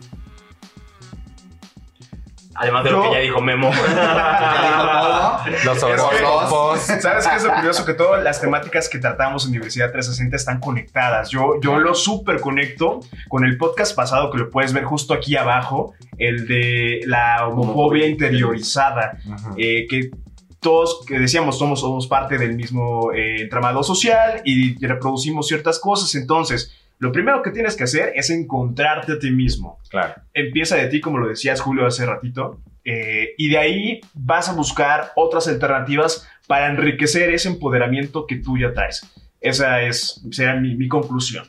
Además 2.56 2.84
de 2.84 2.90
lo 2.90 3.02
que 3.02 3.12
ya 3.12 3.18
dijo 3.20 3.40
Memo. 3.40 3.70
Los 5.64 5.82
horóscopos. 5.82 6.80
¿Sabes 6.80 7.26
qué 7.26 7.36
es 7.36 7.44
lo 7.44 7.54
curioso? 7.54 7.86
Que 7.86 7.94
todas 7.94 8.22
las 8.22 8.40
temáticas 8.40 8.88
que 8.88 8.98
tratamos 8.98 9.44
en 9.44 9.50
Universidad 9.50 9.90
360 9.92 10.36
están 10.36 10.60
conectadas. 10.60 11.30
Yo, 11.30 11.58
yo 11.62 11.78
lo 11.78 11.94
súper 11.94 12.40
conecto 12.40 13.00
con 13.28 13.46
el 13.46 13.56
podcast 13.56 13.96
pasado 13.96 14.30
que 14.30 14.38
lo 14.38 14.50
puedes 14.50 14.74
ver 14.74 14.84
justo 14.84 15.14
aquí 15.14 15.36
abajo, 15.36 15.94
el 16.18 16.46
de 16.46 17.00
la 17.06 17.48
homofobia 17.48 18.06
interiorizada, 18.06 19.18
eh, 19.56 19.86
que 19.88 20.10
todos, 20.60 21.04
que 21.06 21.18
decíamos, 21.18 21.58
somos, 21.58 21.80
somos 21.80 22.06
parte 22.06 22.36
del 22.38 22.54
mismo 22.54 23.12
eh, 23.12 23.42
entramado 23.42 23.82
social 23.82 24.42
y 24.44 24.74
reproducimos 24.86 25.46
ciertas 25.48 25.78
cosas. 25.78 26.14
Entonces, 26.14 26.76
lo 26.98 27.12
primero 27.12 27.42
que 27.42 27.50
tienes 27.50 27.76
que 27.76 27.84
hacer 27.84 28.12
es 28.14 28.28
encontrarte 28.30 29.12
a 29.12 29.18
ti 29.18 29.30
mismo 29.30 29.78
Claro. 29.88 30.14
empieza 30.34 30.76
de 30.76 30.88
ti, 30.88 31.00
como 31.00 31.18
lo 31.18 31.28
decías 31.28 31.60
Julio 31.60 31.86
hace 31.86 32.04
ratito, 32.04 32.60
eh, 32.84 33.30
y 33.38 33.48
de 33.48 33.58
ahí 33.58 34.00
vas 34.14 34.48
a 34.48 34.52
buscar 34.52 35.12
otras 35.16 35.48
alternativas 35.48 36.28
para 36.46 36.66
enriquecer 36.68 37.30
ese 37.32 37.48
empoderamiento 37.48 38.26
que 38.26 38.36
tú 38.36 38.58
ya 38.58 38.72
traes. 38.74 39.02
Esa 39.40 39.80
es, 39.82 40.22
será 40.30 40.56
mi, 40.56 40.74
mi 40.74 40.88
conclusión. 40.88 41.44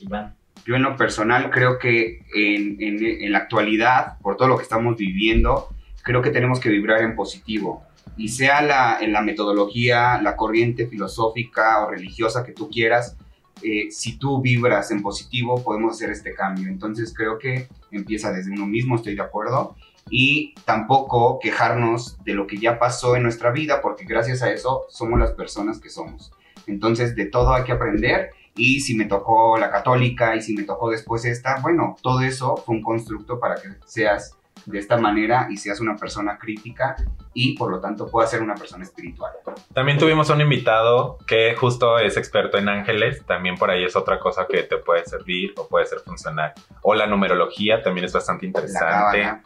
Iván. 0.00 0.34
Yo 0.66 0.76
en 0.76 0.82
lo 0.82 0.96
personal 0.96 1.50
creo 1.50 1.78
que 1.78 2.20
en, 2.34 2.80
en- 2.80 3.04
en 3.24 3.32
la 3.32 3.38
actualidad, 3.38 4.18
por 4.20 4.36
todo 4.36 4.48
lo 4.48 4.56
que 4.56 4.62
estamos 4.62 4.96
viviendo, 4.96 5.68
creo 6.02 6.22
que 6.22 6.30
tenemos 6.30 6.60
que 6.60 6.68
vibrar 6.70 7.02
en 7.02 7.14
positivo. 7.16 7.82
Y 8.16 8.28
sea 8.28 8.62
la, 8.62 8.98
en 9.00 9.12
la 9.12 9.22
metodología, 9.22 10.20
la 10.22 10.36
corriente 10.36 10.86
filosófica 10.86 11.84
o 11.84 11.90
religiosa 11.90 12.44
que 12.44 12.52
tú 12.52 12.70
quieras, 12.70 13.16
eh, 13.62 13.90
si 13.90 14.18
tú 14.18 14.40
vibras 14.40 14.90
en 14.90 15.02
positivo, 15.02 15.62
podemos 15.62 15.92
hacer 15.92 16.10
este 16.10 16.34
cambio. 16.34 16.68
Entonces 16.68 17.14
creo 17.16 17.38
que 17.38 17.68
empieza 17.90 18.32
desde 18.32 18.52
uno 18.52 18.66
mismo, 18.66 18.96
estoy 18.96 19.14
de 19.14 19.22
acuerdo. 19.22 19.76
Y 20.10 20.54
tampoco 20.64 21.38
quejarnos 21.40 22.22
de 22.24 22.34
lo 22.34 22.46
que 22.46 22.58
ya 22.58 22.78
pasó 22.78 23.16
en 23.16 23.22
nuestra 23.22 23.50
vida, 23.52 23.80
porque 23.80 24.04
gracias 24.04 24.42
a 24.42 24.52
eso 24.52 24.84
somos 24.90 25.18
las 25.18 25.32
personas 25.32 25.80
que 25.80 25.88
somos. 25.88 26.30
Entonces 26.66 27.16
de 27.16 27.26
todo 27.26 27.54
hay 27.54 27.64
que 27.64 27.72
aprender 27.72 28.30
y 28.56 28.80
si 28.80 28.94
me 28.94 29.06
tocó 29.06 29.58
la 29.58 29.70
católica 29.70 30.36
y 30.36 30.42
si 30.42 30.54
me 30.54 30.62
tocó 30.62 30.90
después 30.90 31.24
esta, 31.24 31.60
bueno, 31.60 31.96
todo 32.02 32.20
eso 32.20 32.56
fue 32.56 32.76
un 32.76 32.82
constructo 32.82 33.40
para 33.40 33.56
que 33.56 33.68
seas 33.86 34.36
de 34.66 34.78
esta 34.78 34.96
manera 34.96 35.46
y 35.50 35.56
seas 35.56 35.80
una 35.80 35.96
persona 35.96 36.38
crítica 36.38 36.96
y 37.32 37.56
por 37.56 37.70
lo 37.70 37.80
tanto 37.80 38.10
puedas 38.10 38.30
ser 38.30 38.42
una 38.42 38.54
persona 38.54 38.84
espiritual. 38.84 39.32
También 39.72 39.98
tuvimos 39.98 40.30
un 40.30 40.40
invitado 40.40 41.18
que 41.26 41.54
justo 41.56 41.98
es 41.98 42.16
experto 42.16 42.58
en 42.58 42.68
ángeles. 42.68 43.24
También 43.26 43.56
por 43.56 43.70
ahí 43.70 43.84
es 43.84 43.96
otra 43.96 44.18
cosa 44.18 44.46
que 44.48 44.62
te 44.62 44.78
puede 44.78 45.04
servir 45.04 45.52
o 45.56 45.66
puede 45.68 45.86
ser 45.86 45.98
funcional. 46.00 46.52
O 46.82 46.94
la 46.94 47.06
numerología 47.06 47.82
también 47.82 48.04
es 48.06 48.12
bastante 48.12 48.44
La 48.44 48.48
interesante. 48.48 48.86
cábala. 49.22 49.42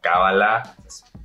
Cábala. 0.00 0.62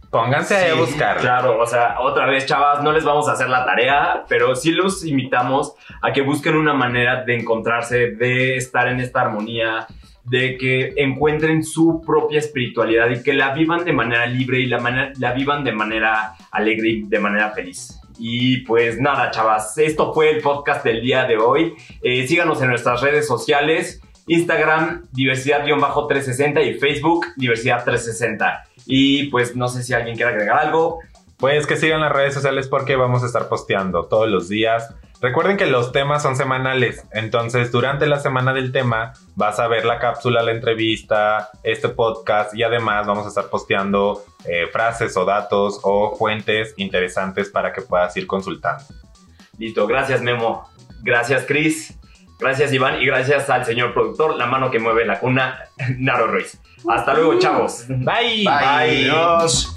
Pónganse 0.09 0.71
a 0.71 0.75
buscar. 0.75 1.17
Claro, 1.17 1.59
o 1.59 1.65
sea, 1.65 1.99
otra 1.99 2.25
vez, 2.27 2.45
chavas, 2.45 2.81
no 2.81 2.93
les 2.93 3.03
vamos 3.03 3.27
a 3.27 3.33
hacer 3.33 3.49
la 3.49 3.65
tarea, 3.65 4.23
pero 4.29 4.55
sí 4.55 4.71
los 4.71 5.03
invitamos 5.03 5.73
a 6.01 6.13
que 6.13 6.21
busquen 6.21 6.55
una 6.55 6.73
manera 6.73 7.23
de 7.25 7.35
encontrarse, 7.37 8.11
de 8.11 8.55
estar 8.55 8.87
en 8.87 9.01
esta 9.01 9.21
armonía, 9.21 9.85
de 10.29 10.57
que 10.57 10.93
encuentren 10.97 11.63
su 11.63 12.01
propia 12.05 12.39
espiritualidad 12.39 13.09
y 13.09 13.23
que 13.23 13.33
la 13.33 13.53
vivan 13.53 13.85
de 13.85 13.93
manera 13.93 14.25
libre 14.25 14.59
y 14.59 14.65
la, 14.67 14.79
manera- 14.79 15.13
la 15.19 15.31
vivan 15.33 15.63
de 15.63 15.71
manera 15.71 16.33
alegre 16.51 16.89
y 16.89 17.01
de 17.03 17.19
manera 17.19 17.51
feliz. 17.51 17.99
Y 18.19 18.57
pues 18.65 18.99
nada, 18.99 19.29
chavas, 19.31 19.77
esto 19.77 20.13
fue 20.13 20.31
el 20.31 20.41
podcast 20.41 20.83
del 20.83 21.01
día 21.01 21.25
de 21.25 21.37
hoy. 21.37 21.75
Eh, 22.01 22.27
síganos 22.27 22.61
en 22.61 22.69
nuestras 22.69 23.01
redes 23.01 23.27
sociales. 23.27 24.01
Instagram, 24.29 25.03
diversidad-360 25.13 26.65
y 26.67 26.73
Facebook, 26.79 27.27
diversidad360. 27.37 28.63
Y 28.85 29.25
pues 29.25 29.55
no 29.55 29.67
sé 29.67 29.83
si 29.83 29.93
alguien 29.93 30.15
quiere 30.15 30.31
agregar 30.31 30.59
algo. 30.59 30.99
Pues 31.37 31.67
que 31.67 31.75
sigan 31.77 32.01
las 32.01 32.11
redes 32.11 32.33
sociales 32.33 32.67
porque 32.67 32.95
vamos 32.95 33.21
a 33.23 33.27
estar 33.27 33.47
posteando 33.47 34.05
todos 34.07 34.27
los 34.27 34.49
días. 34.49 34.93
Recuerden 35.19 35.57
que 35.57 35.65
los 35.65 35.91
temas 35.91 36.21
son 36.21 36.35
semanales, 36.35 37.07
entonces 37.11 37.71
durante 37.71 38.05
la 38.05 38.19
semana 38.19 38.53
del 38.53 38.71
tema 38.71 39.13
vas 39.35 39.59
a 39.59 39.67
ver 39.67 39.83
la 39.83 39.97
cápsula, 39.97 40.43
la 40.43 40.51
entrevista, 40.51 41.49
este 41.63 41.89
podcast 41.89 42.53
y 42.55 42.61
además 42.61 43.07
vamos 43.07 43.25
a 43.25 43.29
estar 43.29 43.49
posteando 43.49 44.23
eh, 44.45 44.67
frases 44.71 45.17
o 45.17 45.25
datos 45.25 45.79
o 45.81 46.15
fuentes 46.15 46.75
interesantes 46.77 47.49
para 47.49 47.73
que 47.73 47.81
puedas 47.81 48.15
ir 48.15 48.27
consultando. 48.27 48.83
Listo, 49.57 49.87
gracias 49.87 50.21
Memo. 50.21 50.69
Gracias 51.01 51.45
Chris. 51.47 51.97
Gracias 52.39 52.71
Iván 52.71 53.01
y 53.01 53.05
gracias 53.07 53.49
al 53.49 53.65
señor 53.65 53.93
productor, 53.93 54.35
la 54.35 54.45
mano 54.45 54.69
que 54.69 54.77
mueve 54.77 55.03
la 55.05 55.19
cuna, 55.19 55.63
Naro 55.97 56.27
Ruiz. 56.27 56.59
Hasta 56.87 57.15
luego, 57.15 57.39
chavos. 57.39 57.85
Bye. 57.87 58.43
Bye. 58.43 59.09
Adiós. 59.09 59.73